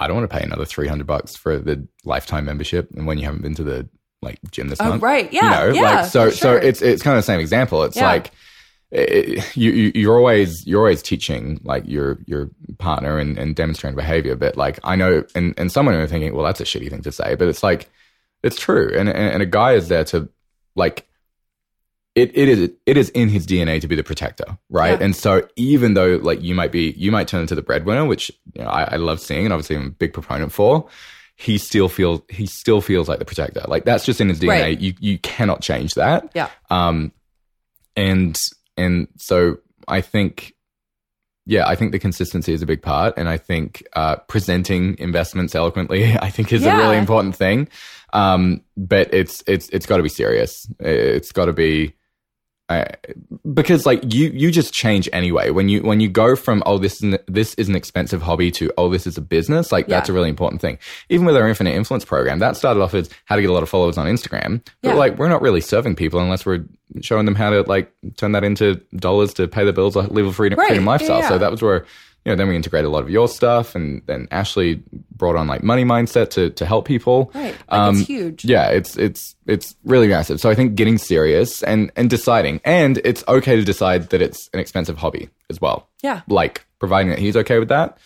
I 0.00 0.06
don't 0.06 0.16
want 0.16 0.30
to 0.30 0.36
pay 0.36 0.44
another 0.44 0.64
three 0.64 0.88
hundred 0.88 1.06
bucks 1.06 1.34
for 1.36 1.58
the 1.58 1.86
lifetime 2.04 2.44
membership, 2.44 2.90
and 2.94 3.06
when 3.06 3.18
you 3.18 3.24
haven't 3.24 3.42
been 3.42 3.54
to 3.56 3.64
the 3.64 3.88
like 4.22 4.38
gym 4.50 4.68
this 4.68 4.80
Oh, 4.80 4.88
month, 4.90 5.02
right. 5.02 5.32
Yeah, 5.32 5.44
you 5.66 5.72
know, 5.72 5.74
yeah, 5.80 5.82
like 6.00 6.04
so 6.06 6.30
for 6.30 6.36
so 6.36 6.54
it's 6.56 6.82
it's 6.82 7.02
kind 7.02 7.16
of 7.16 7.18
the 7.24 7.26
same 7.26 7.40
example. 7.40 7.82
It's 7.84 7.96
Yeah. 7.96 8.06
like. 8.06 8.30
It, 8.90 9.54
you, 9.54 9.70
you 9.70 9.92
you're 9.94 10.16
always 10.16 10.66
you're 10.66 10.80
always 10.80 11.02
teaching 11.02 11.60
like 11.62 11.86
your 11.86 12.20
your 12.26 12.48
partner 12.78 13.18
and, 13.18 13.36
and 13.38 13.54
demonstrating 13.54 13.94
behavior 13.96 14.34
but 14.34 14.56
like 14.56 14.78
i 14.82 14.96
know 14.96 15.24
and 15.34 15.52
and 15.58 15.70
someone 15.70 15.94
are 15.94 16.06
thinking 16.06 16.34
well 16.34 16.42
that's 16.46 16.60
a 16.62 16.64
shitty 16.64 16.88
thing 16.88 17.02
to 17.02 17.12
say 17.12 17.34
but 17.34 17.48
it's 17.48 17.62
like 17.62 17.90
it's 18.42 18.58
true 18.58 18.90
and 18.96 19.10
and, 19.10 19.18
and 19.34 19.42
a 19.42 19.46
guy 19.46 19.72
is 19.74 19.88
there 19.88 20.04
to 20.04 20.30
like 20.74 21.06
it, 22.18 22.30
it 22.34 22.48
is 22.48 22.70
it 22.86 22.96
is 22.96 23.10
in 23.10 23.28
his 23.28 23.46
DNA 23.46 23.80
to 23.80 23.88
be 23.88 23.94
the 23.94 24.02
protector, 24.02 24.58
right? 24.68 24.98
Yeah. 24.98 25.04
And 25.04 25.16
so 25.16 25.46
even 25.56 25.94
though 25.94 26.16
like 26.22 26.42
you 26.42 26.54
might 26.54 26.72
be 26.72 26.90
you 26.96 27.12
might 27.12 27.28
turn 27.28 27.42
into 27.42 27.54
the 27.54 27.62
breadwinner, 27.62 28.04
which 28.04 28.30
you 28.54 28.62
know, 28.62 28.68
I, 28.68 28.94
I 28.94 28.96
love 28.96 29.20
seeing 29.20 29.44
and 29.44 29.52
obviously 29.52 29.76
I'm 29.76 29.86
a 29.86 29.90
big 29.90 30.12
proponent 30.12 30.52
for, 30.52 30.88
he 31.36 31.56
still 31.58 31.88
feels 31.88 32.20
he 32.28 32.46
still 32.46 32.80
feels 32.80 33.08
like 33.08 33.20
the 33.20 33.24
protector. 33.24 33.62
Like 33.68 33.84
that's 33.84 34.04
just 34.04 34.20
in 34.20 34.28
his 34.28 34.40
DNA. 34.40 34.48
Right. 34.48 34.80
You 34.80 34.94
you 34.98 35.18
cannot 35.18 35.62
change 35.62 35.94
that. 35.94 36.30
yeah, 36.34 36.48
Um 36.70 37.12
and 37.96 38.36
and 38.76 39.08
so 39.16 39.58
I 39.86 40.00
think 40.00 40.54
yeah, 41.46 41.66
I 41.66 41.76
think 41.76 41.92
the 41.92 41.98
consistency 41.98 42.52
is 42.52 42.60
a 42.60 42.66
big 42.66 42.82
part, 42.82 43.14
and 43.16 43.26
I 43.26 43.38
think 43.38 43.82
uh, 43.94 44.16
presenting 44.16 44.98
investments 44.98 45.54
eloquently, 45.54 46.14
I 46.20 46.28
think, 46.28 46.52
is 46.52 46.66
a 46.66 46.76
really 46.76 46.98
important 46.98 47.34
thing. 47.34 47.68
Um, 48.12 48.60
but 48.76 49.14
it's 49.14 49.42
it's 49.46 49.66
it's 49.70 49.86
got 49.86 49.96
to 49.96 50.02
be 50.02 50.10
serious. 50.10 50.70
It's 50.78 51.32
got 51.32 51.46
to 51.46 51.54
be 51.54 51.94
uh, 52.68 52.84
because 53.54 53.86
like 53.86 54.12
you 54.12 54.28
you 54.30 54.50
just 54.50 54.74
change 54.74 55.08
anyway 55.12 55.50
when 55.50 55.68
you 55.70 55.80
when 55.82 56.00
you 56.00 56.08
go 56.08 56.36
from 56.36 56.62
oh 56.66 56.76
this 56.78 56.96
is 56.96 57.02
an, 57.02 57.18
this 57.26 57.54
is 57.54 57.68
an 57.68 57.74
expensive 57.74 58.20
hobby 58.22 58.50
to 58.50 58.70
oh 58.76 58.90
this 58.90 59.06
is 59.06 59.16
a 59.16 59.20
business 59.22 59.72
like 59.72 59.86
that's 59.86 60.08
a 60.08 60.12
really 60.12 60.28
important 60.28 60.60
thing. 60.60 60.78
Even 61.08 61.24
with 61.26 61.36
our 61.36 61.48
infinite 61.48 61.74
influence 61.74 62.04
program, 62.04 62.38
that 62.40 62.56
started 62.56 62.80
off 62.80 62.92
as 62.94 63.08
how 63.24 63.36
to 63.36 63.40
get 63.42 63.50
a 63.50 63.54
lot 63.54 63.62
of 63.62 63.68
followers 63.70 63.96
on 63.96 64.06
Instagram, 64.06 64.62
but 64.82 64.90
Yeah. 64.90 64.94
like 64.94 65.18
we're 65.18 65.28
not 65.30 65.40
really 65.42 65.60
serving 65.62 65.96
people 65.96 66.20
unless 66.20 66.44
we're 66.44 66.64
showing 67.00 67.24
them 67.24 67.34
how 67.34 67.50
to 67.50 67.62
like 67.62 67.90
turn 68.16 68.32
that 68.32 68.44
into 68.44 68.76
dollars 68.96 69.32
to 69.34 69.48
pay 69.48 69.64
the 69.64 69.72
bills, 69.72 69.96
like 69.96 70.10
live 70.10 70.26
a 70.26 70.32
freedom, 70.32 70.58
Right. 70.58 70.68
freedom 70.68 70.84
Yeah, 70.84 70.90
lifestyle. 70.90 71.18
yeah. 71.20 71.28
So 71.28 71.38
that 71.38 71.50
was 71.50 71.62
where 71.62 71.86
you 72.24 72.32
know 72.32 72.36
then 72.36 72.48
we 72.48 72.56
integrated 72.56 72.86
a 72.86 72.90
lot 72.90 73.02
of 73.02 73.10
your 73.10 73.28
stuff, 73.28 73.74
and 73.74 74.02
then 74.06 74.28
Ashley 74.30 74.82
brought 75.12 75.36
on 75.36 75.46
like 75.46 75.62
money 75.62 75.84
mindset 75.84 76.30
to 76.30 76.50
to 76.50 76.66
help 76.66 76.86
people. 76.86 77.30
right. 77.34 77.54
Like, 77.54 77.56
Um, 77.68 77.96
it's 77.98 78.06
huge. 78.06 78.44
Yeah, 78.44 78.68
it's 78.68 78.96
it's 78.96 79.36
it's 79.46 79.76
really 79.84 80.08
massive. 80.08 80.40
So 80.40 80.50
I 80.50 80.54
think 80.54 80.74
getting 80.74 80.98
serious 80.98 81.62
and 81.62 81.90
and 81.96 82.10
deciding, 82.10 82.60
and 82.64 82.98
it's 83.04 83.24
okay 83.28 83.56
to 83.56 83.64
decide 83.64 84.10
that 84.10 84.20
it's 84.20 84.50
an 84.52 84.60
expensive 84.60 84.98
hobby 84.98 85.30
as 85.48 85.60
well. 85.60 85.88
Yeah. 86.02 86.22
Like 86.28 86.66
providing 86.78 87.10
that 87.10 87.18
he's 87.18 87.36
okay 87.36 87.58
with 87.58 87.68
that, 87.68 87.98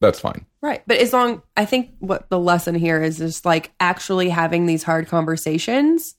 that's 0.00 0.20
fine. 0.20 0.46
Right. 0.60 0.82
But 0.86 0.98
as 0.98 1.12
long, 1.12 1.42
I 1.56 1.64
think 1.64 1.90
what 1.98 2.28
the 2.30 2.38
lesson 2.38 2.74
here 2.74 3.02
is 3.02 3.18
just 3.18 3.44
like 3.44 3.72
actually 3.80 4.28
having 4.28 4.66
these 4.66 4.82
hard 4.82 5.08
conversations. 5.08 6.14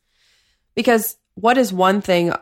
Because 0.76 1.18
what 1.36 1.58
is 1.58 1.72
one 1.72 2.02
thing 2.02 2.34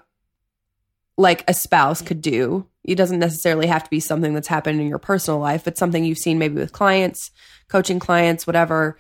like 1.18 1.44
a 1.50 1.54
spouse 1.54 2.02
could 2.02 2.22
do? 2.22 2.68
It 2.84 2.96
doesn't 2.96 3.20
necessarily 3.20 3.68
have 3.68 3.84
to 3.84 3.90
be 3.90 4.00
something 4.00 4.34
that's 4.34 4.48
happened 4.48 4.82
in 4.82 4.88
your 4.88 4.98
personal 4.98 5.40
life, 5.40 5.64
but 5.64 5.78
something 5.78 6.04
you've 6.04 6.18
seen 6.18 6.40
maybe 6.40 6.56
with 6.56 6.72
clients, 6.72 7.30
coaching 7.68 8.00
clients, 8.00 8.48
whatever. 8.48 8.98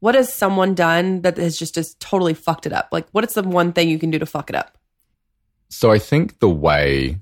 What 0.00 0.14
has 0.14 0.32
someone 0.32 0.74
done 0.74 1.20
that 1.22 1.36
has 1.36 1.56
just, 1.58 1.74
just 1.74 2.00
totally 2.00 2.34
fucked 2.34 2.66
it 2.66 2.72
up? 2.72 2.88
Like, 2.90 3.06
what 3.12 3.22
is 3.24 3.34
the 3.34 3.42
one 3.42 3.72
thing 3.72 3.88
you 3.88 3.98
can 3.98 4.10
do 4.10 4.18
to 4.18 4.26
fuck 4.26 4.48
it 4.50 4.56
up? 4.56 4.76
So 5.68 5.92
I 5.92 5.98
think 5.98 6.40
the 6.40 6.48
way 6.48 7.20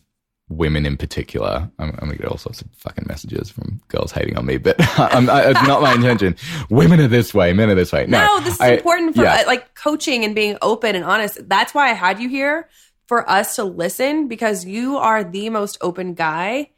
women 0.48 0.87
in 0.87 0.96
particular, 0.96 1.70
I'm, 1.79 1.90
I'm 1.90 1.96
gonna 2.09 2.16
get 2.16 2.29
all 2.29 2.38
sorts 2.38 2.62
of 2.62 2.68
fucking 2.79 3.05
messages 3.07 3.51
from 3.51 3.83
girls 3.88 4.12
hating 4.12 4.38
on 4.38 4.46
me, 4.46 4.57
but 4.57 4.77
I'm, 4.98 5.29
I, 5.29 5.51
it's 5.51 5.62
not 5.68 5.83
my 5.83 5.92
intention. 5.92 6.37
Women 6.70 7.01
are 7.01 7.09
this 7.09 7.35
way, 7.35 7.53
men 7.53 7.68
are 7.68 7.74
this 7.74 7.92
way. 7.92 8.07
No, 8.07 8.18
No, 8.24 8.40
this 8.40 8.55
is 8.55 8.61
I- 8.61 8.68
important 8.77 9.14
for 9.16 9.24
yeah. 9.24 9.42
uh, 9.42 9.46
like 9.46 9.74
coaching 9.74 10.24
and 10.24 10.35
being 10.35 10.57
open 10.62 10.96
and 10.96 11.05
honest. 11.05 11.46
That's 11.48 11.74
why 11.74 11.90
I 11.90 11.92
had 11.92 12.18
you 12.18 12.31
here 12.31 12.66
for 13.09 13.29
us 13.29 13.57
to 13.57 13.64
listen 13.64 14.29
because 14.29 14.64
you 14.64 14.99
are 14.99 15.25
the 15.25 15.49
most 15.51 15.79
open 15.81 16.14
guy. 16.14 16.71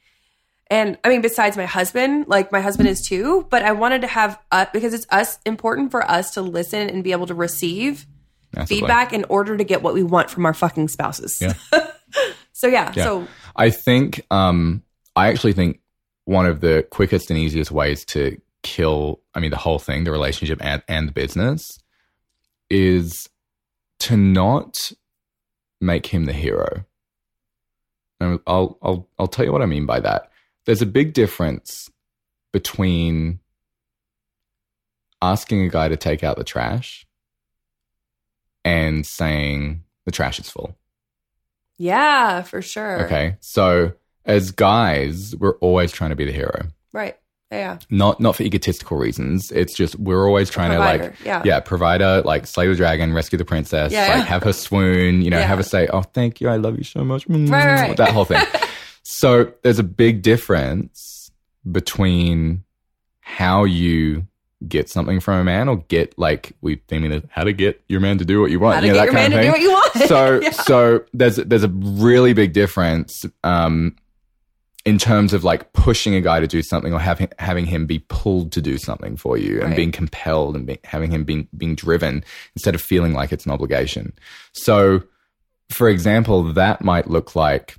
And 0.70 0.96
I 1.02 1.08
mean, 1.08 1.20
besides 1.20 1.56
my 1.56 1.66
husband, 1.66 2.26
like 2.28 2.52
my 2.52 2.60
husband 2.60 2.88
is 2.88 3.02
too, 3.02 3.46
but 3.50 3.62
I 3.64 3.72
wanted 3.72 4.02
to 4.02 4.06
have 4.06 4.38
uh, 4.52 4.66
because 4.72 4.94
it's 4.94 5.06
us 5.10 5.40
important 5.44 5.90
for 5.90 6.08
us 6.08 6.30
to 6.34 6.42
listen 6.42 6.88
and 6.88 7.02
be 7.02 7.10
able 7.10 7.26
to 7.26 7.34
receive 7.34 8.06
Massively. 8.54 8.76
feedback 8.80 9.12
in 9.12 9.24
order 9.28 9.56
to 9.56 9.64
get 9.64 9.82
what 9.82 9.94
we 9.94 10.04
want 10.04 10.30
from 10.30 10.46
our 10.46 10.54
fucking 10.54 10.86
spouses. 10.86 11.38
Yeah. 11.40 11.54
so 12.52 12.68
yeah, 12.68 12.92
Yeah. 12.94 13.02
so 13.04 13.28
I 13.56 13.70
think, 13.70 14.24
um, 14.30 14.84
I 15.16 15.26
actually 15.28 15.54
think 15.54 15.80
one 16.26 16.46
of 16.46 16.60
the 16.60 16.86
quickest 16.90 17.30
and 17.30 17.38
easiest 17.38 17.72
ways 17.72 18.04
to 18.06 18.40
kill, 18.62 19.20
I 19.34 19.40
mean, 19.40 19.50
the 19.50 19.56
whole 19.56 19.80
thing, 19.80 20.04
the 20.04 20.12
relationship 20.12 20.64
and, 20.64 20.80
and 20.86 21.08
the 21.08 21.12
business, 21.12 21.68
is 22.70 23.28
to 24.00 24.16
not 24.16 24.76
make 25.80 26.06
him 26.06 26.24
the 26.24 26.32
hero. 26.32 26.84
And 28.20 28.38
I'll, 28.46 28.78
I'll, 28.82 29.08
I'll 29.18 29.26
tell 29.28 29.44
you 29.44 29.52
what 29.52 29.62
I 29.62 29.66
mean 29.66 29.86
by 29.86 30.00
that. 30.00 30.30
There's 30.66 30.82
a 30.82 30.86
big 30.86 31.14
difference 31.14 31.90
between 32.52 33.40
asking 35.22 35.62
a 35.64 35.68
guy 35.68 35.88
to 35.88 35.96
take 35.96 36.22
out 36.22 36.36
the 36.36 36.44
trash 36.44 37.06
and 38.64 39.06
saying 39.06 39.84
the 40.04 40.12
trash 40.12 40.38
is 40.38 40.50
full. 40.50 40.76
yeah, 41.78 42.42
for 42.42 42.60
sure. 42.60 43.06
Okay. 43.06 43.36
So 43.40 43.94
as 44.24 44.50
guys, 44.50 45.34
we're 45.36 45.56
always 45.58 45.92
trying 45.92 46.10
to 46.10 46.16
be 46.16 46.26
the 46.26 46.32
hero. 46.32 46.66
Right. 46.92 47.16
Yeah. 47.50 47.78
Not 47.90 48.20
not 48.20 48.36
for 48.36 48.44
egotistical 48.44 48.96
reasons. 48.96 49.50
It's 49.50 49.74
just 49.74 49.98
we're 49.98 50.24
always 50.26 50.50
trying 50.50 50.70
to 50.70 50.78
like 50.78 51.14
yeah. 51.24 51.42
yeah, 51.44 51.58
provider, 51.60 52.22
like 52.24 52.46
slay 52.46 52.68
the 52.68 52.76
dragon, 52.76 53.12
rescue 53.12 53.38
the 53.38 53.44
princess, 53.44 53.90
Yeah, 53.92 54.06
like 54.06 54.16
yeah. 54.18 54.22
have 54.24 54.42
her 54.44 54.52
swoon, 54.52 55.22
you 55.22 55.30
know, 55.30 55.38
Yeah. 55.38 55.46
have 55.46 55.58
her 55.58 55.64
say, 55.64 55.88
Oh, 55.88 56.02
thank 56.02 56.40
you, 56.40 56.48
I 56.48 56.56
love 56.56 56.78
you 56.78 56.84
so 56.84 57.04
much. 57.04 57.26
Mm, 57.26 57.50
Right, 57.50 57.64
right, 57.66 57.80
right. 57.88 57.96
That 57.96 58.10
whole 58.12 58.24
thing. 58.24 58.44
so 59.02 59.52
there's 59.62 59.78
a 59.80 59.82
big 59.84 60.22
difference 60.22 61.30
between 61.70 62.62
how 63.20 63.64
you 63.64 64.26
get 64.68 64.88
something 64.90 65.20
from 65.20 65.40
a 65.40 65.44
man 65.44 65.68
or 65.68 65.76
get 65.88 66.16
like 66.18 66.52
we 66.60 66.76
thinking 66.86 67.12
of 67.12 67.24
how 67.30 67.42
to 67.42 67.52
get 67.52 67.82
your 67.88 67.98
man 68.00 68.18
to 68.18 68.24
do 68.24 68.40
what 68.40 68.50
you 68.50 68.60
want. 68.60 68.74
How 68.76 68.80
to 68.82 68.86
you 68.86 68.92
know, 68.92 68.98
get 69.06 69.06
that 69.06 69.12
your 69.12 69.20
kind 69.22 69.34
man 69.34 69.40
to 69.42 69.46
do 69.46 69.52
what 69.52 69.60
you 69.60 69.70
want. 69.72 69.92
so 70.08 70.40
Yeah. 70.40 70.50
so 70.50 71.00
there's 71.14 71.36
there's 71.36 71.64
a 71.64 71.68
really 71.68 72.32
big 72.34 72.52
difference 72.52 73.24
um 73.42 73.96
in 74.86 74.96
terms 74.98 75.32
of 75.34 75.44
like 75.44 75.72
pushing 75.74 76.14
a 76.14 76.20
guy 76.20 76.40
to 76.40 76.46
do 76.46 76.62
something 76.62 76.92
or 76.94 76.98
having 76.98 77.28
having 77.38 77.66
him 77.66 77.84
be 77.86 77.98
pulled 78.08 78.50
to 78.52 78.62
do 78.62 78.78
something 78.78 79.16
for 79.16 79.36
you 79.36 79.60
and 79.60 79.76
being 79.76 79.92
compelled 79.92 80.56
and 80.56 80.66
be, 80.66 80.78
having 80.84 81.10
him 81.10 81.22
being 81.24 81.48
being 81.56 81.74
driven 81.74 82.24
instead 82.56 82.74
of 82.74 82.80
feeling 82.80 83.12
like 83.12 83.30
it's 83.32 83.44
an 83.44 83.52
obligation. 83.52 84.12
So, 84.52 85.02
for 85.68 85.88
example, 85.88 86.52
that 86.54 86.82
might 86.82 87.08
look 87.10 87.36
like 87.36 87.76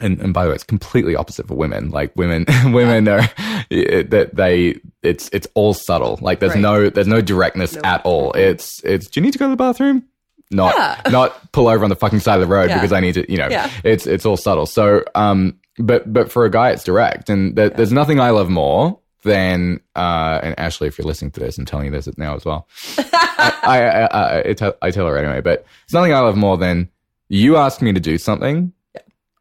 and, 0.00 0.20
and 0.20 0.32
by 0.32 0.44
the 0.44 0.50
way, 0.50 0.54
it's 0.54 0.62
completely 0.64 1.16
opposite 1.16 1.48
for 1.48 1.54
women. 1.54 1.90
Like 1.90 2.14
women, 2.14 2.44
women 2.72 3.08
are 3.08 3.22
that 3.70 4.30
they 4.34 4.76
it's 5.02 5.28
it's 5.32 5.46
all 5.54 5.74
subtle. 5.74 6.18
Like 6.22 6.38
there's 6.40 6.52
Right. 6.54 6.60
no 6.60 6.88
there's 6.90 7.08
no 7.08 7.20
directness 7.20 7.74
No. 7.74 7.80
at 7.84 8.02
all. 8.04 8.32
It's 8.32 8.82
it's 8.84 9.08
do 9.08 9.18
you 9.20 9.24
need 9.24 9.32
to 9.32 9.38
go 9.38 9.46
to 9.46 9.50
the 9.50 9.56
bathroom? 9.56 10.04
Not 10.50 10.74
Yeah. 10.76 11.10
not 11.10 11.52
pull 11.52 11.68
over 11.68 11.82
on 11.84 11.90
the 11.90 11.96
fucking 11.96 12.20
side 12.20 12.34
of 12.40 12.40
the 12.48 12.52
road 12.52 12.68
Yeah. 12.70 12.76
because 12.76 12.92
I 12.92 13.00
need 13.00 13.14
to. 13.14 13.30
You 13.30 13.38
know, 13.38 13.48
Yeah. 13.50 13.70
it's 13.84 14.06
it's 14.06 14.24
all 14.24 14.36
subtle. 14.36 14.66
So 14.66 15.02
um, 15.16 15.58
but 15.78 16.12
but 16.12 16.30
for 16.30 16.44
a 16.44 16.50
guy, 16.50 16.70
it's 16.70 16.84
direct, 16.84 17.30
and 17.30 17.56
there, 17.56 17.70
there's 17.70 17.92
nothing 17.92 18.20
I 18.20 18.30
love 18.30 18.48
more 18.48 18.98
than 19.22 19.80
uh, 19.96 20.40
and 20.42 20.58
Ashley, 20.58 20.88
if 20.88 20.98
you're 20.98 21.06
listening 21.06 21.30
to 21.32 21.40
this, 21.40 21.58
I'm 21.58 21.64
telling 21.64 21.86
you 21.86 21.90
this 21.92 22.08
now 22.16 22.34
as 22.34 22.44
well. 22.44 22.68
I, 22.98 23.54
I, 23.62 24.04
I, 24.06 24.48
I, 24.50 24.52
tell, 24.54 24.74
I 24.80 24.90
tell 24.90 25.06
her 25.06 25.18
anyway, 25.18 25.40
but 25.40 25.64
it's 25.84 25.92
nothing 25.92 26.12
I 26.12 26.20
love 26.20 26.36
more 26.36 26.56
than 26.56 26.88
you 27.28 27.56
ask 27.56 27.82
me 27.82 27.92
to 27.92 28.00
do 28.00 28.18
something, 28.18 28.72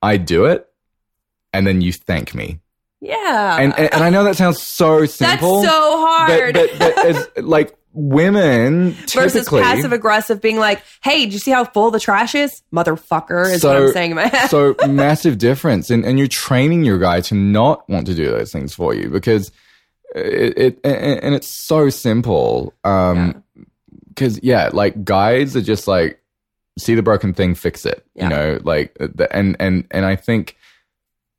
I 0.01 0.17
do 0.17 0.45
it, 0.45 0.67
and 1.53 1.65
then 1.65 1.81
you 1.81 1.93
thank 1.93 2.35
me. 2.35 2.59
Yeah. 2.99 3.57
And 3.59 3.77
and, 3.77 3.93
and 3.93 4.03
I 4.03 4.09
know 4.09 4.23
that 4.23 4.35
sounds 4.35 4.61
so 4.61 5.01
That's 5.01 5.13
simple. 5.13 5.63
so 5.63 5.69
hard. 5.69 6.53
But, 6.53 6.69
but, 6.71 6.79
but 6.79 7.05
as, 7.05 7.29
like 7.37 7.77
women 7.97 8.91
Versus 9.11 9.49
passive 9.49 9.91
aggressive 9.91 10.39
being 10.39 10.59
like, 10.59 10.83
hey, 11.03 11.21
did 11.21 11.33
you 11.33 11.39
see 11.39 11.49
how 11.49 11.65
full 11.65 11.89
the 11.89 11.99
trash 11.99 12.35
is? 12.35 12.61
Motherfucker 12.71 13.51
is 13.51 13.63
what 13.63 13.75
I'm 13.75 13.91
saying 13.91 14.11
in 14.11 14.15
my 14.15 14.27
head. 14.27 14.49
so 14.49 14.75
massive 14.87 15.39
difference, 15.39 15.89
and 15.89 16.05
and 16.05 16.19
you're 16.19 16.27
training 16.27 16.85
your 16.85 16.99
guy 16.99 17.21
to 17.21 17.35
not 17.35 17.89
want 17.89 18.05
to 18.07 18.13
do 18.13 18.25
those 18.29 18.51
things 18.51 18.73
for 18.73 18.93
you 18.93 19.09
because 19.09 19.51
it, 20.15 20.57
it 20.57 20.79
and 20.83 21.33
it's 21.33 21.47
so 21.47 21.89
simple. 21.89 22.73
Um, 22.83 23.43
because 24.09 24.39
yeah, 24.43 24.69
like 24.71 25.03
guys 25.03 25.55
are 25.55 25.61
just 25.61 25.87
like 25.87 26.21
see 26.77 26.93
the 26.93 27.03
broken 27.03 27.33
thing, 27.33 27.55
fix 27.55 27.85
it. 27.85 28.05
Yeah. 28.13 28.23
You 28.23 28.29
know, 28.29 28.59
like 28.63 28.93
the, 28.99 29.27
and 29.35 29.55
and 29.59 29.85
and 29.89 30.05
I 30.05 30.15
think 30.15 30.55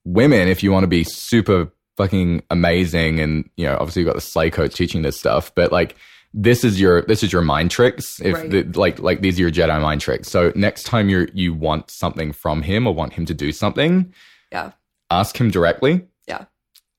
women, 0.05 0.49
if 0.49 0.63
you 0.65 0.73
want 0.73 0.83
to 0.83 0.89
be 0.89 1.05
super 1.05 1.71
fucking 1.97 2.43
amazing, 2.51 3.21
and 3.21 3.49
you 3.57 3.67
know, 3.67 3.77
obviously 3.79 4.03
you've 4.03 4.09
got 4.09 4.17
the 4.17 4.21
slay 4.21 4.51
coach 4.51 4.75
teaching 4.75 5.03
this 5.03 5.19
stuff, 5.19 5.55
but 5.55 5.71
like 5.71 5.95
this 6.35 6.63
is 6.65 6.81
your 6.81 7.03
this 7.03 7.23
is 7.23 7.33
your 7.33 7.43
mind 7.43 7.71
tricks. 7.71 8.21
If 8.21 8.35
Right. 8.35 8.51
the, 8.51 8.63
like 8.79 8.99
like 8.99 9.21
these 9.21 9.39
are 9.39 9.43
your 9.43 9.51
Jedi 9.51 9.81
mind 9.81 10.01
tricks. 10.01 10.29
So 10.29 10.53
next 10.55 10.85
time 10.85 11.09
you 11.09 11.27
you 11.33 11.55
want 11.55 11.91
something 11.91 12.33
from 12.33 12.63
him 12.63 12.87
or 12.87 12.95
want 12.95 13.15
him 13.15 13.25
to 13.27 13.35
do 13.35 13.51
something, 13.53 14.13
yeah. 14.53 14.73
ask 15.11 15.39
him 15.41 15.51
directly. 15.51 16.07
Yeah. 16.27 16.45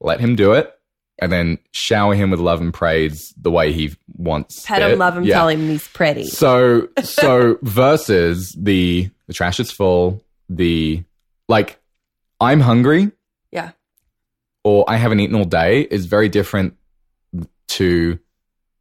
Let 0.01 0.19
him 0.19 0.35
do 0.35 0.53
it. 0.53 0.73
And 1.21 1.31
then 1.33 1.57
shower 1.73 2.15
him 2.15 2.31
with 2.31 2.39
love 2.39 2.61
and 2.61 2.73
praise 2.73 3.33
the 3.39 3.51
way 3.51 3.73
he 3.73 3.93
wants. 4.15 4.65
Pet 4.65 4.81
it. 4.81 4.91
him, 4.93 4.99
love 4.99 5.17
him, 5.17 5.25
Yeah. 5.25 5.35
tell 5.35 5.49
him 5.49 5.67
he's 5.67 5.87
pretty. 5.89 6.25
So 6.27 6.87
so 7.03 7.57
versus 7.63 8.55
the 8.57 9.09
the 9.27 9.33
trash 9.33 9.59
is 9.59 9.69
full, 9.69 10.23
the 10.49 11.03
like 11.49 11.77
I'm 12.41 12.61
hungry 12.61 13.11
Yeah. 13.51 13.71
or 14.63 14.85
I 14.89 14.95
haven't 14.95 15.19
eaten 15.19 15.35
all 15.35 15.43
day 15.45 15.81
is 15.81 16.05
very 16.05 16.29
different 16.29 16.75
to 17.69 18.17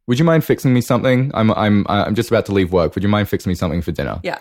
would 0.09 0.17
you 0.17 0.25
mind 0.25 0.43
fixing 0.43 0.73
me 0.73 0.81
something? 0.81 1.29
I'm 1.35 1.51
I'm 1.51 1.85
I'm 1.87 2.15
just 2.15 2.31
about 2.31 2.47
to 2.47 2.51
leave 2.51 2.71
work. 2.71 2.95
Would 2.95 3.03
you 3.03 3.09
mind 3.09 3.29
fixing 3.29 3.51
me 3.51 3.53
something 3.53 3.83
for 3.83 3.91
dinner? 3.91 4.19
Yeah. 4.23 4.39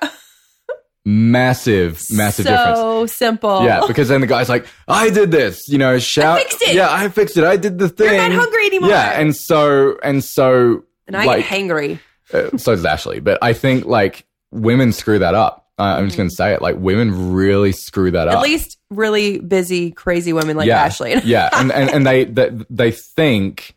Massive, 1.04 2.02
massive 2.10 2.46
difference. 2.46 2.78
so 2.78 3.04
simple. 3.04 3.64
Yeah, 3.64 3.82
because 3.86 4.08
then 4.08 4.22
the 4.22 4.26
guy's 4.26 4.48
like, 4.48 4.66
I 4.88 5.10
did 5.10 5.30
this, 5.30 5.68
you 5.68 5.76
know, 5.76 5.98
shout. 5.98 6.38
fixed 6.38 6.62
it. 6.62 6.74
Yeah, 6.74 6.88
I 6.90 7.10
fixed 7.10 7.36
it. 7.36 7.44
I 7.44 7.58
did 7.58 7.78
the 7.78 7.90
thing. 7.90 8.14
You're 8.14 8.16
not 8.16 8.32
hungry 8.32 8.64
anymore. 8.64 8.88
Yeah, 8.88 9.20
and 9.20 9.36
so 9.36 9.98
and 10.02 10.24
so 10.24 10.84
and 11.06 11.14
I 11.14 11.26
like, 11.26 11.46
get 11.46 11.60
hangry. 11.60 12.00
uh, 12.32 12.56
so 12.56 12.74
does 12.74 12.86
Ashley. 12.86 13.20
But 13.20 13.38
I 13.42 13.52
think 13.52 13.84
like 13.84 14.24
women 14.50 14.92
screw 14.94 15.18
that 15.18 15.34
up. 15.34 15.68
Uh, 15.78 15.96
I'm 15.98 16.06
just 16.06 16.16
gonna 16.16 16.30
say 16.30 16.54
it. 16.54 16.62
Like 16.62 16.76
women 16.78 17.34
really 17.34 17.72
screw 17.72 18.10
that 18.12 18.26
At 18.26 18.28
up. 18.28 18.38
At 18.38 18.42
least 18.42 18.78
really 18.88 19.38
busy, 19.38 19.90
crazy 19.90 20.32
women 20.32 20.56
like 20.56 20.66
yeah, 20.66 20.80
Ashley. 20.82 21.14
yeah, 21.24 21.50
and 21.52 21.70
and 21.70 21.90
and 21.90 22.06
they 22.06 22.24
they, 22.24 22.50
they 22.70 22.90
think 22.90 23.74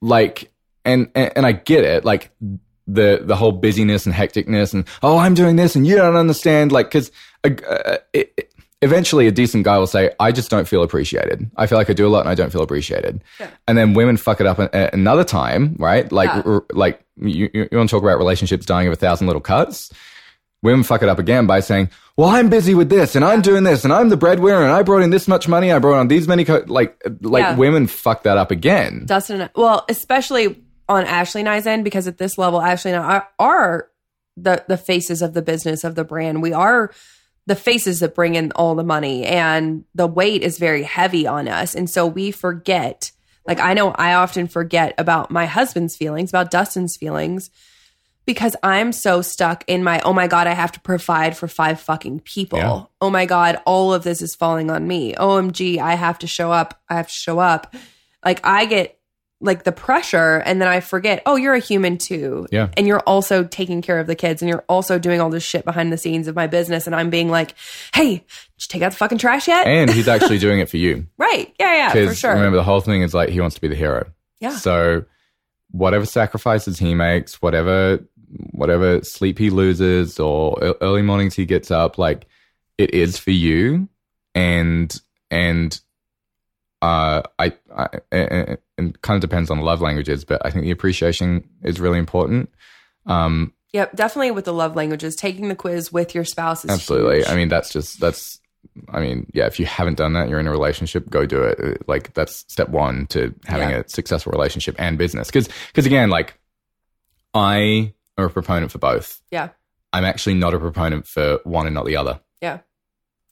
like 0.00 0.50
and, 0.84 1.10
and 1.14 1.32
and 1.36 1.46
I 1.46 1.52
get 1.52 1.84
it. 1.84 2.04
Like 2.04 2.30
the 2.86 3.20
the 3.22 3.36
whole 3.36 3.52
busyness 3.52 4.06
and 4.06 4.14
hecticness 4.14 4.72
and 4.72 4.86
oh 5.02 5.18
I'm 5.18 5.34
doing 5.34 5.56
this 5.56 5.76
and 5.76 5.86
you 5.86 5.96
don't 5.96 6.16
understand. 6.16 6.72
Like 6.72 6.86
because 6.86 7.10
uh, 7.44 7.50
it, 8.12 8.32
it- 8.36 8.54
eventually 8.80 9.26
a 9.26 9.32
decent 9.32 9.64
guy 9.64 9.76
will 9.76 9.88
say 9.88 10.08
I 10.20 10.30
just 10.30 10.50
don't 10.50 10.68
feel 10.68 10.84
appreciated. 10.84 11.50
I 11.56 11.66
feel 11.66 11.76
like 11.78 11.90
I 11.90 11.94
do 11.94 12.06
a 12.06 12.08
lot 12.10 12.20
and 12.20 12.28
I 12.28 12.36
don't 12.36 12.50
feel 12.52 12.62
appreciated. 12.62 13.24
Yeah. 13.40 13.50
And 13.66 13.76
then 13.76 13.92
women 13.92 14.16
fuck 14.16 14.40
it 14.40 14.46
up 14.46 14.60
a, 14.60 14.90
another 14.92 15.24
time, 15.24 15.74
right? 15.80 16.10
Like 16.12 16.28
Yeah. 16.28 16.42
r- 16.46 16.64
like 16.72 17.04
you 17.20 17.50
you 17.52 17.68
want 17.72 17.90
to 17.90 17.94
talk 17.96 18.04
about 18.04 18.18
relationships 18.18 18.64
dying 18.64 18.86
of 18.86 18.92
a 18.92 18.96
thousand 18.96 19.26
little 19.26 19.42
cuts. 19.42 19.90
Women 20.62 20.82
fuck 20.84 21.02
it 21.02 21.08
up 21.08 21.18
again 21.20 21.46
by 21.46 21.60
saying, 21.60 21.88
"Well, 22.16 22.28
I'm 22.28 22.48
busy 22.48 22.74
with 22.74 22.88
this, 22.88 23.14
and 23.14 23.24
I'm 23.24 23.42
doing 23.42 23.62
this, 23.62 23.84
and 23.84 23.92
I'm 23.92 24.08
the 24.08 24.16
breadwinner, 24.16 24.62
and 24.62 24.72
I 24.72 24.82
brought 24.82 25.02
in 25.02 25.10
this 25.10 25.28
much 25.28 25.46
money. 25.46 25.70
I 25.70 25.78
brought 25.78 25.98
on 25.98 26.08
these 26.08 26.26
many 26.26 26.44
co-. 26.44 26.64
like 26.66 27.00
like 27.20 27.42
Yeah. 27.42 27.56
women 27.56 27.86
fuck 27.86 28.22
that 28.24 28.38
up 28.38 28.50
again." 28.50 29.06
Dustin, 29.06 29.48
well, 29.54 29.84
especially 29.88 30.60
on 30.88 31.04
Ashley 31.04 31.40
and 31.40 31.48
I's 31.48 31.66
end, 31.66 31.84
because 31.84 32.06
at 32.08 32.18
this 32.18 32.38
level, 32.38 32.60
Ashley 32.60 32.92
and 32.92 33.04
I 33.04 33.22
are, 33.38 33.88
the 34.36 34.64
the 34.68 34.76
faces 34.76 35.22
of 35.22 35.34
the 35.34 35.42
business 35.42 35.84
of 35.84 35.94
the 35.94 36.04
brand. 36.04 36.42
We 36.42 36.52
are 36.52 36.92
the 37.46 37.56
faces 37.56 38.00
that 38.00 38.14
bring 38.14 38.34
in 38.34 38.52
all 38.52 38.74
the 38.74 38.84
money, 38.84 39.24
and 39.24 39.84
the 39.94 40.06
weight 40.06 40.42
is 40.42 40.58
very 40.58 40.82
heavy 40.82 41.26
on 41.26 41.48
us, 41.48 41.74
and 41.74 41.88
so 41.88 42.06
we 42.06 42.30
forget. 42.30 43.12
Like 43.46 43.60
I 43.60 43.72
know 43.72 43.92
I 43.92 44.14
often 44.14 44.46
forget 44.46 44.94
about 44.98 45.30
my 45.30 45.46
husband's 45.46 45.96
feelings, 45.96 46.30
about 46.30 46.50
Dustin's 46.50 46.96
feelings, 46.96 47.50
because 48.26 48.54
I'm 48.62 48.92
so 48.92 49.22
stuck 49.22 49.64
in 49.66 49.82
my 49.82 50.00
oh 50.04 50.12
my 50.12 50.26
god, 50.26 50.46
I 50.46 50.52
have 50.52 50.72
to 50.72 50.80
provide 50.80 51.34
for 51.34 51.48
five 51.48 51.80
fucking 51.80 52.20
people. 52.20 52.58
Yeah. 52.58 52.82
Oh 53.00 53.08
my 53.08 53.24
god, 53.24 53.58
all 53.64 53.94
of 53.94 54.04
this 54.04 54.20
is 54.20 54.34
falling 54.34 54.70
on 54.70 54.86
me. 54.86 55.14
OMG, 55.14 55.78
I 55.78 55.94
have 55.94 56.18
to 56.18 56.26
show 56.26 56.52
up. 56.52 56.78
I 56.90 56.96
have 56.96 57.08
to 57.08 57.14
show 57.14 57.38
up. 57.38 57.74
Like 58.22 58.40
I 58.44 58.66
get 58.66 58.97
like 59.40 59.62
the 59.62 59.72
pressure 59.72 60.42
and 60.44 60.60
then 60.60 60.68
I 60.68 60.80
forget, 60.80 61.22
oh, 61.24 61.36
you're 61.36 61.54
a 61.54 61.60
human 61.60 61.96
too. 61.96 62.46
Yeah. 62.50 62.70
And 62.76 62.86
you're 62.86 63.00
also 63.00 63.44
taking 63.44 63.82
care 63.82 64.00
of 64.00 64.06
the 64.06 64.16
kids 64.16 64.42
and 64.42 64.48
you're 64.48 64.64
also 64.68 64.98
doing 64.98 65.20
all 65.20 65.30
this 65.30 65.44
shit 65.44 65.64
behind 65.64 65.92
the 65.92 65.98
scenes 65.98 66.26
of 66.26 66.34
my 66.34 66.48
business 66.48 66.86
and 66.86 66.96
I'm 66.96 67.10
being 67.10 67.28
like, 67.28 67.54
"Hey, 67.94 68.16
did 68.16 68.22
you 68.24 68.66
take 68.68 68.82
out 68.82 68.90
the 68.90 68.96
fucking 68.96 69.18
trash 69.18 69.46
yet?" 69.46 69.66
And 69.66 69.90
he's 69.90 70.08
actually 70.08 70.38
doing 70.46 70.58
it 70.58 70.68
for 70.68 70.76
you 70.76 71.06
right. 71.18 71.54
Yeah, 71.60 71.74
yeah, 71.74 71.88
for 71.90 72.00
because 72.00 72.18
sure. 72.18 72.34
remember 72.34 72.56
the 72.56 72.64
whole 72.64 72.80
thing 72.80 73.02
is 73.02 73.14
like 73.14 73.28
he 73.28 73.40
wants 73.40 73.54
to 73.54 73.60
be 73.60 73.68
the 73.68 73.76
hero. 73.76 74.10
Yeah. 74.40 74.56
So 74.56 75.04
whatever 75.70 76.06
sacrifices 76.06 76.78
he 76.78 76.94
makes, 76.94 77.40
whatever 77.40 78.00
whatever 78.50 79.02
sleep 79.02 79.38
he 79.38 79.50
loses 79.50 80.18
or 80.18 80.76
early 80.80 81.02
mornings 81.02 81.34
he 81.34 81.46
gets 81.46 81.70
up, 81.70 81.96
like 81.96 82.26
it 82.76 82.92
is 82.92 83.18
for 83.18 83.30
you, 83.30 83.88
and 84.34 85.00
and 85.30 85.80
uh, 86.82 87.22
I, 87.38 87.52
I 87.76 87.88
and 88.12 88.58
it 88.78 89.02
kind 89.02 89.16
of 89.16 89.20
depends 89.20 89.50
on 89.50 89.58
the 89.58 89.64
love 89.64 89.80
languages, 89.80 90.24
but 90.24 90.40
I 90.44 90.50
think 90.50 90.64
the 90.64 90.70
appreciation 90.70 91.48
is 91.62 91.80
really 91.80 91.98
important. 91.98 92.50
Um, 93.06 93.52
Yep, 93.74 93.96
definitely 93.96 94.30
with 94.30 94.46
the 94.46 94.54
love 94.54 94.76
languages, 94.76 95.14
taking 95.14 95.48
the 95.48 95.54
quiz 95.54 95.92
with 95.92 96.14
your 96.14 96.24
spouse 96.24 96.64
is 96.64 96.70
absolutely. 96.70 97.16
huge. 97.18 97.28
I 97.28 97.36
mean, 97.36 97.48
that's 97.48 97.70
just 97.70 98.00
that's. 98.00 98.40
I 98.88 99.00
mean, 99.00 99.30
yeah. 99.34 99.46
If 99.46 99.60
you 99.60 99.66
haven't 99.66 99.98
done 99.98 100.14
that, 100.14 100.30
you're 100.30 100.40
in 100.40 100.46
a 100.46 100.50
relationship. 100.50 101.10
Go 101.10 101.26
do 101.26 101.42
it. 101.42 101.58
Uh, 101.62 101.74
Like 101.86 102.14
that's 102.14 102.44
step 102.50 102.70
one 102.70 103.06
to 103.08 103.34
having 103.44 103.68
Yeah. 103.68 103.80
a 103.80 103.88
successful 103.88 104.32
relationship 104.32 104.74
and 104.78 104.96
business. 104.96 105.28
Because 105.28 105.48
because 105.68 105.84
again, 105.84 106.08
like 106.08 106.38
I 107.34 107.92
am 108.16 108.24
a 108.24 108.28
proponent 108.30 108.72
for 108.72 108.78
both. 108.78 109.20
yeah, 109.30 109.50
I'm 109.92 110.04
actually 110.04 110.34
not 110.34 110.54
a 110.54 110.58
proponent 110.58 111.06
for 111.06 111.40
one 111.44 111.66
and 111.66 111.74
not 111.74 111.84
the 111.86 111.96
other. 111.96 112.20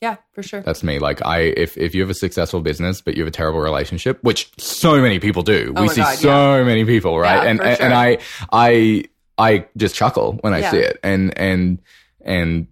Yeah, 0.01 0.11
yeah, 0.11 0.17
for 0.33 0.43
sure. 0.43 0.61
That's 0.63 0.83
me. 0.83 0.99
Like 0.99 1.25
I, 1.25 1.41
if 1.41 1.77
if 1.79 1.95
you 1.95 2.01
have 2.03 2.11
a 2.11 2.15
successful 2.15 2.61
business 2.61 3.01
but 3.01 3.17
you 3.17 3.23
have 3.23 3.29
a 3.29 3.33
terrible 3.37 3.61
relationship, 3.61 4.23
which 4.23 4.51
so 4.59 5.01
many 5.01 5.19
people 5.19 5.43
do, 5.43 5.73
Oh 5.77 5.83
we 5.83 5.89
see 5.89 6.01
God, 6.03 6.17
so 6.19 6.65
many 6.65 6.85
people, 6.85 7.19
right? 7.19 7.45
Yeah, 7.45 7.51
and 7.51 7.61
and, 7.63 7.81
and. 7.81 7.95
I 7.95 8.19
I 8.53 9.05
I 9.39 9.67
just 9.77 9.95
chuckle 9.95 10.39
when 10.43 10.55
I 10.55 10.61
Yeah. 10.61 10.71
see 10.71 10.79
it, 10.79 10.99
and 11.03 11.37
and 11.39 11.79
and 12.25 12.67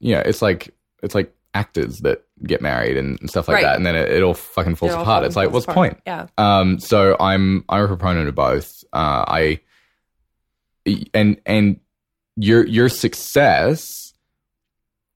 yeah, 0.00 0.20
it's 0.20 0.42
like 0.42 0.74
it's 1.02 1.14
like 1.14 1.32
actors 1.54 1.98
that 2.00 2.24
get 2.44 2.60
married 2.62 2.96
and 2.96 3.18
stuff 3.30 3.46
like 3.46 3.56
Right. 3.56 3.62
that, 3.64 3.76
and 3.76 3.84
then 3.86 3.94
it, 3.94 4.10
it 4.10 4.22
all 4.22 4.34
fucking 4.34 4.74
falls 4.74 4.92
It 4.92 4.96
all 4.96 5.02
apart. 5.02 5.24
It's 5.24 5.36
like, 5.36 5.50
what's 5.52 5.66
the 5.66 5.72
point? 5.74 6.00
Yeah, 6.06 6.26
Um, 6.38 6.80
so 6.80 7.16
I'm 7.20 7.64
I'm 7.68 7.84
a 7.84 7.86
proponent 7.88 8.28
of 8.28 8.34
both. 8.34 8.82
Uh, 8.92 9.24
I 9.28 9.60
and 11.14 11.40
and 11.46 11.78
your 12.36 12.66
your 12.66 12.88
success 12.88 14.01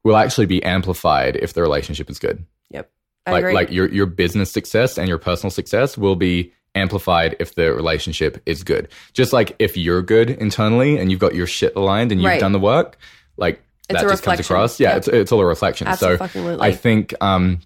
will 0.07 0.17
actually 0.17 0.47
be 0.47 0.63
amplified 0.63 1.37
if 1.37 1.53
the 1.53 1.63
relationship 1.63 2.09
is 2.11 2.19
good. 2.19 2.45
yep. 2.71 2.91
I 3.27 3.33
like 3.33 3.41
agree. 3.43 3.55
like 3.55 3.71
your 3.73 3.89
your 3.93 4.07
business 4.07 4.51
success 4.53 4.99
and 4.99 5.09
your 5.09 5.19
personal 5.19 5.51
success 5.51 5.99
will 5.99 6.15
be 6.17 6.53
amplified 6.77 7.35
if 7.41 7.55
the 7.57 7.73
relationship 7.75 8.41
is 8.47 8.63
good. 8.63 8.89
Just 9.15 9.33
like 9.33 9.57
if 9.59 9.77
you're 9.77 10.03
good 10.03 10.31
internally 10.31 10.97
and 10.99 11.11
you've 11.11 11.21
got 11.21 11.35
your 11.35 11.47
shit 11.47 11.75
aligned 11.75 12.13
and 12.13 12.21
you've 12.21 12.29
Right. 12.29 12.41
done 12.41 12.53
the 12.53 12.61
work, 12.61 12.99
like 13.37 13.63
It's 13.89 14.01
that 14.01 14.07
a 14.07 14.11
just 14.11 14.23
comes 14.23 14.41
across. 14.41 14.79
Yeah, 14.79 14.91
Yep. 14.91 14.97
it's 14.99 15.09
it's 15.09 15.33
all 15.33 15.41
a 15.41 15.47
reflection. 15.47 15.93
So 15.97 16.19
I 16.61 16.71
think 16.73 17.15
um 17.21 17.61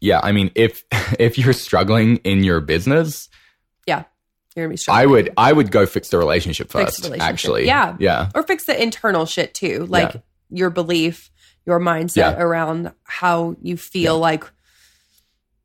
yeah, 0.00 0.20
I 0.22 0.32
mean, 0.32 0.50
if 0.54 0.82
if 1.18 1.36
you're 1.36 1.52
struggling 1.52 2.16
in 2.18 2.42
your 2.44 2.60
business, 2.60 3.28
Yeah. 3.86 4.04
You're 4.56 4.64
gonna 4.66 4.72
be 4.72 4.76
struggling. 4.78 5.02
I 5.02 5.06
would 5.06 5.32
I 5.36 5.52
would 5.52 5.70
go 5.70 5.84
fix 5.84 6.08
the 6.08 6.18
relationship 6.18 6.70
first. 6.70 7.02
the 7.02 7.08
relationship. 7.10 7.28
Actually, 7.30 7.66
Yeah. 7.66 7.96
yeah, 7.98 8.30
or 8.34 8.42
fix 8.42 8.64
the 8.64 8.80
internal 8.82 9.26
shit 9.26 9.52
too 9.52 9.84
like 9.90 10.14
Yeah. 10.14 10.20
your 10.50 10.70
belief 10.70 11.30
your 11.68 11.78
mindset 11.78 12.16
Yeah. 12.16 12.40
around 12.42 12.92
how 13.04 13.54
you 13.60 13.76
feel 13.76 14.18
like 14.18 14.44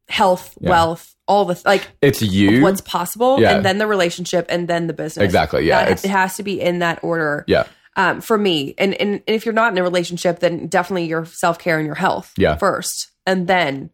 health 0.10 0.54
Yeah. 0.60 0.70
wealth 0.70 1.16
all 1.28 1.46
the 1.46 1.60
like 1.66 1.88
it's 2.02 2.22
you. 2.22 2.62
what's 2.62 2.82
possible 2.82 3.40
Yeah. 3.40 3.56
and 3.56 3.66
then 3.66 3.78
the 3.78 3.88
relationship 3.88 4.46
and 4.50 4.68
then 4.68 4.88
the 4.88 4.94
business 4.94 5.24
Exactly, 5.24 5.66
yeah, 5.66 5.86
That- 5.86 6.04
it 6.04 6.10
has 6.10 6.36
to 6.36 6.44
be 6.44 6.60
in 6.60 6.80
that 6.80 7.00
order 7.02 7.46
yeah, 7.48 7.64
um, 7.96 8.20
for 8.20 8.38
me 8.38 8.76
and, 8.78 8.94
and 8.96 9.12
and 9.26 9.36
if 9.36 9.46
you're 9.46 9.54
not 9.54 9.72
in 9.72 9.78
a 9.78 9.84
relationship 9.84 10.40
then 10.42 10.68
definitely 10.68 11.06
your 11.06 11.26
self-care 11.26 11.78
and 11.78 11.86
your 11.86 11.96
health 11.96 12.34
Yeah. 12.38 12.58
first 12.58 13.12
and 13.26 13.48
then 13.48 13.90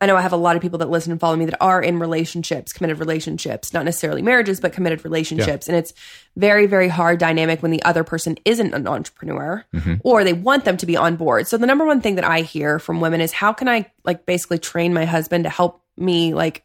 I 0.00 0.06
know 0.06 0.16
I 0.16 0.22
have 0.22 0.32
a 0.32 0.36
lot 0.38 0.56
of 0.56 0.62
people 0.62 0.78
that 0.78 0.88
listen 0.88 1.12
and 1.12 1.20
follow 1.20 1.36
me 1.36 1.44
that 1.44 1.58
are 1.60 1.82
in 1.82 1.98
relationships, 1.98 2.72
committed 2.72 2.98
relationships, 2.98 3.74
not 3.74 3.84
necessarily 3.84 4.22
marriages, 4.22 4.58
but 4.58 4.72
committed 4.72 5.04
relationships. 5.04 5.68
And 5.68 5.76
it's 5.76 5.92
very, 6.36 6.66
very 6.66 6.88
hard 6.88 7.18
dynamic 7.18 7.60
when 7.62 7.70
the 7.70 7.82
other 7.82 8.02
person 8.02 8.36
isn't 8.46 8.72
an 8.72 8.88
entrepreneur 8.88 9.64
Mm-hmm. 9.74 9.94
or 10.02 10.24
they 10.24 10.32
want 10.32 10.64
them 10.64 10.76
to 10.78 10.86
be 10.86 10.96
on 10.96 11.16
board. 11.16 11.46
So 11.46 11.58
the 11.58 11.66
number 11.66 11.84
one 11.84 12.00
thing 12.00 12.14
that 12.14 12.24
I 12.24 12.40
hear 12.40 12.78
from 12.78 13.00
women 13.00 13.20
is 13.20 13.32
how 13.32 13.52
can 13.52 13.68
I 13.68 13.90
like 14.04 14.24
basically 14.24 14.58
train 14.58 14.94
my 14.94 15.04
husband 15.04 15.44
to 15.44 15.50
help 15.50 15.82
me 15.98 16.32
like 16.34 16.64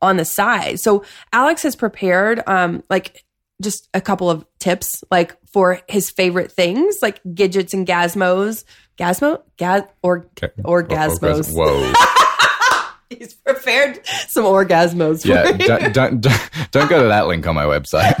on 0.00 0.16
the 0.16 0.24
side? 0.24 0.78
So 0.78 1.04
Alex 1.32 1.64
has 1.64 1.74
prepared 1.74 2.42
um 2.46 2.84
like 2.88 3.24
just 3.60 3.88
a 3.92 4.00
couple 4.00 4.30
of 4.30 4.46
tips 4.60 5.02
like 5.10 5.36
for 5.52 5.80
his 5.88 6.10
favorite 6.10 6.52
things 6.52 6.98
like 7.02 7.20
gadgets 7.34 7.74
and 7.74 7.84
gasmos. 7.88 8.62
Gasmo? 8.96 9.42
Gas 9.56 9.82
or 10.02 10.28
Okay. 10.42 10.52
orgasmos. 10.62 11.52
Whoa. 11.52 11.92
Prepared 13.68 14.06
some 14.28 14.44
orgasmos 14.44 15.22
for 15.22 15.28
yeah, 15.28 15.52
don't, 15.52 15.92
don't 15.92 16.20
don't 16.20 16.50
don't 16.70 16.88
go 16.88 17.02
to 17.02 17.08
that 17.08 17.26
link 17.26 17.46
on 17.46 17.54
my 17.54 17.64
website. 17.64 18.14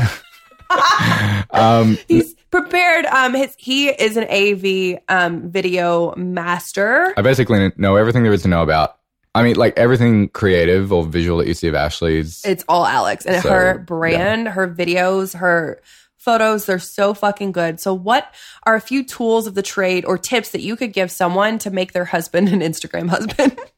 um, 1.50 1.96
He's 2.06 2.34
prepared. 2.50 3.06
Um, 3.06 3.34
his, 3.34 3.54
he 3.58 3.88
is 3.88 4.16
an 4.16 4.24
AV 4.24 5.00
um 5.08 5.50
video 5.50 6.14
master. 6.16 7.14
I 7.16 7.22
basically 7.22 7.72
know 7.76 7.96
everything 7.96 8.24
there 8.24 8.32
is 8.32 8.42
to 8.42 8.48
know 8.48 8.62
about. 8.62 8.98
I 9.34 9.42
mean, 9.42 9.56
like 9.56 9.78
everything 9.78 10.28
creative 10.30 10.92
or 10.92 11.04
visual 11.04 11.38
that 11.38 11.46
you 11.46 11.54
see 11.54 11.68
of 11.68 11.74
Ashley's. 11.74 12.44
It's 12.44 12.64
all 12.68 12.84
Alex 12.84 13.24
and 13.24 13.42
So, 13.42 13.48
her 13.48 13.78
brand, 13.78 14.48
her 14.48 14.66
videos, 14.68 15.36
her 15.36 15.80
photos. 16.16 16.66
They're 16.66 16.78
so 16.78 17.14
fucking 17.14 17.52
good. 17.52 17.78
So, 17.78 17.94
what 17.94 18.34
are 18.64 18.74
a 18.74 18.80
few 18.80 19.04
tools 19.04 19.46
of 19.46 19.54
the 19.54 19.62
trade 19.62 20.04
or 20.04 20.18
tips 20.18 20.50
that 20.50 20.60
you 20.60 20.76
could 20.76 20.92
give 20.92 21.10
someone 21.10 21.58
to 21.60 21.70
make 21.70 21.92
their 21.92 22.06
husband 22.06 22.48
an 22.48 22.60
Instagram 22.60 23.08
husband? 23.08 23.58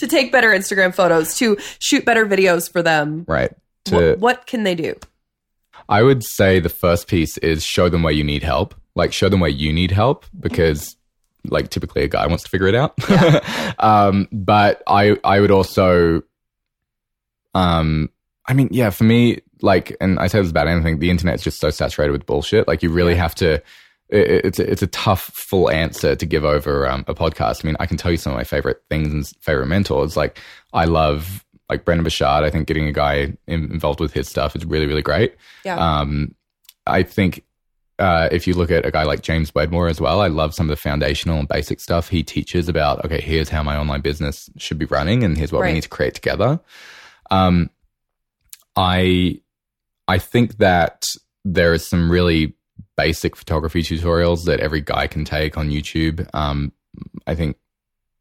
to 0.00 0.06
take 0.06 0.32
better 0.32 0.48
Instagram 0.50 0.94
photos, 0.94 1.36
to 1.38 1.56
shoot 1.78 2.04
better 2.04 2.26
videos 2.26 2.70
for 2.70 2.82
them. 2.82 3.24
right. 3.28 3.52
To 3.86 3.94
What, 3.94 4.18
what 4.18 4.46
can 4.46 4.64
they 4.64 4.74
do? 4.74 4.94
I 5.88 6.02
would 6.02 6.22
say 6.22 6.60
the 6.60 6.68
first 6.68 7.08
piece 7.08 7.38
is 7.38 7.64
show 7.64 7.88
them 7.88 8.02
where 8.02 8.12
you 8.12 8.24
need 8.24 8.42
help. 8.42 8.74
Like 8.94 9.12
show 9.12 9.28
them 9.28 9.40
where 9.40 9.50
you 9.50 9.72
need 9.72 9.90
help 9.90 10.26
because 10.38 10.96
like 11.44 11.70
typically 11.70 12.02
a 12.02 12.08
guy 12.08 12.26
wants 12.26 12.44
to 12.44 12.50
figure 12.50 12.66
it 12.66 12.74
out. 12.74 12.94
um, 13.78 14.28
but 14.32 14.82
I 14.86 15.16
I 15.24 15.40
would 15.40 15.50
also 15.50 16.22
um 17.54 18.10
I 18.46 18.52
mean, 18.52 18.68
yeah, 18.72 18.90
for 18.90 19.04
me, 19.04 19.40
like 19.62 19.96
and 20.00 20.18
I 20.18 20.26
say 20.26 20.40
this 20.40 20.50
about 20.50 20.68
anything, 20.68 20.98
the 20.98 21.10
internet's 21.10 21.42
just 21.42 21.60
so 21.60 21.70
saturated 21.70 22.12
with 22.12 22.26
bullshit. 22.26 22.66
Like 22.68 22.82
you 22.82 22.90
really 22.90 23.14
have 23.14 23.34
to 23.36 23.62
it, 24.10 24.44
it's 24.44 24.58
a, 24.58 24.70
it's 24.70 24.82
a 24.82 24.86
tough 24.88 25.22
full 25.34 25.70
answer 25.70 26.14
to 26.16 26.26
give 26.26 26.44
over 26.44 26.86
um, 26.88 27.04
a 27.08 27.14
podcast. 27.14 27.64
I 27.64 27.68
mean, 27.68 27.76
I 27.80 27.86
can 27.86 27.96
tell 27.96 28.10
you 28.10 28.16
some 28.16 28.32
of 28.32 28.36
my 28.36 28.44
favorite 28.44 28.82
things 28.90 29.12
and 29.12 29.26
favorite 29.42 29.66
mentors. 29.66 30.16
Like 30.16 30.38
I 30.72 30.84
love 30.84 31.44
like 31.68 31.84
Brendon 31.84 32.04
Burchard. 32.04 32.44
I 32.44 32.50
think 32.50 32.66
getting 32.66 32.88
a 32.88 32.92
guy 32.92 33.36
in, 33.46 33.70
involved 33.70 34.00
with 34.00 34.12
his 34.12 34.28
stuff 34.28 34.56
is 34.56 34.64
really 34.64 34.86
really 34.86 35.02
great. 35.02 35.36
Yeah. 35.64 35.76
Um, 35.76 36.34
I 36.86 37.02
think 37.02 37.44
uh, 37.98 38.28
if 38.32 38.46
you 38.46 38.54
look 38.54 38.70
at 38.70 38.86
a 38.86 38.90
guy 38.90 39.02
like 39.02 39.20
James 39.22 39.54
Wedmore 39.54 39.86
as 39.88 40.00
well, 40.00 40.20
I 40.22 40.28
love 40.28 40.54
some 40.54 40.66
of 40.66 40.70
the 40.70 40.80
foundational 40.80 41.38
and 41.38 41.46
basic 41.46 41.80
stuff 41.80 42.08
he 42.08 42.22
teaches 42.22 42.68
about. 42.68 43.04
Okay, 43.04 43.20
here's 43.20 43.50
how 43.50 43.62
my 43.62 43.76
online 43.76 44.00
business 44.00 44.48
should 44.56 44.78
be 44.78 44.86
running, 44.86 45.22
and 45.22 45.36
here's 45.36 45.52
what 45.52 45.60
Right. 45.60 45.68
we 45.68 45.74
need 45.74 45.82
to 45.82 45.88
create 45.90 46.14
together. 46.14 46.58
Um, 47.30 47.68
I 48.76 49.40
I 50.08 50.18
think 50.18 50.58
that 50.58 51.06
there 51.44 51.72
is 51.74 51.86
some 51.86 52.10
really 52.10 52.54
basic 53.02 53.36
photography 53.36 53.82
tutorials 53.82 54.44
that 54.44 54.60
every 54.60 54.80
guy 54.80 55.06
can 55.06 55.24
take 55.24 55.56
on 55.56 55.70
YouTube. 55.70 56.28
Um, 56.34 56.72
I 57.26 57.34
think, 57.34 57.56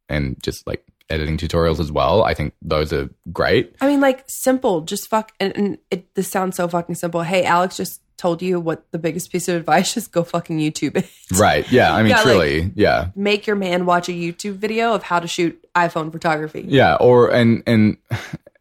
and 0.07 0.41
just 0.43 0.65
like 0.67 0.83
editing 1.09 1.37
tutorials 1.37 1.79
as 1.79 1.91
well. 1.91 2.23
I 2.23 2.33
think 2.33 2.53
those 2.61 2.93
are 2.93 3.09
great. 3.33 3.75
I 3.81 3.87
mean, 3.87 3.99
like 3.99 4.23
simple, 4.29 4.81
just 4.81 5.07
fuck. 5.09 5.31
And, 5.39 5.55
and 5.57 5.77
it, 5.91 6.13
this 6.15 6.27
sounds 6.27 6.55
so 6.55 6.67
fucking 6.67 6.95
simple. 6.95 7.21
Hey, 7.23 7.43
Alex 7.45 7.77
just 7.77 8.01
told 8.17 8.41
you 8.41 8.59
what 8.59 8.83
the 8.91 8.99
biggest 8.99 9.31
piece 9.31 9.47
of 9.49 9.55
advice 9.55 9.97
is: 9.99 10.07
go 10.07 10.23
fucking 10.23 10.59
YouTube 10.59 10.95
it. 10.97 11.09
Right? 11.39 11.69
Yeah. 11.71 11.93
I 11.93 12.03
mean, 12.03 12.11
Yeah, 12.11 12.15
like- 12.17 12.23
truly. 12.25 12.71
yeah. 12.75 13.09
Make 13.15 13.47
your 13.47 13.55
man 13.55 13.85
watch 13.85 14.07
a 14.09 14.13
YouTube 14.13 14.55
video 14.55 14.93
of 14.93 15.03
how 15.03 15.19
to 15.19 15.27
shoot 15.27 15.59
iPhone 15.75 16.11
photography. 16.11 16.63
Yeah, 16.67 16.95
or 16.95 17.29
and 17.31 17.63
and 17.65 17.97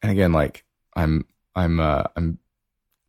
and 0.02 0.10
again, 0.12 0.32
like 0.32 0.64
I'm 0.96 1.26
I'm 1.54 1.80
uh 1.80 2.04
I'm 2.16 2.38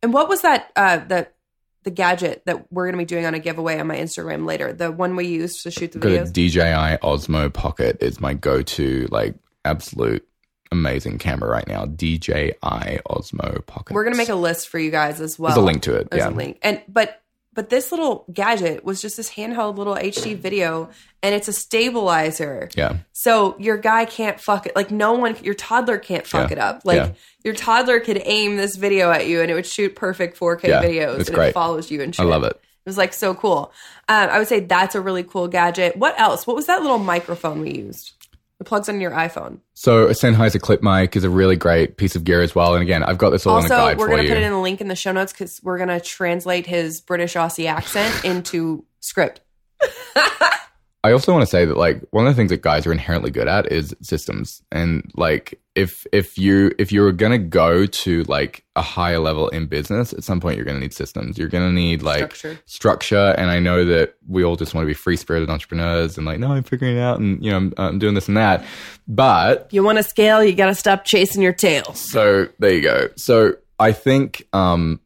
And 0.02 0.12
what 0.12 0.28
was 0.28 0.42
that? 0.42 0.70
Uh, 0.76 0.98
that 1.08 1.34
the 1.82 1.90
gadget 1.90 2.42
that 2.46 2.70
we're 2.72 2.86
gonna 2.86 2.98
be 2.98 3.04
doing 3.04 3.26
on 3.26 3.34
a 3.34 3.38
giveaway 3.38 3.78
on 3.78 3.86
my 3.86 3.96
Instagram 3.96 4.46
later. 4.46 4.72
The 4.72 4.92
one 4.92 5.16
we 5.16 5.26
use 5.26 5.62
to 5.62 5.70
shoot 5.70 5.92
the 5.92 5.98
videos. 5.98 6.32
DJI 6.32 6.98
Osmo 7.02 7.52
Pocket 7.52 7.98
is 8.00 8.20
my 8.20 8.34
go-to 8.34 9.08
like 9.10 9.34
absolute 9.64 10.26
amazing 10.72 11.18
camera 11.18 11.50
right 11.50 11.66
now. 11.66 11.86
DJI 11.86 12.54
Osmo 12.62 13.64
Pocket. 13.66 13.94
We're 13.94 14.04
gonna 14.04 14.16
make 14.16 14.28
a 14.28 14.34
list 14.34 14.68
for 14.68 14.78
you 14.78 14.90
guys 14.90 15.20
as 15.20 15.38
well. 15.38 15.50
There's 15.50 15.62
a 15.62 15.66
link 15.66 15.82
to 15.82 15.96
it. 15.96 16.10
There's 16.10 16.20
yeah. 16.20 16.30
a 16.30 16.30
link. 16.30 16.58
And 16.62 16.82
but 16.88 17.19
but 17.52 17.68
this 17.68 17.90
little 17.90 18.24
gadget 18.32 18.84
was 18.84 19.02
just 19.02 19.16
this 19.16 19.30
handheld 19.30 19.76
little 19.76 19.94
HD 19.96 20.36
video, 20.36 20.88
and 21.22 21.34
it's 21.34 21.48
a 21.48 21.52
stabilizer. 21.52 22.68
Yeah. 22.76 22.98
So 23.12 23.56
your 23.58 23.76
guy 23.76 24.04
can't 24.04 24.40
fuck 24.40 24.66
it. 24.66 24.76
Like 24.76 24.90
no 24.90 25.12
one, 25.14 25.36
your 25.42 25.54
toddler 25.54 25.98
can't 25.98 26.26
fuck 26.26 26.50
Yeah. 26.50 26.56
it 26.56 26.58
up. 26.60 26.82
Like 26.84 26.96
Yeah. 26.96 27.12
your 27.44 27.54
toddler 27.54 28.00
could 28.00 28.22
aim 28.24 28.56
this 28.56 28.76
video 28.76 29.10
at 29.10 29.26
you, 29.26 29.40
and 29.42 29.50
it 29.50 29.54
would 29.54 29.66
shoot 29.66 29.96
perfect 29.96 30.36
4K 30.38 30.68
Yeah, 30.68 30.82
videos, 30.82 31.20
it's 31.20 31.28
and 31.28 31.36
great. 31.36 31.48
it 31.48 31.52
follows 31.54 31.90
you 31.90 32.02
and 32.02 32.14
shit. 32.14 32.24
I 32.24 32.28
love 32.28 32.44
it. 32.44 32.52
It 32.52 32.88
was 32.88 32.96
like 32.96 33.12
so 33.12 33.34
cool. 33.34 33.72
Um, 34.08 34.30
I 34.30 34.38
would 34.38 34.48
say 34.48 34.60
that's 34.60 34.94
a 34.94 35.00
really 35.00 35.22
cool 35.22 35.48
gadget. 35.48 35.96
What 35.96 36.18
else? 36.18 36.46
What 36.46 36.56
was 36.56 36.66
that 36.66 36.80
little 36.82 36.98
microphone 36.98 37.60
we 37.60 37.72
used? 37.72 38.12
It 38.60 38.66
plugs 38.66 38.90
into 38.90 39.00
your 39.00 39.12
iPhone. 39.12 39.60
So 39.72 40.06
a 40.06 40.10
Sennheiser 40.10 40.60
clip 40.60 40.82
mic 40.82 41.16
is 41.16 41.24
a 41.24 41.30
really 41.30 41.56
great 41.56 41.96
piece 41.96 42.14
of 42.14 42.24
gear 42.24 42.42
as 42.42 42.54
well. 42.54 42.74
And 42.74 42.82
again, 42.82 43.02
I've 43.02 43.16
got 43.16 43.30
this 43.30 43.46
all 43.46 43.56
in 43.56 43.60
a 43.60 43.64
Also, 43.64 43.74
guide 43.74 43.96
we're 43.98 44.08
gonna 44.10 44.22
put 44.22 44.36
it 44.36 44.42
in 44.42 44.52
a 44.52 44.60
link 44.60 44.82
in 44.82 44.88
the 44.88 44.94
show 44.94 45.12
notes 45.12 45.32
because 45.32 45.60
we're 45.62 45.78
gonna 45.78 45.98
translate 45.98 46.66
his 46.66 47.00
British 47.00 47.34
Aussie 47.34 47.66
accent 47.66 48.24
into 48.24 48.84
script. 49.00 49.40
I 51.02 51.12
also 51.12 51.32
want 51.32 51.42
to 51.42 51.46
say 51.46 51.64
that 51.64 51.78
like 51.78 52.02
one 52.10 52.26
of 52.26 52.32
the 52.34 52.36
things 52.36 52.50
that 52.50 52.60
guys 52.60 52.86
are 52.86 52.92
inherently 52.92 53.30
good 53.30 53.48
at 53.48 53.72
is 53.72 53.94
systems. 54.02 54.62
And 54.70 55.10
like 55.16 55.58
if 55.74 56.06
if 56.12 56.36
you 56.36 56.72
if 56.78 56.92
you're 56.92 57.10
gonna 57.12 57.38
go 57.38 57.86
to 57.86 58.22
like 58.24 58.64
a 58.76 58.82
higher 58.82 59.18
level 59.18 59.48
in 59.48 59.66
business, 59.66 60.12
at 60.12 60.24
some 60.24 60.40
point 60.40 60.56
you're 60.56 60.66
gonna 60.66 60.80
need 60.80 60.92
systems. 60.92 61.38
You're 61.38 61.48
gonna 61.48 61.72
need 61.72 62.02
like 62.02 62.34
Structure. 62.34 62.60
structure. 62.66 63.34
And 63.38 63.50
I 63.50 63.60
know 63.60 63.86
that 63.86 64.16
we 64.28 64.44
all 64.44 64.56
just 64.56 64.74
want 64.74 64.82
to 64.82 64.86
be 64.86 64.92
free 64.94 65.16
spirited 65.16 65.48
entrepreneurs 65.48 66.18
and 66.18 66.26
like, 66.26 66.38
no, 66.38 66.52
I'm 66.52 66.64
figuring 66.64 66.98
it 66.98 67.00
out 67.00 67.18
and 67.18 67.42
you 67.42 67.50
know, 67.50 67.56
I'm, 67.56 67.74
I'm 67.78 67.98
doing 67.98 68.14
this 68.14 68.28
and 68.28 68.36
that. 68.36 68.62
But 69.08 69.68
you 69.72 69.82
want 69.82 69.96
to 69.96 70.02
scale, 70.04 70.44
you 70.44 70.52
got 70.54 70.66
to 70.66 70.74
stop 70.74 71.06
chasing 71.06 71.40
your 71.40 71.54
tail. 71.54 71.94
so 71.94 72.48
there 72.58 72.74
you 72.74 72.82
go. 72.82 73.08
So 73.16 73.54
I 73.78 73.92
think, 73.92 74.46
um, 74.52 75.00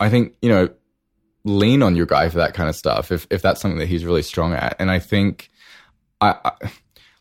I 0.00 0.10
think 0.10 0.34
you 0.42 0.48
know, 0.48 0.68
lean 1.48 1.82
on 1.82 1.96
your 1.96 2.06
guy 2.06 2.28
for 2.28 2.38
that 2.38 2.54
kind 2.54 2.68
of 2.68 2.76
stuff 2.76 3.10
if 3.10 3.26
if 3.30 3.42
that's 3.42 3.60
something 3.60 3.78
that 3.78 3.88
he's 3.88 4.04
really 4.04 4.22
strong 4.22 4.52
at. 4.52 4.76
And 4.78 4.90
I 4.90 4.98
think, 5.00 5.50
I, 6.20 6.36
I 6.44 6.52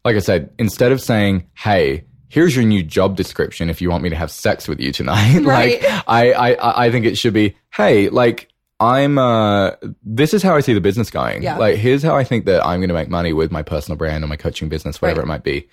like 0.05 0.15
I 0.15 0.19
said, 0.19 0.51
instead 0.59 0.91
of 0.91 1.01
saying, 1.01 1.47
"Hey, 1.55 2.03
here's 2.30 2.55
your 2.55 2.65
new 2.65 2.84
job 2.84 3.15
description 3.15 3.69
if 3.69 3.82
you 3.82 3.89
want 3.89 4.03
me 4.03 4.09
to 4.09 4.15
have 4.15 4.30
sex 4.30 4.67
with 4.67 4.80
you 4.80 4.91
tonight," 4.91 5.39
Right. 5.43 5.82
like 5.82 6.03
I, 6.07 6.32
I 6.34 6.86
I 6.86 6.91
think 6.91 7.05
it 7.05 7.17
should 7.17 7.34
be, 7.34 7.55
"Hey, 7.73 8.09
like." 8.09 8.49
I'm 8.80 9.17
uh 9.17 9.71
this 10.03 10.36
is 10.36 10.43
how 10.43 10.55
I 10.55 10.59
see 10.59 10.73
the 10.75 10.80
business 10.82 11.09
going. 11.09 11.41
Yeah. 11.41 11.57
Like 11.57 11.78
here's 11.78 12.03
how 12.03 12.15
I 12.15 12.23
think 12.23 12.45
that 12.45 12.63
I'm 12.63 12.80
going 12.80 12.89
to 12.89 12.93
make 12.93 13.09
money 13.09 13.34
with 13.34 13.51
my 13.51 13.63
personal 13.63 13.97
brand 13.97 14.23
or 14.23 14.28
my 14.28 14.36
coaching 14.36 14.69
business 14.69 15.01
whatever 15.01 15.21
Right. 15.21 15.25
it 15.25 15.28
might 15.30 15.43
be. 15.43 15.67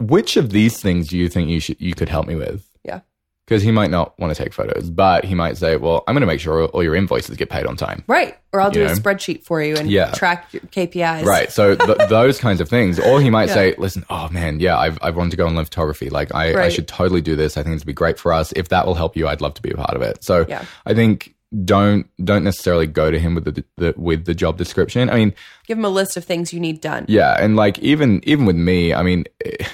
Which 0.00 0.38
of 0.38 0.48
these 0.48 0.80
things 0.80 1.08
do 1.08 1.18
you 1.18 1.28
think 1.28 1.50
you 1.50 1.60
should 1.60 1.78
you 1.78 1.94
could 1.94 2.08
help 2.08 2.26
me 2.26 2.34
with? 2.34 2.64
Yeah. 2.82 3.00
Because 3.48 3.62
he 3.62 3.70
might 3.70 3.90
not 3.90 4.12
want 4.18 4.34
to 4.36 4.42
take 4.42 4.52
photos, 4.52 4.90
but 4.90 5.24
he 5.24 5.34
might 5.34 5.56
say, 5.56 5.76
"Well, 5.76 6.04
I'm 6.06 6.14
going 6.14 6.20
to 6.20 6.26
make 6.26 6.38
sure 6.38 6.66
all 6.66 6.82
your 6.82 6.94
invoices 6.94 7.34
get 7.38 7.48
paid 7.48 7.64
on 7.64 7.76
time." 7.76 8.04
Right. 8.06 8.36
Or 8.52 8.60
I'll 8.60 8.70
do 8.70 8.80
You 8.80 8.84
a 8.84 8.88
know? 8.88 8.94
spreadsheet 8.94 9.42
for 9.42 9.62
you 9.62 9.74
and 9.76 9.90
Yeah. 9.90 10.10
track 10.10 10.52
your 10.52 10.60
KPIs. 10.70 11.24
Right. 11.24 11.50
So 11.50 11.74
th- 11.74 11.96
those 12.10 12.38
kinds 12.38 12.60
of 12.60 12.68
things, 12.68 12.98
or 13.00 13.22
he 13.22 13.30
might 13.30 13.48
Yeah. 13.48 13.54
say, 13.54 13.74
"Listen, 13.78 14.04
oh 14.10 14.28
man, 14.28 14.60
yeah, 14.60 14.76
I've 14.78 14.98
I've 15.00 15.16
wanted 15.16 15.30
to 15.30 15.38
go 15.38 15.46
and 15.46 15.56
learn 15.56 15.64
photography. 15.64 16.10
Like, 16.10 16.34
I, 16.34 16.64
I 16.64 16.68
should 16.68 16.88
totally 16.88 17.22
do 17.22 17.36
this. 17.36 17.56
I 17.56 17.62
think 17.62 17.74
this 17.76 17.80
would 17.82 17.86
be 17.86 17.92
great 17.94 18.18
for 18.18 18.34
us. 18.34 18.52
If 18.54 18.68
that 18.68 18.86
will 18.86 18.94
help 18.96 19.16
you, 19.16 19.26
I'd 19.28 19.40
love 19.40 19.54
to 19.54 19.62
be 19.62 19.70
a 19.70 19.76
part 19.76 19.94
of 19.96 20.02
it." 20.02 20.22
So 20.22 20.44
Yeah. 20.46 20.64
I 20.84 20.92
think 20.92 21.34
don't 21.64 22.06
don't 22.22 22.44
necessarily 22.44 22.86
go 22.86 23.10
to 23.10 23.18
him 23.18 23.34
with 23.34 23.46
the, 23.46 23.64
the 23.78 23.94
with 23.96 24.26
the 24.26 24.34
job 24.34 24.58
description. 24.58 25.08
I 25.08 25.14
mean, 25.14 25.32
Give 25.66 25.78
him 25.78 25.84
a 25.86 25.88
list 25.88 26.18
of 26.18 26.24
things 26.26 26.52
you 26.52 26.60
need 26.60 26.82
done. 26.82 27.06
yeah, 27.08 27.36
and 27.42 27.56
like 27.56 27.78
even 27.78 28.20
even 28.24 28.44
with 28.44 28.56
me, 28.56 28.92
I 28.92 29.02
mean, 29.02 29.24
eh, 29.42 29.64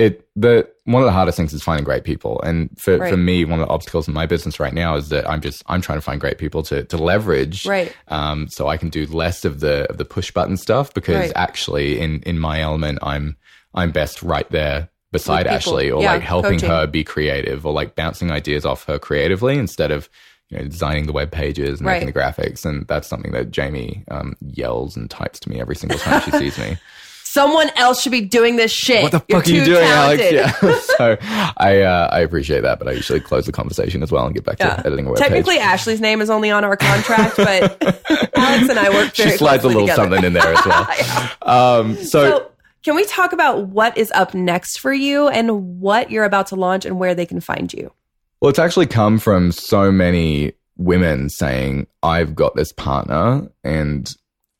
it 0.00 0.26
the 0.34 0.66
one 0.84 1.02
of 1.02 1.06
the 1.06 1.12
hardest 1.12 1.36
things 1.36 1.52
is 1.52 1.62
finding 1.62 1.84
great 1.84 2.04
people 2.04 2.40
and 2.42 2.70
for, 2.80 2.96
Right. 2.98 3.10
for 3.10 3.16
me 3.16 3.44
one 3.44 3.60
of 3.60 3.66
the 3.68 3.72
obstacles 3.72 4.08
in 4.08 4.14
my 4.14 4.26
business 4.26 4.58
right 4.58 4.72
now 4.72 4.96
is 4.96 5.10
that 5.10 5.28
i'm 5.28 5.40
just 5.40 5.62
i'm 5.66 5.80
trying 5.80 5.98
to 5.98 6.02
find 6.02 6.20
great 6.20 6.38
people 6.38 6.62
to 6.64 6.84
to 6.84 6.96
leverage 6.96 7.66
Right. 7.66 7.94
um 8.08 8.48
so 8.48 8.66
i 8.68 8.76
can 8.76 8.88
do 8.88 9.06
less 9.06 9.44
of 9.44 9.60
the 9.60 9.88
of 9.90 9.98
the 9.98 10.04
push 10.04 10.30
button 10.32 10.56
stuff 10.56 10.92
because 10.94 11.16
Right. 11.16 11.32
actually 11.36 12.00
in 12.00 12.22
in 12.22 12.38
my 12.38 12.60
element 12.60 12.98
i'm 13.02 13.36
i'm 13.74 13.90
best 13.92 14.22
right 14.22 14.50
there 14.50 14.88
beside 15.12 15.46
ashley 15.46 15.90
or 15.90 16.02
Yeah, 16.02 16.12
like 16.14 16.22
helping 16.22 16.52
coaching. 16.58 16.70
her 16.70 16.86
be 16.86 17.04
creative 17.04 17.66
or 17.66 17.72
like 17.72 17.94
bouncing 17.94 18.30
ideas 18.30 18.64
off 18.64 18.84
her 18.86 18.98
creatively 18.98 19.58
instead 19.58 19.90
of 19.90 20.08
you 20.48 20.58
know, 20.58 20.64
designing 20.64 21.06
the 21.06 21.12
web 21.12 21.30
pages 21.30 21.78
and 21.80 21.86
making 21.86 22.06
the 22.06 22.12
graphics, 22.12 22.64
and 22.64 22.84
that's 22.88 23.06
something 23.06 23.30
that 23.30 23.52
Jamie 23.52 24.02
um, 24.10 24.34
yells 24.40 24.96
and 24.96 25.08
types 25.08 25.38
to 25.40 25.48
me 25.48 25.60
every 25.60 25.76
single 25.76 25.96
time 26.00 26.20
she 26.22 26.32
sees 26.32 26.58
me. 26.58 26.76
Someone 27.30 27.70
else 27.76 28.02
should 28.02 28.10
be 28.12 28.22
doing 28.22 28.56
this 28.56 28.72
shit. 28.72 29.02
What 29.04 29.12
the 29.12 29.22
You're 29.28 29.40
fuck 29.40 29.48
are 29.48 29.52
you 29.52 29.64
doing, 29.64 29.82
talented. 29.86 30.34
Alex? 30.34 30.58
Yeah. 30.62 30.80
so 30.98 31.16
I 31.58 31.80
uh, 31.82 32.08
I 32.10 32.20
appreciate 32.20 32.62
that, 32.62 32.78
but 32.80 32.88
I 32.88 32.92
usually 32.92 33.20
close 33.20 33.46
the 33.46 33.52
conversation 33.52 34.02
as 34.02 34.10
well 34.10 34.26
and 34.26 34.34
get 34.34 34.44
back 34.44 34.56
Yeah. 34.58 34.74
to 34.76 34.86
editing 34.86 35.06
a 35.06 35.10
web 35.10 35.18
Technically. 35.18 35.58
Ashley's 35.58 36.00
name 36.00 36.20
is 36.20 36.28
only 36.28 36.50
on 36.50 36.64
our 36.64 36.76
contract, 36.76 37.36
but 37.36 37.80
Alex 38.36 38.68
and 38.68 38.78
I 38.78 38.90
work 38.90 39.14
very 39.14 39.30
She 39.30 39.36
slides 39.36 39.62
a 39.64 39.68
little 39.68 39.82
together. 39.82 40.02
something 40.02 40.24
in 40.24 40.32
there 40.32 40.54
as 40.54 40.66
well. 40.66 41.30
um, 41.42 41.94
so, 41.96 42.02
So, 42.04 42.50
can 42.82 42.96
we 42.96 43.04
talk 43.04 43.32
about 43.32 43.68
what 43.68 43.96
is 43.96 44.10
up 44.12 44.34
next 44.34 44.78
for 44.78 44.92
you 44.92 45.28
and 45.28 45.80
what 45.80 46.10
you're 46.10 46.24
about 46.24 46.48
to 46.48 46.56
launch 46.56 46.84
and 46.84 46.98
where 46.98 47.14
they 47.14 47.26
can 47.26 47.40
find 47.40 47.72
you? 47.72 47.92
well, 48.40 48.48
it's 48.48 48.58
actually 48.58 48.86
come 48.86 49.18
from 49.18 49.52
so 49.52 49.92
many 49.92 50.52
women 50.78 51.28
saying, 51.28 51.86
"I've 52.02 52.34
got 52.34 52.56
this 52.56 52.72
partner 52.72 53.48
and 53.62 54.12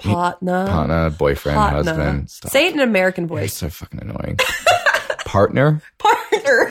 Partner. 0.03 0.67
partner, 0.67 1.11
boyfriend, 1.11 1.57
Partner. 1.57 1.77
husband." 1.93 2.31
Stop. 2.31 2.51
Say 2.53 2.67
it 2.67 2.75
in 2.75 2.81
an 2.81 2.89
American 2.89 3.25
It's 3.25 3.31
voice. 3.31 3.55
so 3.57 3.69
fucking 3.69 4.01
annoying. 4.01 4.37
partner. 5.25 5.83
Partner. 5.99 6.69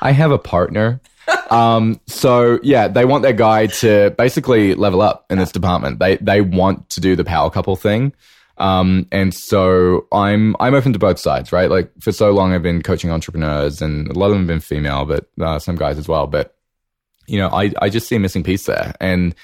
I 0.00 0.12
have 0.12 0.30
a 0.30 0.38
partner. 0.38 1.00
Um, 1.50 2.00
so 2.06 2.58
yeah, 2.62 2.88
they 2.88 3.04
want 3.04 3.22
their 3.22 3.32
guy 3.32 3.66
to 3.66 4.10
basically 4.18 4.74
level 4.74 5.00
up 5.02 5.26
in 5.30 5.38
this 5.38 5.52
department. 5.52 5.98
They 5.98 6.16
they 6.16 6.40
want 6.40 6.88
to 6.90 7.00
do 7.00 7.14
the 7.16 7.24
power 7.24 7.50
couple 7.50 7.76
thing. 7.76 8.12
Um, 8.58 9.06
and 9.12 9.32
so 9.34 10.06
I'm 10.12 10.56
I'm 10.60 10.74
open 10.74 10.92
to 10.92 10.98
both 10.98 11.18
sides, 11.18 11.52
right? 11.52 11.70
Like 11.70 11.90
for 12.00 12.12
so 12.12 12.32
long 12.32 12.52
I've 12.52 12.62
been 12.62 12.82
coaching 12.82 13.10
entrepreneurs 13.10 13.80
and 13.82 14.08
a 14.08 14.18
lot 14.18 14.26
of 14.26 14.32
them 14.32 14.40
have 14.42 14.48
been 14.48 14.60
female, 14.60 15.04
but 15.04 15.28
uh, 15.40 15.58
some 15.58 15.76
guys 15.76 15.98
as 15.98 16.08
well. 16.08 16.26
But 16.26 16.54
you 17.26 17.38
know, 17.38 17.48
I, 17.48 17.72
I 17.80 17.88
just 17.88 18.08
see 18.08 18.16
a 18.16 18.20
missing 18.20 18.42
piece 18.42 18.66
there. 18.66 18.94
And 19.00 19.34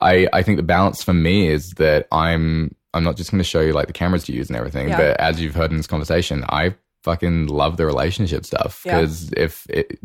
I, 0.00 0.28
I 0.32 0.42
think 0.42 0.56
the 0.56 0.62
balance 0.62 1.02
for 1.02 1.12
me 1.14 1.48
is 1.48 1.70
that 1.72 2.06
I'm 2.12 2.74
I'm 2.94 3.04
not 3.04 3.16
just 3.16 3.30
going 3.30 3.38
to 3.38 3.44
show 3.44 3.60
you 3.60 3.72
like 3.72 3.86
the 3.86 3.92
cameras 3.92 4.24
to 4.24 4.32
use 4.32 4.48
and 4.48 4.56
everything, 4.56 4.88
Yeah. 4.88 4.96
but 4.96 5.20
as 5.20 5.40
you've 5.40 5.54
heard 5.54 5.70
in 5.70 5.76
this 5.76 5.86
conversation, 5.86 6.44
I 6.48 6.74
fucking 7.04 7.46
love 7.46 7.76
the 7.76 7.86
relationship 7.86 8.44
stuff 8.44 8.82
Yeah. 8.84 8.96
because 9.00 9.30
if 9.36 9.66
it, 9.70 9.98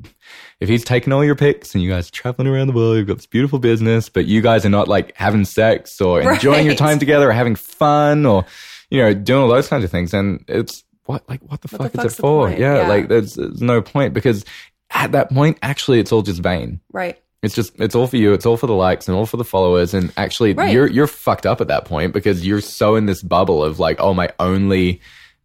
if 0.60 0.70
he's 0.70 0.84
taking 0.84 1.12
all 1.14 1.24
your 1.24 1.36
pics 1.36 1.74
and 1.74 1.84
you 1.84 1.90
guys 1.90 2.10
are 2.10 2.12
traveling 2.12 2.48
around 2.48 2.68
the 2.68 2.74
world, 2.74 2.98
you've 2.98 3.08
got 3.08 3.18
this 3.18 3.26
beautiful 3.26 3.58
business, 3.60 4.10
but 4.10 4.26
you 4.26 4.42
guys 4.42 4.66
are 4.66 4.70
not 4.70 4.88
like 4.88 5.16
having 5.16 5.46
sex 5.46 6.00
or 6.02 6.22
enjoying 6.34 6.66
your 6.66 6.76
time 6.76 7.00
together 7.00 7.30
or 7.30 7.34
having 7.34 7.56
fun 7.56 8.26
or 8.26 8.46
you 8.90 9.00
know 9.02 9.14
doing 9.14 9.42
all 9.42 9.50
those 9.50 9.68
kinds 9.70 9.84
of 9.84 9.90
things, 9.92 10.14
and 10.14 10.44
it's 10.48 10.84
what 11.06 11.28
like 11.30 11.42
what 11.42 11.62
the 11.62 11.76
What 11.78 11.92
the 11.94 11.98
fuck 12.00 12.06
is 12.06 12.14
it 12.14 12.22
for? 12.22 12.50
Yeah, 12.50 12.82
Yeah. 12.82 12.88
like 12.88 13.08
there's, 13.08 13.34
there's 13.36 13.62
no 13.62 13.82
point 13.82 14.14
because 14.14 14.46
at 14.92 15.14
that 15.14 15.30
point, 15.32 15.58
actually, 15.64 16.00
it's 16.00 16.12
all 16.12 16.22
just 16.22 16.42
vain. 16.44 16.80
Right. 16.92 17.18
It's 17.44 17.54
just 17.54 17.80
it's 17.80 17.94
all 17.94 18.08
for 18.08 18.18
you. 18.18 18.34
It's 18.34 18.46
all 18.46 18.58
for 18.58 18.68
the 18.68 18.74
likes 18.74 19.08
and 19.08 19.16
all 19.16 19.26
for 19.28 19.38
the 19.38 19.44
followers. 19.44 19.94
And 19.94 20.12
actually, 20.18 20.54
Right. 20.54 20.72
you're 20.74 20.88
you're 20.88 21.08
fucked 21.08 21.46
up 21.46 21.62
at 21.62 21.68
that 21.68 21.86
point 21.86 22.14
because 22.14 22.46
you're 22.48 22.62
so 22.62 22.96
in 22.96 23.06
this 23.06 23.22
bubble 23.22 23.64
of 23.64 23.80
like, 23.80 23.98
oh, 24.00 24.14
my 24.14 24.30
only 24.40 25.02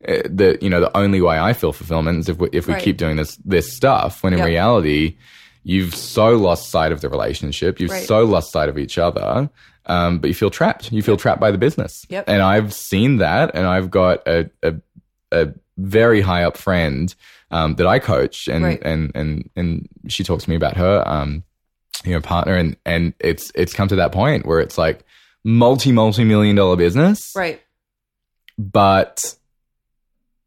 uh, 0.06 0.22
the 0.24 0.56
you 0.62 0.70
know 0.70 0.80
the 0.80 0.96
only 0.96 1.20
way 1.20 1.38
I 1.38 1.52
feel 1.52 1.72
fulfillment 1.72 2.20
is 2.20 2.28
if 2.28 2.38
we, 2.38 2.48
if 2.52 2.66
we 2.68 2.74
Right. 2.74 2.82
keep 2.82 2.96
doing 2.96 3.16
this 3.16 3.36
this 3.44 3.72
stuff. 3.74 4.22
When 4.22 4.32
in 4.32 4.38
Yep. 4.38 4.46
reality, 4.46 5.16
you've 5.64 5.94
so 5.94 6.36
lost 6.36 6.70
sight 6.70 6.92
of 6.92 7.00
the 7.00 7.08
relationship. 7.08 7.80
You've 7.80 7.90
Right. 7.90 8.04
so 8.06 8.24
lost 8.24 8.52
sight 8.52 8.68
of 8.68 8.78
each 8.78 8.96
other. 8.96 9.50
Um, 9.86 10.18
but 10.20 10.28
you 10.28 10.34
feel 10.34 10.50
trapped. 10.50 10.92
You 10.92 11.02
feel 11.02 11.16
trapped 11.16 11.40
by 11.40 11.50
the 11.50 11.58
business. 11.58 12.04
Yep. 12.10 12.24
And 12.28 12.42
I've 12.42 12.72
seen 12.74 13.16
that, 13.18 13.50
and 13.54 13.66
I've 13.66 13.90
got 13.90 14.26
a 14.28 14.48
a, 14.62 14.74
a 15.32 15.48
very 15.78 16.20
high 16.20 16.44
up 16.44 16.56
friend 16.56 17.12
um, 17.50 17.74
that 17.76 17.86
I 17.86 17.98
coach, 17.98 18.46
and 18.48 18.62
Right. 18.64 18.82
and 18.84 19.10
and 19.16 19.50
and 19.56 19.88
she 20.06 20.22
talks 20.22 20.44
to 20.44 20.50
me 20.50 20.56
about 20.56 20.76
her 20.76 21.02
um, 21.08 21.42
you 22.04 22.12
know 22.12 22.20
partner, 22.20 22.54
and 22.54 22.76
and 22.84 23.14
it's 23.20 23.50
it's 23.54 23.72
come 23.74 23.88
to 23.88 23.96
that 23.96 24.12
point 24.12 24.46
where 24.46 24.60
it's 24.60 24.78
like 24.78 25.04
multi 25.44 25.92
multi 25.92 26.24
million 26.24 26.56
dollar 26.56 26.76
business, 26.76 27.32
Right. 27.36 27.60
but 28.58 29.34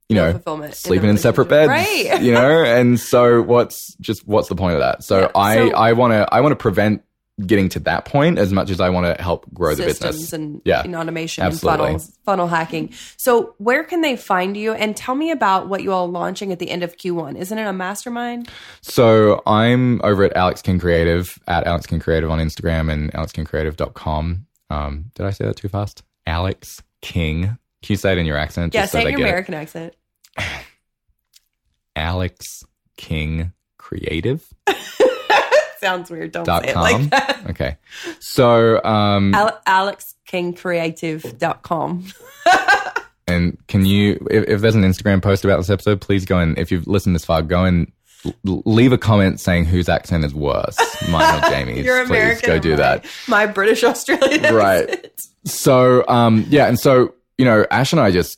you 0.10 0.16
No 0.16 0.42
know 0.44 0.72
sleeping 0.72 1.04
the 1.04 1.10
in 1.12 1.18
separate 1.18 1.48
beds. 1.48 1.70
Right. 1.70 2.22
you 2.22 2.34
know, 2.34 2.64
and 2.64 3.00
so 3.00 3.42
what's 3.42 3.96
just 3.96 4.28
what's 4.28 4.50
the 4.50 4.56
point 4.56 4.74
of 4.76 4.80
that? 4.82 5.04
So 5.04 5.22
Yeah, 5.22 5.32
I 5.36 5.56
so- 5.70 5.76
I 5.76 5.94
want 5.94 6.14
to 6.14 6.28
I 6.34 6.42
want 6.42 6.52
to 6.52 6.56
prevent 6.58 7.04
getting 7.46 7.70
to 7.70 7.80
that 7.82 8.06
point 8.06 8.38
as 8.38 8.52
much 8.54 8.70
as 8.70 8.80
I 8.80 8.90
want 8.90 9.06
to 9.18 9.22
help 9.22 9.52
grow 9.54 9.76
the 9.76 9.84
business. 9.86 10.34
and, 10.34 10.62
Yeah, 10.66 10.84
in 10.84 10.96
automation 10.96 11.44
absolutely. 11.44 11.88
and 11.88 12.02
funnels, 12.02 12.18
funnel 12.26 12.48
hacking. 12.48 12.92
So, 13.18 13.56
where 13.58 13.84
can 13.84 14.02
they 14.02 14.16
find 14.16 14.56
you? 14.56 14.74
And 14.74 14.96
tell 14.96 15.16
me 15.16 15.32
about 15.32 15.68
what 15.70 15.84
you 15.84 15.92
all 15.92 16.06
are 16.06 16.12
launching 16.12 16.52
at 16.52 16.60
the 16.60 16.70
end 16.70 16.84
of 16.84 16.98
Q1. 16.98 17.38
Isn't 17.38 17.58
it 17.58 17.64
a 17.66 17.74
mastermind? 17.74 18.50
So 18.82 19.42
I'm 19.46 20.02
over 20.04 20.24
at 20.24 20.36
Alex 20.36 20.62
King 20.62 20.80
Creative 20.80 21.38
at 21.48 21.66
Alex 21.68 21.86
King 21.86 22.00
Creative 22.00 22.30
on 22.30 22.40
Instagram 22.40 22.92
and 22.92 23.12
alexkingcreative.com. 23.14 24.46
Um, 24.70 25.06
did 25.16 25.26
I 25.26 25.32
say 25.32 25.46
that 25.46 25.56
too 25.58 25.68
fast? 25.70 26.04
Alex 26.26 26.82
King. 27.02 27.42
Can 27.82 27.94
you 27.94 27.96
say 27.98 28.12
it 28.14 28.18
in 28.18 28.26
your 28.26 28.38
accent? 28.38 28.74
Yeah, 28.74 28.82
just 28.84 28.92
so 28.94 29.00
say 29.00 29.06
it 29.06 29.08
in 29.08 29.12
your 29.14 29.18
get 29.20 29.26
it? 29.26 29.30
American 29.30 29.54
accent. 29.56 29.96
Alex 31.96 32.64
King 32.98 33.52
Creative. 33.78 34.48
Sounds 35.82 36.10
weird. 36.12 36.32
Don't 36.32 36.46
Dot 36.46 36.64
say 36.64 36.70
it 36.70 36.74
com. 36.74 36.84
like 36.84 37.10
that. 37.10 37.42
Okay. 37.50 37.76
So, 38.20 38.82
um, 38.84 39.34
Al- 39.36 39.60
AlexKingCreative.com. 39.68 42.06
and 43.28 43.58
can 43.68 43.86
you, 43.86 44.26
if, 44.30 44.48
if 44.48 44.62
there's 44.62 44.76
an 44.76 44.84
Instagram 44.84 45.22
post 45.22 45.44
about 45.46 45.58
this 45.58 45.70
episode, 45.70 46.02
please 46.02 46.26
go 46.26 46.38
and, 46.40 46.58
if 46.58 46.72
you've 46.72 46.88
listened 46.88 47.16
this 47.16 47.26
far, 47.26 47.42
go 47.42 47.66
and 47.66 47.92
l- 48.46 48.62
leave 48.66 48.92
a 48.92 48.98
comment 48.98 49.40
saying 49.40 49.66
whose 49.66 49.90
accent 49.90 50.24
is 50.26 50.34
worse, 50.34 50.78
mine 51.10 51.44
or 51.44 51.50
Jamie's. 51.50 51.86
You're 51.86 52.06
please 52.06 52.10
American. 52.12 52.50
go 52.50 52.60
do 52.60 52.72
my- 52.72 52.76
that. 52.78 53.06
My 53.28 53.46
British 53.48 53.84
Australian 53.84 54.54
Right. 54.54 54.90
accent. 54.90 55.22
So, 55.46 56.08
um, 56.08 56.46
yeah, 56.50 56.68
and 56.68 56.80
so 56.80 57.14
you 57.38 57.46
know, 57.46 57.66
Ash 57.72 57.92
and 57.92 58.00
I 58.00 58.12
just 58.12 58.38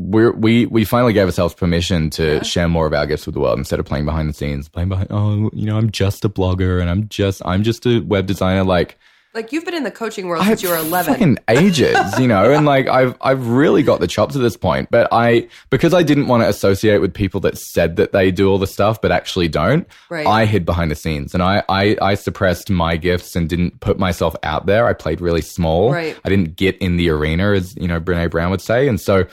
we 0.00 0.30
we 0.30 0.66
we 0.66 0.84
finally 0.84 1.12
gave 1.12 1.26
ourselves 1.26 1.54
permission 1.54 2.10
to 2.10 2.36
Yeah. 2.36 2.42
share 2.42 2.68
more 2.68 2.86
of 2.86 2.94
our 2.94 3.06
gifts 3.06 3.26
with 3.26 3.34
the 3.34 3.40
world 3.40 3.58
instead 3.58 3.78
of 3.80 3.86
playing 3.86 4.06
behind 4.06 4.28
the 4.28 4.32
scenes, 4.32 4.68
playing 4.68 4.88
behind. 4.88 5.08
Oh, 5.10 5.50
you 5.52 5.66
know, 5.66 5.76
I'm 5.76 5.90
just 5.90 6.24
a 6.24 6.28
blogger 6.28 6.80
and 6.80 6.88
I'm 6.88 7.08
just 7.08 7.42
I'm 7.44 7.62
just 7.62 7.86
a 7.86 8.00
web 8.00 8.26
designer. 8.26 8.64
Like 8.64 8.98
Like 9.34 9.52
you've 9.52 9.64
been 9.64 9.74
in 9.74 9.84
the 9.84 9.90
coaching 9.92 10.26
world 10.26 10.42
I 10.42 10.48
since 10.48 10.62
you 10.62 10.70
were 10.70 10.76
11. 10.76 11.12
fucking 11.14 11.38
ages, 11.48 12.18
you 12.18 12.26
know, 12.26 12.50
and 12.50 12.64
like 12.66 12.88
I've 12.88 13.14
I've 13.20 13.46
really 13.46 13.82
got 13.82 14.00
the 14.00 14.06
chops 14.08 14.34
at 14.34 14.42
this 14.42 14.56
point. 14.56 14.88
But 14.90 15.06
I 15.12 15.48
because 15.70 15.92
I 15.94 16.02
didn't 16.02 16.26
want 16.28 16.42
to 16.42 16.48
associate 16.48 16.98
with 17.00 17.12
people 17.14 17.38
that 17.42 17.56
said 17.58 17.96
that 17.96 18.10
they 18.12 18.30
do 18.32 18.48
all 18.50 18.58
the 18.58 18.66
stuff 18.66 19.00
but 19.00 19.12
actually 19.12 19.48
don't. 19.48 19.86
Right. 20.08 20.26
I 20.26 20.46
hid 20.46 20.64
behind 20.64 20.90
the 20.90 20.96
scenes 20.96 21.34
and 21.34 21.42
I, 21.42 21.62
I 21.68 21.96
I 22.02 22.14
suppressed 22.14 22.70
my 22.70 22.96
gifts 22.96 23.36
and 23.36 23.48
didn't 23.48 23.78
put 23.80 23.98
myself 23.98 24.34
out 24.42 24.66
there. 24.66 24.86
I 24.86 24.94
played 24.94 25.20
really 25.20 25.42
small. 25.42 25.92
Right. 25.92 26.18
I 26.24 26.28
didn't 26.28 26.56
get 26.56 26.76
in 26.78 26.96
the 26.96 27.10
arena, 27.10 27.52
as 27.52 27.76
you 27.76 27.86
know, 27.86 28.00
Brene 28.00 28.30
Brown 28.30 28.50
would 28.50 28.62
say. 28.62 28.88
And 28.88 29.00
so 29.00 29.26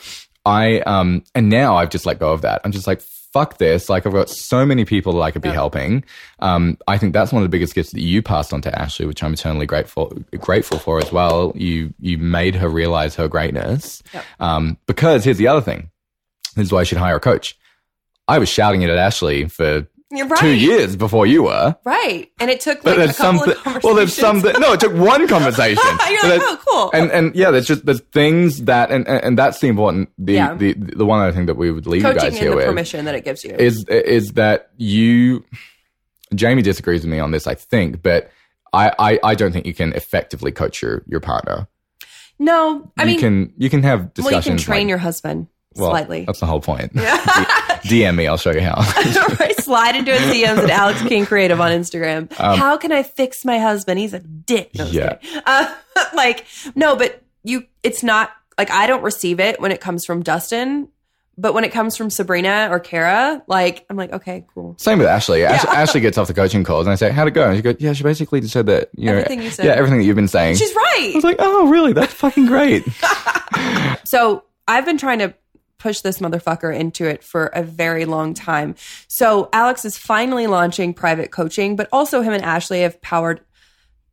I 0.47 0.79
um 0.81 1.23
and 1.35 1.49
now 1.49 1.75
I've 1.75 1.89
just 1.89 2.05
let 2.05 2.19
go 2.19 2.31
of 2.31 2.41
that. 2.41 2.61
I'm 2.63 2.71
just 2.71 2.87
like 2.87 3.01
fuck 3.33 3.57
this. 3.57 3.89
Like 3.89 4.05
I've 4.07 4.13
got 4.13 4.29
so 4.29 4.65
many 4.65 4.85
people 4.85 5.13
that 5.13 5.19
I 5.19 5.31
could 5.31 5.41
be 5.41 5.49
Yeah. 5.49 5.55
helping. 5.55 6.03
Um, 6.39 6.77
I 6.87 6.97
think 6.97 7.13
that's 7.13 7.31
one 7.33 7.43
of 7.43 7.45
the 7.45 7.49
biggest 7.55 7.75
gifts 7.75 7.91
that 7.91 8.01
you 8.01 8.21
passed 8.23 8.53
on 8.53 8.61
to 8.61 8.79
Ashley, 8.81 9.05
which 9.05 9.21
I'm 9.21 9.33
eternally 9.33 9.65
grateful 9.65 10.13
grateful 10.39 10.79
for 10.79 10.97
as 10.99 11.11
well. 11.11 11.51
You 11.55 11.93
you 11.99 12.17
made 12.17 12.55
her 12.55 12.69
realize 12.69 13.15
her 13.15 13.27
greatness. 13.27 14.01
Yep. 14.13 14.23
Um, 14.39 14.77
because 14.87 15.25
here's 15.25 15.37
the 15.37 15.49
other 15.49 15.61
thing. 15.61 15.91
This 16.55 16.67
is 16.67 16.71
why 16.71 16.79
I 16.79 16.83
should 16.83 16.97
hire 16.97 17.17
a 17.17 17.19
coach. 17.19 17.57
I 18.27 18.39
was 18.39 18.49
shouting 18.49 18.81
it 18.81 18.89
at 18.89 18.97
Ashley 18.97 19.47
for 19.49 19.85
You're 20.09 20.27
right. 20.27 20.39
two 20.39 20.53
years 20.55 20.95
before 20.95 21.25
you 21.27 21.43
were. 21.43 21.75
Right. 21.83 22.31
And 22.39 22.49
it 22.49 22.61
took 22.61 22.81
But 22.81 22.97
like 22.97 23.09
a 23.09 23.13
couple 23.13 23.39
some. 23.39 23.49
of 23.49 23.57
conversations. 23.57 23.83
well, 23.83 23.93
there's 23.95 24.13
some. 24.13 24.39
No, 24.61 24.73
it 24.73 24.79
took 24.79 24.93
one 24.93 25.27
conversation. 25.35 25.83
You're 26.09 26.29
like, 26.29 26.41
oh, 26.43 26.61
cool. 26.67 26.91
and 26.93 27.11
and 27.11 27.35
yeah, 27.35 27.51
there's 27.51 27.67
just 27.67 27.85
there's 27.85 27.99
things 28.13 28.63
that 28.63 28.89
and 28.89 29.05
and, 29.07 29.21
and 29.23 29.37
that's 29.37 29.59
the 29.59 29.67
important 29.67 30.09
the, 30.17 30.33
Yeah. 30.33 30.53
the 30.55 30.73
the 30.73 31.05
one 31.05 31.19
other 31.21 31.33
thing 31.33 31.45
that 31.47 31.55
we 31.57 31.71
would 31.71 31.85
leave 31.87 32.03
you 32.03 32.13
guys 32.13 32.37
here 32.37 32.51
the 32.51 32.55
with 32.55 32.65
permission 32.65 33.03
that 33.05 33.15
it 33.15 33.25
gives 33.25 33.43
you. 33.43 33.51
is 33.51 33.83
is 33.89 34.33
that 34.33 34.69
you 34.77 35.43
Jamie 36.35 36.61
disagrees 36.61 37.01
with 37.01 37.11
me 37.11 37.19
on 37.19 37.31
this, 37.31 37.45
I 37.47 37.55
think, 37.55 38.01
but 38.01 38.29
I, 38.73 38.91
I, 38.99 39.19
I 39.23 39.35
don't 39.35 39.51
think 39.53 39.65
you 39.65 39.73
can 39.73 39.93
effectively 39.93 40.51
coach 40.51 40.81
your 40.81 41.03
your 41.07 41.19
partner. 41.19 41.67
no, 42.39 42.91
I 42.97 43.03
you 43.03 43.07
mean, 43.11 43.19
can 43.19 43.53
you 43.57 43.69
can 43.69 43.83
have 43.83 44.11
well, 44.19 44.31
you 44.33 44.41
can 44.41 44.57
train 44.57 44.81
like- 44.83 44.89
your 44.89 44.97
husband 44.99 45.47
well, 45.77 45.91
slightly. 45.91 46.25
That's 46.25 46.39
the 46.39 46.45
whole 46.45 46.61
point. 46.61 46.93
DM 46.93 48.15
me, 48.15 48.27
I'll 48.27 48.37
show 48.37 48.51
you 48.51 48.61
how. 48.61 48.75
right, 49.39 49.55
slide 49.59 49.95
into 49.95 50.11
his 50.13 50.33
DMs 50.35 50.57
at 50.63 50.69
Alex 50.69 51.01
King 51.03 51.25
Creative 51.25 51.59
on 51.61 51.71
Instagram. 51.71 52.31
How 52.33 52.77
can 52.77 52.91
I 52.91 53.03
fix 53.03 53.45
my 53.45 53.59
husband? 53.59 53.99
He's 53.99 54.13
a 54.13 54.19
dick. 54.19 54.71
No, 54.75 54.85
Um, 54.85 54.91
Yeah. 54.93 55.17
Uh, 55.45 55.73
like 56.13 56.45
no, 56.75 56.95
but 56.95 57.23
you, 57.43 57.65
it's 57.83 58.03
not 58.03 58.31
like 58.57 58.69
I 58.69 58.85
don't 58.87 59.01
receive 59.03 59.39
it 59.39 59.59
when 59.59 59.71
it 59.71 59.79
comes 59.81 60.05
from 60.05 60.21
Dustin. 60.21 60.89
but 61.39 61.53
when 61.53 61.63
it 61.63 61.71
comes 61.71 61.95
from 61.95 62.09
Sabrina 62.09 62.67
or 62.71 62.79
Kara, 62.79 63.41
like 63.47 63.85
I'm 63.89 63.95
like, 63.97 64.11
okay, 64.13 64.45
cool. 64.53 64.75
Same 64.79 64.97
with 64.99 65.07
Ashley. 65.07 65.43
Ash- 65.45 65.65
Ashley 65.65 66.01
gets 66.01 66.17
off 66.17 66.27
the 66.27 66.33
coaching 66.33 66.63
calls 66.63 66.85
and 66.87 66.91
I 66.91 66.95
say, 66.95 67.09
"How'd 67.11 67.27
it 67.27 67.31
go?" 67.31 67.47
And 67.47 67.55
she 67.55 67.61
goes, 67.61 67.75
"Yeah, 67.79 67.93
she 67.93 68.03
basically 68.03 68.41
just 68.41 68.53
said 68.53 68.65
that 68.67 68.89
you 68.95 69.05
know, 69.05 69.13
Everything 69.13 69.41
you 69.43 69.49
said. 69.51 69.65
yeah, 69.65 69.73
everything 69.73 69.99
that 69.99 70.05
you've 70.05 70.15
been 70.15 70.27
saying." 70.27 70.55
She's 70.57 70.73
right. 70.75 71.11
I 71.13 71.15
was 71.15 71.23
like, 71.23 71.37
"Oh, 71.39 71.67
really? 71.69 71.93
That's 71.93 72.13
fucking 72.13 72.45
great." 72.47 72.83
So 74.03 74.43
I've 74.67 74.85
been 74.85 74.97
trying 74.97 75.19
to 75.19 75.33
push 75.87 76.01
this 76.01 76.19
motherfucker 76.19 76.77
into 76.77 77.05
it 77.05 77.23
for 77.23 77.45
a 77.47 77.63
very 77.63 78.03
long 78.03 78.33
time. 78.33 78.75
So 79.07 79.47
Alex 79.53 79.85
is 79.85 79.97
finally 79.97 80.45
launching 80.45 80.93
private 80.93 81.31
coaching, 81.31 81.77
but 81.77 81.87
also 81.93 82.19
him 82.19 82.33
and 82.33 82.43
Ashley 82.43 82.81
have 82.81 83.01
powered 83.01 83.39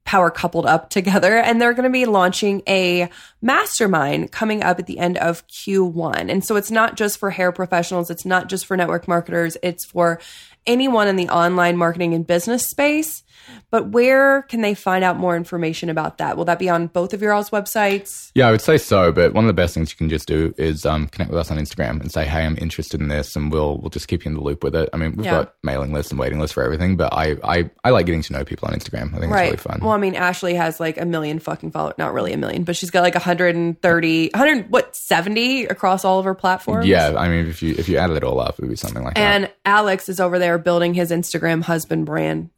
power 0.05 0.31
coupled 0.31 0.67
up 0.67 0.89
together 0.89 1.37
and 1.37 1.61
they're 1.61 1.73
going 1.73 1.83
to 1.83 1.91
be 1.91 2.07
launching 2.07 2.63
a 2.69 3.09
mastermind 3.43 4.31
coming 4.31 4.63
up 4.63 4.79
at 4.79 4.87
the 4.87 5.01
end 5.01 5.19
of 5.19 5.45
Q1. 5.49 6.31
And 6.31 6.45
so 6.45 6.55
it's 6.55 6.71
not 6.71 6.97
just 6.97 7.19
for 7.19 7.31
hair 7.31 7.51
professionals, 7.51 8.09
it's 8.09 8.25
not 8.25 8.49
just 8.49 8.67
for 8.67 8.77
network 8.77 9.09
marketers, 9.09 9.57
it's 9.61 9.85
for 9.85 10.21
anyone 10.69 11.09
in 11.09 11.17
the 11.17 11.29
online 11.29 11.77
marketing 11.77 12.15
and 12.15 12.25
business 12.25 12.65
space. 12.65 13.24
But 13.71 13.89
where 13.89 14.43
can 14.43 14.61
they 14.61 14.75
find 14.75 15.05
out 15.05 15.17
more 15.17 15.37
information 15.37 15.89
about 15.91 16.19
that? 16.19 16.37
Will 16.37 16.45
that 16.45 16.59
be 16.59 16.69
on 16.69 16.87
both 16.89 17.13
of 17.13 17.21
your 17.23 17.33
all's 17.33 17.51
websites? 17.51 18.31
Yeah, 18.35 18.49
I 18.49 18.51
would 18.51 18.61
say 18.61 18.79
so. 18.79 19.11
But 19.13 19.33
one 19.35 19.45
of 19.45 19.49
the 19.49 19.53
best 19.55 19.75
things 19.75 19.91
you 19.91 19.97
can 19.97 20.09
just 20.09 20.27
do 20.29 20.55
is 20.59 20.87
um, 20.87 21.09
connect 21.09 21.31
with 21.31 21.39
us 21.41 21.51
on 21.51 21.59
Instagram 21.59 22.01
and 22.01 22.11
say, 22.13 22.25
"Hey, 22.25 22.45
I'm 22.45 22.57
interested 22.59 23.01
in 23.01 23.09
this," 23.09 23.35
and 23.37 23.51
we'll 23.51 23.79
we'll 23.79 23.91
just 23.91 24.09
keep 24.09 24.25
you 24.25 24.31
in 24.31 24.35
the 24.35 24.43
loop 24.43 24.63
with 24.65 24.75
it. 24.75 24.89
I 24.93 24.97
mean, 24.97 25.15
we've 25.17 25.27
Yeah. 25.27 25.33
got 25.45 25.55
mailing 25.63 25.93
lists 25.93 26.13
and 26.13 26.19
waiting 26.21 26.39
lists 26.39 26.55
for 26.55 26.63
everything, 26.63 26.97
but 26.97 27.13
I, 27.13 27.37
I 27.43 27.71
I 27.83 27.91
like 27.91 28.07
getting 28.07 28.23
to 28.23 28.33
know 28.33 28.45
people 28.45 28.69
on 28.69 28.75
Instagram. 28.75 29.09
I 29.15 29.19
think 29.19 29.33
it's 29.33 29.41
really 29.41 29.57
fun. 29.57 29.81
Well, 29.83 29.93
I 29.93 29.99
mean, 29.99 30.15
Ashley 30.15 30.55
has 30.55 30.79
like 30.81 30.99
a 31.01 31.05
million 31.05 31.39
fucking 31.39 31.71
followers. 31.73 31.95
Not 31.99 32.13
really 32.15 32.33
a 32.33 32.37
million, 32.37 32.65
but 32.65 32.77
she's 32.77 32.91
got 32.91 33.03
like 33.03 33.15
130, 33.15 34.31
100, 34.33 34.71
what, 34.71 34.95
70 34.97 35.67
across 35.67 36.05
all 36.05 36.19
of 36.19 36.25
her 36.25 36.35
platforms? 36.35 36.87
yeah, 36.87 37.15
I 37.17 37.29
mean, 37.29 37.47
if 37.47 37.63
you 37.63 37.75
if 37.79 37.89
you 37.89 37.97
added 37.99 38.17
it 38.17 38.25
all 38.25 38.41
up, 38.41 38.55
it 38.59 38.61
would 38.63 38.71
be 38.71 38.77
something 38.77 39.03
like 39.03 39.15
that. 39.15 39.21
And 39.21 39.51
Alex 39.65 40.09
is 40.09 40.21
over 40.21 40.39
there 40.39 40.59
building 40.59 40.95
his 40.95 41.11
Instagram 41.11 41.63
husband 41.63 42.07
brand. 42.07 42.51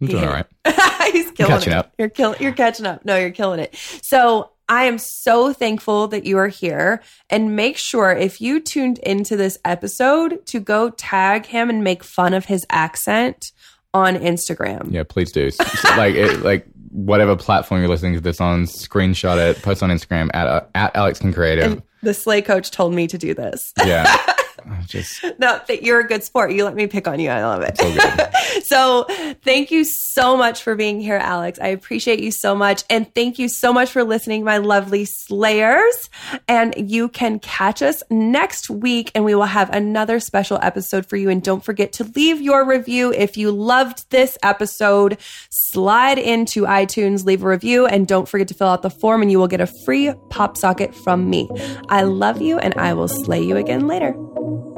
That. 0.00 0.10
Doing 0.10 0.24
all 0.24 0.30
right. 0.32 0.46
He's 1.12 1.30
killing 1.32 1.52
Catching 1.52 1.72
it. 1.72 1.76
up. 1.76 1.92
You're 1.98 2.08
killing. 2.08 2.40
You're 2.40 2.52
catching 2.52 2.86
up. 2.86 3.04
No, 3.04 3.16
you're 3.16 3.30
killing 3.30 3.60
it. 3.60 3.74
So 4.02 4.50
I 4.68 4.84
am 4.84 4.98
so 4.98 5.52
thankful 5.52 6.08
that 6.08 6.24
you 6.26 6.36
are 6.38 6.48
here. 6.48 7.00
And 7.30 7.54
make 7.56 7.76
sure 7.78 8.10
if 8.10 8.40
you 8.40 8.60
tuned 8.60 8.98
into 8.98 9.36
this 9.36 9.58
episode 9.64 10.44
to 10.46 10.60
go 10.60 10.90
tag 10.90 11.46
him 11.46 11.70
and 11.70 11.82
make 11.84 12.02
fun 12.04 12.34
of 12.34 12.44
his 12.46 12.66
accent 12.70 13.52
on 13.94 14.16
Instagram. 14.16 14.92
Yeah, 14.92 15.04
please 15.04 15.32
do. 15.32 15.50
Like 15.96 16.14
it, 16.14 16.40
like 16.42 16.66
whatever 16.90 17.36
platform 17.36 17.80
you're 17.80 17.88
listening 17.88 18.14
to 18.14 18.20
this 18.20 18.40
on, 18.40 18.64
screenshot 18.64 19.38
it, 19.38 19.62
post 19.62 19.82
on 19.82 19.90
Instagram 19.90 20.28
at 20.34 20.46
uh, 20.46 20.62
at 20.74 20.94
Alex 20.96 21.20
King 21.20 21.32
Creative. 21.32 21.72
And 21.72 21.82
the 22.02 22.12
Slay 22.12 22.42
coach 22.42 22.70
told 22.70 22.92
me 22.92 23.06
to 23.06 23.16
do 23.16 23.32
this. 23.32 23.72
yeah, 23.84 24.14
just 24.86 25.22
no, 25.38 25.60
that 25.68 25.82
you're 25.82 26.00
a 26.00 26.06
good 26.06 26.24
sport. 26.24 26.52
You 26.52 26.64
let 26.64 26.74
me 26.74 26.86
pick 26.86 27.08
on 27.08 27.20
you. 27.20 27.30
I 27.30 27.44
love 27.44 27.62
it. 27.62 28.64
so 28.64 28.76
so 28.76 29.04
thank 29.42 29.70
you 29.70 29.84
so 29.84 30.36
much 30.36 30.62
for 30.62 30.76
being 30.76 31.00
here, 31.00 31.16
Alex. 31.16 31.58
I 31.60 31.68
appreciate 31.68 32.20
you 32.20 32.30
so 32.30 32.54
much. 32.54 32.84
And 32.88 33.12
thank 33.14 33.38
you 33.38 33.48
so 33.48 33.72
much 33.72 33.90
for 33.90 34.04
listening, 34.04 34.44
my 34.44 34.58
lovely 34.58 35.04
slayers. 35.04 36.10
And 36.46 36.74
you 36.76 37.08
can 37.08 37.38
catch 37.38 37.82
us 37.82 38.02
next 38.10 38.70
week 38.70 39.10
and 39.14 39.24
we 39.24 39.34
will 39.34 39.44
have 39.44 39.70
another 39.70 40.20
special 40.20 40.58
episode 40.62 41.06
for 41.06 41.16
you. 41.16 41.30
And 41.30 41.42
don't 41.42 41.64
forget 41.64 41.92
to 41.94 42.04
leave 42.04 42.40
your 42.40 42.64
review. 42.64 43.12
If 43.12 43.36
you 43.36 43.50
loved 43.50 44.10
this 44.10 44.38
episode, 44.42 45.18
slide 45.50 46.18
into 46.18 46.62
iTunes, 46.62 47.24
leave 47.24 47.42
a 47.42 47.48
review, 47.48 47.86
and 47.86 48.06
don't 48.06 48.28
forget 48.28 48.48
to 48.48 48.54
fill 48.54 48.68
out 48.68 48.82
the 48.82 48.90
form 48.90 49.22
and 49.22 49.30
you 49.30 49.38
will 49.38 49.48
get 49.48 49.60
a 49.60 49.66
free 49.66 50.12
pop 50.30 50.56
socket 50.56 50.94
from 50.94 51.28
me. 51.28 51.48
I 51.88 52.02
love 52.02 52.40
you 52.40 52.58
and 52.58 52.74
I 52.74 52.94
will 52.94 53.08
slay 53.08 53.42
you 53.42 53.56
again 53.56 53.86
later. 53.86 54.14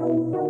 Thank 0.08 0.32
you. 0.32 0.47